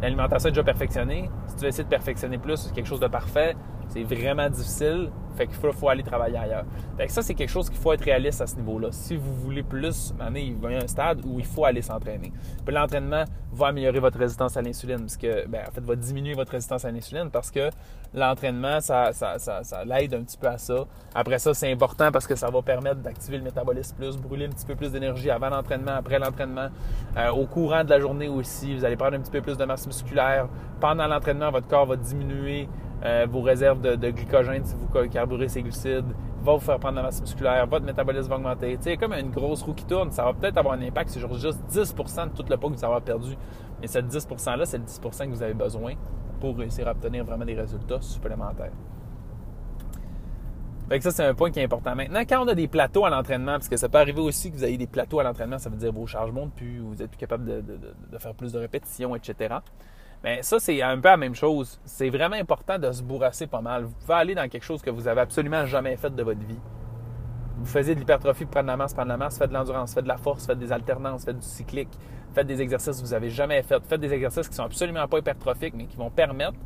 l'alimentation 0.02 0.50
est 0.50 0.52
déjà 0.52 0.64
perfectionnée. 0.64 1.30
Si 1.48 1.56
tu 1.56 1.62
veux 1.62 1.68
essayer 1.68 1.84
de 1.84 1.90
perfectionner 1.90 2.38
plus, 2.38 2.72
quelque 2.74 2.88
chose 2.88 3.00
de 3.00 3.08
parfait. 3.08 3.56
C'est 3.88 4.04
vraiment 4.04 4.50
difficile. 4.50 5.12
Fait 5.36 5.48
qu'il 5.48 5.56
faut, 5.56 5.89
aller 5.89 6.04
travailler 6.04 6.38
ailleurs. 6.38 6.65
Fait 6.98 7.08
que 7.08 7.12
ça, 7.12 7.22
c'est 7.22 7.34
quelque 7.34 7.50
chose 7.50 7.70
qu'il 7.70 7.80
faut 7.80 7.94
être 7.94 8.04
réaliste 8.04 8.41
à 8.41 8.48
ce 8.48 8.56
niveau-là. 8.56 8.89
Si 8.91 9.15
vous 9.15 9.34
voulez 9.34 9.63
plus, 9.63 10.13
il 10.36 10.56
va 10.56 10.72
y 10.72 10.76
a 10.76 10.84
un 10.84 10.88
stade 10.88 11.22
où 11.26 11.39
il 11.39 11.46
faut 11.46 11.65
aller 11.65 11.82
s'entraîner. 11.82 12.32
Puis 12.65 12.76
l'entraînement 12.76 13.24
va 13.54 13.67
améliorer 13.67 14.00
votre 14.00 14.17
résistance 14.17 14.56
à 14.58 14.62
l'insuline, 14.62 15.00
parce 15.00 15.17
que, 15.17 15.48
ben, 15.48 15.62
en 15.67 15.72
fait, 15.72 15.82
va 15.82 15.96
diminuer 15.96 16.34
votre 16.34 16.52
résistance 16.52 16.86
à 16.86 16.91
l'insuline 16.91 17.30
parce 17.30 17.52
que 17.52 17.70
l'entraînement, 18.13 18.80
ça, 18.82 19.12
ça, 19.13 19.38
ça, 19.39 19.86
l'aide 19.86 20.13
un 20.13 20.24
petit 20.24 20.38
peu 20.38 20.48
à 20.48 20.58
ça. 20.58 20.86
Après 21.13 21.39
ça, 21.39 21.54
c'est 21.54 21.72
important 21.72 22.12
parce 22.12 22.28
que 22.28 22.36
ça 22.36 22.50
va 22.50 22.62
permettre 22.62 23.02
d'activer 23.02 23.38
le 23.38 23.44
métabolisme 23.44 23.96
plus, 23.96 24.17
brûler 24.17 24.46
un 24.46 24.50
petit 24.50 24.65
peu 24.65 24.76
plus 24.76 24.91
d'énergie 24.91 25.30
avant 25.30 25.50
l'entraînement, 25.50 25.96
après 25.96 26.20
l'entraînement, 26.20 26.67
euh, 27.17 27.30
au 27.32 27.46
courant 27.46 27.84
de 27.84 27.89
la 27.89 28.00
journée 28.00 28.28
aussi. 28.28 28.76
Vous 28.76 28.86
allez 28.86 28.98
prendre 28.98 29.15
un 29.15 29.20
petit 29.20 29.32
peu 29.32 29.41
plus 29.41 29.58
de 29.58 29.65
masse 29.65 29.86
musculaire. 29.88 30.48
Pendant 30.80 31.08
l'entraînement, 31.08 31.52
votre 31.52 31.67
corps 31.67 31.86
va 31.86 31.96
diminuer 31.96 32.67
euh, 33.04 33.26
vos 33.30 33.42
réserves 33.42 33.82
de, 33.82 34.12
glycogène 34.12 34.64
si 34.64 34.76
vous 34.76 34.88
carburez 35.10 35.48
ces 35.48 35.64
glucides, 35.64 36.06
va 36.44 36.54
vous 36.54 36.60
faire 36.60 36.80
prendre 36.80 36.96
la 36.96 37.04
masse 37.04 37.22
musculaire, 37.22 37.66
votre 37.68 37.86
métabolisme 37.86 38.30
va 38.30 38.36
augmenter. 38.36 38.78
Sais, 38.80 38.98
comme 38.98 39.14
une 39.14 39.32
grosse 39.32 39.64
roue 39.64 39.74
qui 39.74 39.86
tourne, 39.86 40.12
ça 40.12 40.24
va 40.24 40.34
peut-être 40.34 40.58
avoir 40.58 40.76
un 40.76 40.82
impact 40.82 41.10
sur 41.10 41.34
juste 41.34 41.60
10 41.70 41.96
de 41.96 42.36
tout 42.36 42.46
le 42.50 42.58
poids 42.58 42.70
que 42.70 42.76
vous 42.76 42.86
avez 42.86 43.02
perdu. 43.02 43.36
Mais 43.80 43.88
ce 43.88 44.00
10 44.00 44.28
%-là, 44.28 44.66
c'est 44.66 44.78
le 44.78 44.84
10 44.84 45.00
que 45.00 45.30
vous 45.30 45.44
avez 45.44 45.54
besoin 45.54 45.94
pour 46.40 46.58
réussir 46.58 46.88
à 46.88 46.92
obtenir 46.92 47.24
vraiment 47.24 47.46
des 47.46 47.56
résultats 47.56 48.02
supplémentaires. 48.02 48.72
Fait 50.90 51.00
ça, 51.00 51.12
c'est 51.12 51.24
un 51.24 51.34
point 51.34 51.52
qui 51.52 51.60
est 51.60 51.64
important. 51.64 51.96
Maintenant, 51.96 52.20
quand 52.28 52.44
on 52.44 52.48
a 52.50 52.54
des 52.54 52.68
plateaux 52.68 53.06
à 53.06 53.10
l'entraînement, 53.10 53.54
parce 53.54 53.70
que 53.70 53.78
ça 53.78 53.88
peut 53.88 54.00
arriver 54.00 54.20
aussi 54.20 54.52
que 54.52 54.58
vous 54.58 54.66
ayez 54.66 54.78
des 54.78 54.88
plateaux 54.88 55.22
à 55.22 55.24
l'entraînement, 55.24 55.58
ça 55.58 55.70
veut 55.70 55.78
dire 55.78 55.94
vos 55.94 56.06
charges 56.06 56.32
montent 56.32 56.54
plus, 56.54 56.80
vous 56.80 57.02
êtes 57.02 57.10
plus 57.10 57.18
capable 57.18 57.46
de, 57.46 57.62
de 57.62 58.18
faire 58.18 58.34
plus 58.34 58.52
de 58.52 58.60
répétitions, 58.60 59.16
etc. 59.16 59.56
Mais 60.24 60.44
ça, 60.44 60.60
c'est 60.60 60.82
un 60.82 61.00
peu 61.00 61.10
la 61.10 61.18
même 61.18 61.34
chose. 61.34 61.80
C'est 61.84 62.10
vraiment 62.10 62.36
important 62.36 62.78
de 62.78 62.92
se 62.92 63.02
bourrasser 63.02 63.48
pas 63.48 63.62
mal. 63.62 63.86
Vous 63.86 63.96
pouvez 64.02 64.14
aller 64.14 64.36
dans 64.36 64.48
quelque 64.48 64.64
chose 64.64 64.82
que 64.82 64.92
vous 64.92 65.08
avez 65.08 65.22
absolument 65.22 65.66
jamais 65.66 65.96
fait 65.98 66.14
de 66.14 66.24
votre 66.24 66.46
vie. 66.46 66.60
Vous 67.58 67.66
faisiez 67.66 67.96
de 67.96 68.00
l'hypertrophie 68.00 68.46
prendre 68.46 68.68
la 68.68 68.78
masse, 68.78 68.94
prendre 68.94 69.10
la 69.10 69.18
masse, 69.18 69.38
faites 69.38 69.50
de 69.50 69.54
l'endurance, 69.54 69.94
faites 69.94 70.04
de 70.04 70.10
la 70.10 70.18
force, 70.18 70.46
faites 70.46 70.60
des 70.60 70.72
alternances, 70.72 71.26
faites 71.26 71.38
du 71.38 71.46
cyclique, 71.46 71.90
faites 72.34 72.48
des 72.48 72.62
exercices 72.62 72.98
que 72.98 73.06
vous 73.06 73.12
n'avez 73.12 73.30
jamais 73.30 73.62
fait, 73.62 73.84
faites 73.88 74.02
des 74.02 74.14
exercices 74.14 74.48
qui 74.48 74.56
sont 74.56 74.64
absolument 74.64 75.08
pas 75.08 75.20
hypertrophiques, 75.20 75.74
mais 75.76 75.86
qui 75.86 75.98
vont 75.98 76.10
permettre 76.10 76.58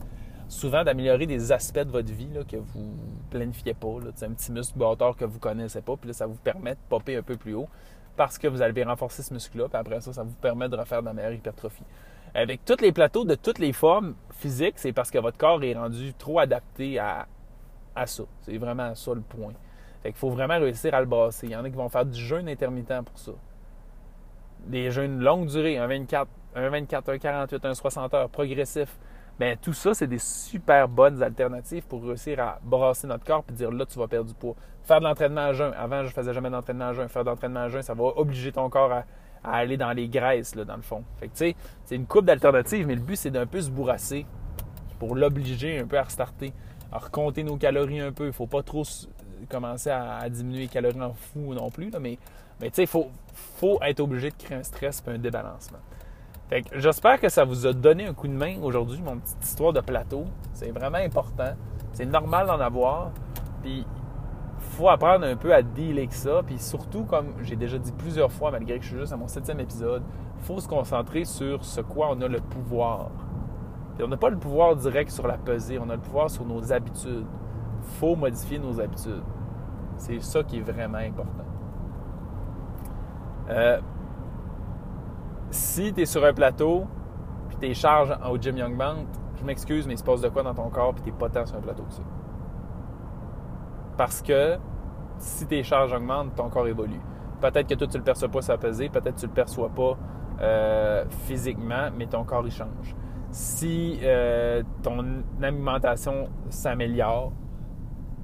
souvent 0.48 0.84
d'améliorer 0.84 1.26
des 1.26 1.52
aspects 1.52 1.80
de 1.80 1.92
votre 1.92 2.12
vie 2.14 2.30
là, 2.34 2.44
que 2.44 2.58
vous 2.58 2.94
planifiez 3.30 3.74
pas. 3.74 3.98
C'est 4.16 4.26
un 4.26 4.32
petit 4.32 4.52
muscle 4.52 4.78
batteur 4.78 5.18
que 5.18 5.26
vous 5.26 5.40
connaissez 5.40 5.82
pas, 5.82 5.96
puis 5.98 6.08
là, 6.10 6.14
ça 6.14 6.28
vous 6.28 6.36
permet 6.36 6.72
de 6.72 6.80
popper 6.88 7.18
un 7.18 7.24
peu 7.24 7.36
plus 7.36 7.56
haut 7.56 7.68
parce 8.16 8.38
que 8.38 8.48
vous 8.48 8.62
allez 8.62 8.84
renforcer 8.84 9.24
ce 9.24 9.34
muscle-là, 9.34 9.68
puis 9.68 9.78
après 9.78 10.00
ça, 10.00 10.14
ça 10.14 10.24
vous 10.24 10.36
permet 10.36 10.70
de 10.70 10.78
refaire 10.78 11.02
de 11.02 11.08
la 11.08 11.14
meilleure 11.14 11.34
hypertrophie. 11.34 11.84
Avec 12.36 12.66
tous 12.66 12.82
les 12.82 12.92
plateaux 12.92 13.24
de 13.24 13.36
toutes 13.36 13.60
les 13.60 13.72
formes 13.72 14.14
physiques, 14.32 14.74
c'est 14.76 14.92
parce 14.92 15.10
que 15.10 15.18
votre 15.18 15.38
corps 15.38 15.64
est 15.64 15.74
rendu 15.74 16.14
trop 16.14 16.40
adapté 16.40 17.00
à, 17.00 17.28
à 17.96 18.06
ça. 18.06 18.24
C'est 18.42 18.58
vraiment 18.58 18.94
ça 18.94 19.14
le 19.14 19.22
point. 19.22 19.54
Fait 20.04 20.12
faut 20.12 20.30
vraiment 20.30 20.60
réussir 20.60 20.94
à 20.94 21.00
le 21.00 21.06
brasser. 21.06 21.48
Il 21.48 21.54
y 21.54 21.56
en 21.56 21.64
a 21.64 21.70
qui 21.70 21.78
vont 21.78 21.88
faire 21.88 22.06
du 22.06 22.20
jeûne 22.20 22.50
intermittent 22.50 23.02
pour 23.06 23.18
ça. 23.18 23.32
Des 24.68 24.92
jeûnes 24.92 25.22
longue 25.22 25.48
durée, 25.48 25.78
un 25.78 25.88
24, 25.88 26.28
un 26.56 26.70
24, 26.70 27.10
un 27.14 27.18
48, 27.18 27.66
un 27.66 27.74
60 27.74 28.14
heures, 28.14 28.30
progressif. 28.30 28.98
Bien, 29.40 29.56
tout 29.56 29.74
ça, 29.74 29.94
c'est 29.94 30.08
des 30.08 30.20
super 30.20 30.90
bonnes 30.90 31.24
alternatives 31.24 31.88
pour 31.88 32.04
réussir 32.04 32.42
à 32.42 32.60
brasser 32.62 33.08
notre 33.08 33.24
corps 33.24 33.46
et 33.50 33.54
dire 33.54 33.72
là, 33.72 33.86
tu 33.86 33.98
vas 33.98 34.08
perdre 34.08 34.28
du 34.28 34.36
poids. 34.36 34.56
Faire 34.84 35.00
de 35.00 35.06
l'entraînement 35.06 35.42
à 35.42 35.54
jeun. 35.54 35.74
Avant, 35.78 36.04
je 36.04 36.12
faisais 36.12 36.34
jamais 36.34 36.50
d'entraînement 36.50 36.90
à 36.90 36.94
jeun. 36.94 37.08
Faire 37.08 37.24
de 37.24 37.30
l'entraînement 37.30 37.62
à 37.62 37.70
jeun, 37.70 37.82
ça 37.82 37.94
va 37.94 38.04
obliger 38.04 38.52
ton 38.52 38.70
corps 38.70 38.92
à, 38.92 39.06
aller 39.52 39.78
dans 39.78 39.92
les 39.92 40.08
graisses, 40.08 40.56
là, 40.56 40.66
dans 40.66 40.76
le 40.76 40.82
fond. 40.82 41.04
Fait 41.20 41.28
que, 41.28 41.34
tu 41.34 41.38
sais, 41.38 41.56
c'est 41.86 41.96
une 41.96 42.06
coupe 42.06 42.26
d'alternatives, 42.26 42.86
mais 42.88 42.96
le 42.96 43.02
but, 43.02 43.16
c'est 43.16 43.32
d'un 43.32 43.46
peu 43.46 43.62
se 43.62 43.70
bourrasser 43.70 44.26
pour 45.00 45.16
l'obliger 45.16 45.80
un 45.80 45.86
peu 45.86 45.98
à 45.98 46.04
restarter, 46.04 46.54
à 46.92 47.00
recompter 47.00 47.44
nos 47.44 47.58
calories 47.58 48.00
un 48.02 48.12
peu. 48.12 48.26
Il 48.26 48.28
ne 48.28 48.32
faut 48.34 48.48
pas 48.48 48.64
trop 48.64 48.84
commencer 49.50 49.90
à, 49.90 50.28
diminuer 50.30 50.62
les 50.62 50.68
calories 50.68 51.02
en 51.02 51.14
fou 51.14 51.54
non 51.54 51.70
plus, 51.70 51.92
mais, 52.00 52.18
mais 52.60 52.70
tu 52.70 52.76
sais, 52.76 52.84
il 52.84 52.88
faut, 52.88 53.80
être 53.82 54.00
obligé 54.00 54.32
de 54.32 54.36
créer 54.36 54.58
un 54.58 54.64
stress 54.64 55.04
et 55.08 55.12
un 55.12 55.18
débalancement 55.18 55.80
j'espère 56.76 57.20
que 57.20 57.30
ça 57.30 57.44
vous 57.44 57.66
a 57.66 57.74
donné 57.74 58.06
un 58.06 58.14
coup 58.14 58.28
de 58.28 58.34
main 58.34 58.58
aujourd'hui, 58.62 59.02
mon 59.02 59.18
petite 59.18 59.44
histoire 59.44 59.74
de 59.74 59.82
plateau. 59.82 60.26
C'est 60.54 60.72
vraiment 60.72 60.98
important. 60.98 61.56
C'est 61.94 62.06
normal 62.06 62.48
d'en 62.48 62.60
avoir. 62.60 63.12
Faut 64.76 64.90
apprendre 64.90 65.26
un 65.26 65.36
peu 65.36 65.54
à 65.54 65.62
dealer 65.62 66.08
ça. 66.12 66.42
Puis 66.46 66.60
surtout, 66.60 67.04
comme 67.06 67.34
j'ai 67.42 67.56
déjà 67.56 67.78
dit 67.78 67.92
plusieurs 67.94 68.32
fois, 68.32 68.52
malgré 68.52 68.78
que 68.78 68.84
je 68.84 68.90
suis 68.90 69.00
juste 69.00 69.14
à 69.14 69.18
mon 69.18 69.28
septième 69.28 69.60
épisode, 69.60 70.04
faut 70.40 70.60
se 70.60 70.68
concentrer 70.68 71.24
sur 71.24 71.64
ce 71.64 71.82
quoi 71.82 72.10
on 72.12 72.22
a 72.22 72.28
le 72.28 72.42
pouvoir. 72.42 73.10
Puis 73.96 74.04
on 74.04 74.08
n'a 74.10 74.18
pas 74.18 74.30
le 74.30 74.38
pouvoir 74.38 74.76
direct 74.76 75.10
sur 75.12 75.26
la 75.28 75.38
pesée, 75.38 75.80
on 75.80 75.90
a 75.90 75.96
le 75.96 76.02
pouvoir 76.02 76.30
sur 76.30 76.46
nos 76.46 76.72
habitudes. 76.74 77.26
faut 78.00 78.16
modifier 78.16 78.60
nos 78.60 78.80
habitudes. 78.80 79.24
C'est 79.98 80.22
ça 80.22 80.44
qui 80.44 80.58
est 80.58 80.62
vraiment 80.62 80.98
important. 80.98 81.46
Euh, 83.50 83.80
si 85.52 85.94
tu 85.94 86.02
es 86.02 86.06
sur 86.06 86.26
un 86.26 86.34
plateau, 86.34 86.86
puis 87.48 87.58
tes 87.58 87.74
charges 87.74 88.14
au 88.30 88.38
Jim 88.38 88.58
Young 88.58 88.76
Band, 88.76 89.06
je 89.38 89.46
m'excuse, 89.46 89.88
mais 89.88 89.94
il 89.94 89.98
se 89.98 90.04
passe 90.04 90.22
de 90.22 90.30
quoi 90.30 90.44
dans 90.44 90.54
ton 90.54 90.70
corps, 90.70 90.94
puis 90.94 91.04
tu 91.04 91.12
pas 91.12 91.30
tant 91.30 91.46
sur 91.46 91.56
un 91.56 91.62
plateau 91.62 91.84
que 91.84 91.94
ça? 91.94 92.02
Parce 93.98 94.22
que 94.22 94.58
si 95.18 95.46
tes 95.48 95.64
charges 95.64 95.94
augmentent, 95.94 96.36
ton 96.36 96.50
corps 96.50 96.68
évolue. 96.68 97.00
Peut-être 97.42 97.68
que 97.68 97.76
toi, 97.76 97.88
tu 97.88 97.94
ne 97.94 98.00
le 98.00 98.04
perçois 98.04 98.30
pas, 98.30 98.42
ça 98.42 98.58
peser, 98.58 98.90
peut-être 98.90 99.16
que 99.16 99.20
tu 99.20 99.26
ne 99.26 99.32
le 99.32 99.36
perçois 99.36 99.70
pas 99.70 99.98
euh, 100.42 101.06
physiquement, 101.26 101.90
mais 101.96 102.08
ton 102.08 102.24
corps, 102.24 102.46
il 102.46 102.52
change. 102.52 102.96
Si 103.32 104.00
euh, 104.04 104.64
ton 104.82 105.24
alimentation 105.42 106.30
s'améliore, 106.50 107.34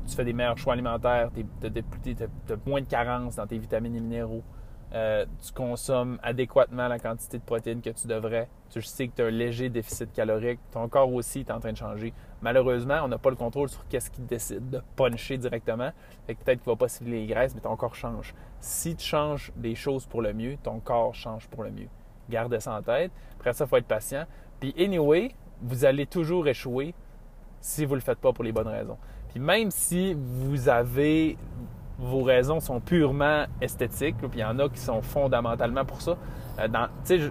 tu 0.07 0.15
fais 0.15 0.23
des 0.23 0.33
meilleurs 0.33 0.57
choix 0.57 0.73
alimentaires, 0.73 1.29
tu 1.33 1.67
as, 1.67 2.55
moins 2.65 2.81
de 2.81 2.85
carences 2.87 3.35
dans 3.35 3.47
tes 3.47 3.57
vitamines 3.57 3.95
et 3.95 3.99
minéraux, 3.99 4.43
euh, 4.93 5.25
tu 5.41 5.53
consommes 5.53 6.19
adéquatement 6.21 6.87
la 6.87 6.99
quantité 6.99 7.37
de 7.37 7.43
protéines 7.43 7.81
que 7.81 7.91
tu 7.91 8.07
devrais. 8.07 8.49
Tu 8.69 8.81
sais 8.81 9.07
que 9.07 9.15
tu 9.15 9.21
as 9.21 9.25
un 9.25 9.29
léger 9.31 9.69
déficit 9.69 10.11
calorique. 10.11 10.59
Ton 10.71 10.87
corps 10.89 11.11
aussi 11.13 11.39
est 11.41 11.51
en 11.51 11.59
train 11.59 11.71
de 11.71 11.77
changer. 11.77 12.13
Malheureusement, 12.41 12.99
on 13.03 13.07
n'a 13.07 13.17
pas 13.17 13.29
le 13.29 13.35
contrôle 13.35 13.69
sur 13.69 13.87
qu'est-ce 13.87 14.11
qui 14.11 14.21
décide 14.21 14.69
de 14.69 14.81
puncher 14.95 15.37
directement. 15.37 15.91
peut-être 16.27 16.61
qu'il 16.61 16.71
va 16.71 16.75
pas 16.75 16.87
cibler 16.87 17.21
les 17.21 17.27
graisses, 17.27 17.55
mais 17.55 17.61
ton 17.61 17.75
corps 17.75 17.95
change. 17.95 18.33
Si 18.59 18.95
tu 18.95 19.05
changes 19.05 19.51
des 19.55 19.75
choses 19.75 20.05
pour 20.05 20.21
le 20.21 20.33
mieux, 20.33 20.57
ton 20.61 20.79
corps 20.79 21.15
change 21.15 21.47
pour 21.47 21.63
le 21.63 21.71
mieux. 21.71 21.87
Garde 22.29 22.57
ça 22.59 22.75
en 22.75 22.81
tête. 22.81 23.11
Après 23.39 23.53
ça, 23.53 23.65
il 23.65 23.67
faut 23.67 23.77
être 23.77 23.87
patient. 23.87 24.25
Puis, 24.59 24.73
anyway, 24.77 25.31
vous 25.61 25.85
allez 25.85 26.05
toujours 26.05 26.47
échouer 26.47 26.93
si 27.61 27.85
vous 27.85 27.91
ne 27.91 27.99
le 27.99 28.03
faites 28.03 28.19
pas 28.19 28.33
pour 28.33 28.43
les 28.43 28.51
bonnes 28.51 28.67
raisons. 28.67 28.97
Puis 29.29 29.39
même 29.39 29.71
si 29.71 30.13
vous 30.17 30.67
avez 30.67 31.37
vos 32.01 32.23
raisons 32.23 32.59
sont 32.59 32.79
purement 32.79 33.45
esthétiques, 33.61 34.17
puis 34.17 34.39
il 34.39 34.39
y 34.39 34.43
en 34.43 34.57
a 34.59 34.67
qui 34.69 34.79
sont 34.79 35.01
fondamentalement 35.01 35.85
pour 35.85 36.01
ça. 36.01 36.17
Euh, 36.59 37.29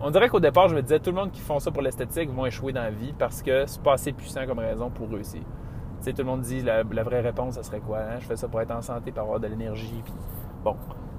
on 0.00 0.10
dirait 0.10 0.28
qu'au 0.28 0.40
départ, 0.40 0.68
je 0.68 0.76
me 0.76 0.82
disais, 0.82 1.00
tout 1.00 1.10
le 1.10 1.16
monde 1.16 1.32
qui 1.32 1.40
font 1.40 1.58
ça 1.58 1.70
pour 1.70 1.82
l'esthétique 1.82 2.30
vont 2.30 2.46
échouer 2.46 2.72
dans 2.72 2.82
la 2.82 2.90
vie 2.90 3.12
parce 3.18 3.42
que 3.42 3.66
c'est 3.66 3.82
pas 3.82 3.94
assez 3.94 4.12
puissant 4.12 4.46
comme 4.46 4.60
raison 4.60 4.90
pour 4.90 5.10
réussir. 5.10 5.42
tout 6.04 6.12
le 6.18 6.24
monde 6.24 6.42
dit, 6.42 6.62
la, 6.62 6.82
vraie 6.82 7.20
réponse, 7.20 7.54
ce 7.54 7.62
serait 7.62 7.80
quoi? 7.80 7.98
Hein? 7.98 8.18
Je 8.20 8.26
fais 8.26 8.36
ça 8.36 8.48
pour 8.48 8.60
être 8.60 8.70
en 8.70 8.82
santé, 8.82 9.10
pour 9.10 9.22
avoir 9.22 9.40
de 9.40 9.48
l'énergie, 9.48 10.02
bon. 10.62 10.76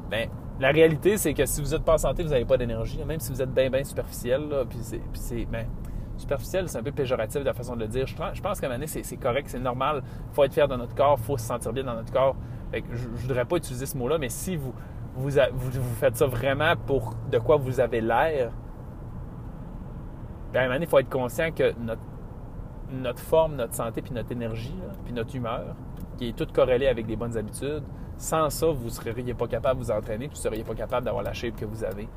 Ben, 0.09 0.29
la 0.59 0.69
réalité, 0.69 1.17
c'est 1.17 1.33
que 1.33 1.45
si 1.45 1.61
vous 1.61 1.69
n'êtes 1.69 1.83
pas 1.83 1.95
en 1.95 1.97
santé, 1.97 2.23
vous 2.23 2.29
n'avez 2.29 2.45
pas 2.45 2.57
d'énergie, 2.57 3.03
même 3.03 3.19
si 3.19 3.31
vous 3.31 3.41
êtes 3.41 3.53
bien, 3.53 3.69
bien 3.69 3.83
superficiel, 3.83 4.65
puis 4.69 4.79
c'est, 5.13 5.45
ben, 5.45 5.65
superficiel, 6.17 6.69
c'est 6.69 6.77
un 6.77 6.83
peu 6.83 6.91
péjoratif 6.91 7.41
de 7.41 7.45
la 7.45 7.53
façon 7.53 7.75
de 7.75 7.81
le 7.81 7.87
dire. 7.87 8.07
Je, 8.07 8.15
pense 8.41 8.59
qu'à 8.59 8.67
un 8.67 8.69
moment 8.69 8.85
c'est 8.87 9.17
correct, 9.17 9.47
c'est 9.49 9.59
normal. 9.59 10.03
Il 10.31 10.33
faut 10.33 10.43
être 10.43 10.53
fier 10.53 10.67
de 10.67 10.75
notre 10.75 10.95
corps, 10.95 11.17
il 11.19 11.23
faut 11.23 11.37
se 11.37 11.45
sentir 11.45 11.73
bien 11.73 11.83
dans 11.83 11.95
notre 11.95 12.11
corps. 12.11 12.35
je 12.73 12.79
ne 12.79 13.15
voudrais 13.15 13.45
pas 13.45 13.57
utiliser 13.57 13.85
ce 13.85 13.97
mot-là, 13.97 14.17
mais 14.17 14.29
si 14.29 14.55
vous 14.55 14.73
faites 15.99 16.17
ça 16.17 16.25
vraiment 16.25 16.73
pour 16.85 17.13
de 17.31 17.37
quoi 17.39 17.57
vous 17.57 17.79
avez 17.79 18.01
l'air, 18.01 18.51
ben, 20.53 20.61
à 20.61 20.63
un 20.63 20.67
moment 20.67 20.79
il 20.81 20.87
faut 20.87 20.99
être 20.99 21.09
conscient 21.09 21.51
que 21.51 21.73
notre, 22.91 23.19
forme, 23.19 23.55
notre 23.55 23.73
santé, 23.73 24.01
puis 24.01 24.13
notre 24.13 24.31
énergie, 24.31 24.75
puis 25.03 25.13
notre 25.13 25.35
humeur, 25.35 25.75
qui 26.17 26.29
est 26.29 26.37
toute 26.37 26.53
corrélée 26.53 26.87
avec 26.87 27.05
des 27.05 27.17
bonnes 27.17 27.37
habitudes, 27.37 27.83
sans 28.17 28.49
ça, 28.49 28.67
vous 28.67 28.85
ne 28.85 28.89
seriez 28.89 29.33
pas 29.33 29.47
capable 29.47 29.81
de 29.81 29.85
vous 29.85 29.91
entraîner, 29.91 30.27
vous 30.27 30.33
ne 30.33 30.37
seriez 30.37 30.63
pas 30.63 30.75
capable 30.75 31.05
d'avoir 31.05 31.23
la 31.23 31.33
shape 31.33 31.57
que 31.57 31.65
vous 31.65 31.83
avez. 31.83 32.07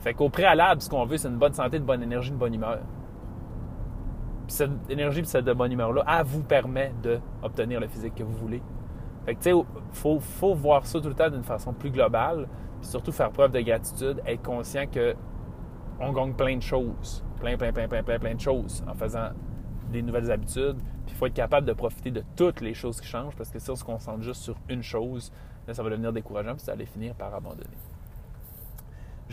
Fait 0.00 0.12
qu'au 0.12 0.28
préalable, 0.28 0.82
ce 0.82 0.90
qu'on 0.90 1.04
veut, 1.04 1.16
c'est 1.16 1.28
une 1.28 1.38
bonne 1.38 1.52
santé, 1.52 1.76
une 1.76 1.84
bonne 1.84 2.02
énergie, 2.02 2.30
une 2.30 2.36
bonne 2.36 2.54
humeur 2.54 2.80
cette 4.46 4.70
énergie 4.88 5.20
et 5.20 5.24
cette 5.24 5.46
bonne 5.46 5.72
humeur-là, 5.72 6.04
elle 6.06 6.24
vous 6.24 6.42
permet 6.42 6.92
d'obtenir 7.02 7.80
le 7.80 7.88
physique 7.88 8.14
que 8.14 8.22
vous 8.22 8.36
voulez. 8.36 8.62
Fait 9.24 9.34
que, 9.34 9.42
tu 9.42 9.50
sais, 9.50 9.56
faut, 9.92 10.20
faut 10.20 10.54
voir 10.54 10.86
ça 10.86 11.00
tout 11.00 11.08
le 11.08 11.14
temps 11.14 11.30
d'une 11.30 11.44
façon 11.44 11.72
plus 11.72 11.90
globale, 11.90 12.46
puis 12.80 12.88
surtout 12.88 13.12
faire 13.12 13.30
preuve 13.30 13.52
de 13.52 13.60
gratitude, 13.60 14.20
être 14.26 14.42
conscient 14.42 14.86
que 14.86 15.14
on 16.00 16.12
gagne 16.12 16.34
plein 16.34 16.56
de 16.56 16.62
choses, 16.62 17.24
plein, 17.40 17.56
plein, 17.56 17.72
plein, 17.72 17.88
plein, 17.88 18.02
plein, 18.02 18.18
plein 18.18 18.34
de 18.34 18.40
choses 18.40 18.84
en 18.86 18.94
faisant 18.94 19.30
des 19.90 20.02
nouvelles 20.02 20.30
habitudes. 20.30 20.76
Puis 21.06 21.14
il 21.14 21.14
faut 21.14 21.26
être 21.26 21.34
capable 21.34 21.66
de 21.66 21.72
profiter 21.72 22.10
de 22.10 22.22
toutes 22.36 22.60
les 22.60 22.74
choses 22.74 23.00
qui 23.00 23.06
changent, 23.06 23.36
parce 23.36 23.50
que 23.50 23.58
si 23.58 23.70
on 23.70 23.76
se 23.76 23.84
concentre 23.84 24.22
juste 24.22 24.42
sur 24.42 24.56
une 24.68 24.82
chose, 24.82 25.32
ça 25.70 25.82
va 25.82 25.90
devenir 25.90 26.12
décourageant, 26.12 26.54
puis 26.54 26.64
ça 26.64 26.74
va 26.74 26.84
finir 26.84 27.14
par 27.14 27.34
abandonner. 27.34 27.76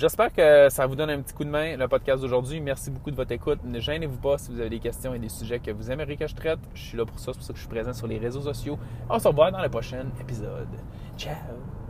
J'espère 0.02 0.34
que 0.34 0.68
ça 0.72 0.88
vous 0.88 0.96
donne 0.96 1.12
un 1.12 1.22
petit 1.22 1.32
coup 1.32 1.44
de 1.44 1.50
main, 1.52 1.78
le 1.78 1.88
podcast 1.88 2.24
d'aujourd'hui. 2.24 2.60
Merci 2.60 2.90
beaucoup 2.90 3.12
de 3.12 3.16
votre 3.16 3.32
écoute. 3.34 3.60
Ne 3.64 3.80
gênez-vous 3.80 4.18
pas 4.18 4.40
si 4.40 4.50
vous 4.50 4.60
avez 4.60 4.72
des 4.72 4.80
questions 4.80 5.14
et 5.14 5.20
des 5.20 5.30
sujets 5.30 5.60
que 5.60 5.70
vous 5.70 5.92
aimeriez 5.92 6.18
que 6.18 6.26
je 6.26 6.34
traite. 6.34 6.58
Je 6.74 6.82
suis 6.82 6.98
là 6.98 7.06
pour 7.06 7.20
ça, 7.20 7.34
c'est 7.34 7.38
pour 7.38 7.44
ça 7.44 7.54
que 7.54 7.60
je 7.60 7.66
suis 7.66 7.70
présent 7.70 7.94
sur 7.94 8.08
les 8.08 8.18
réseaux 8.18 8.42
sociaux. 8.42 8.80
On 9.08 9.20
se 9.20 9.28
revoit 9.28 9.52
dans 9.52 9.62
le 9.62 9.70
prochain 9.70 10.08
épisode. 10.20 10.70
Ciao! 11.20 11.81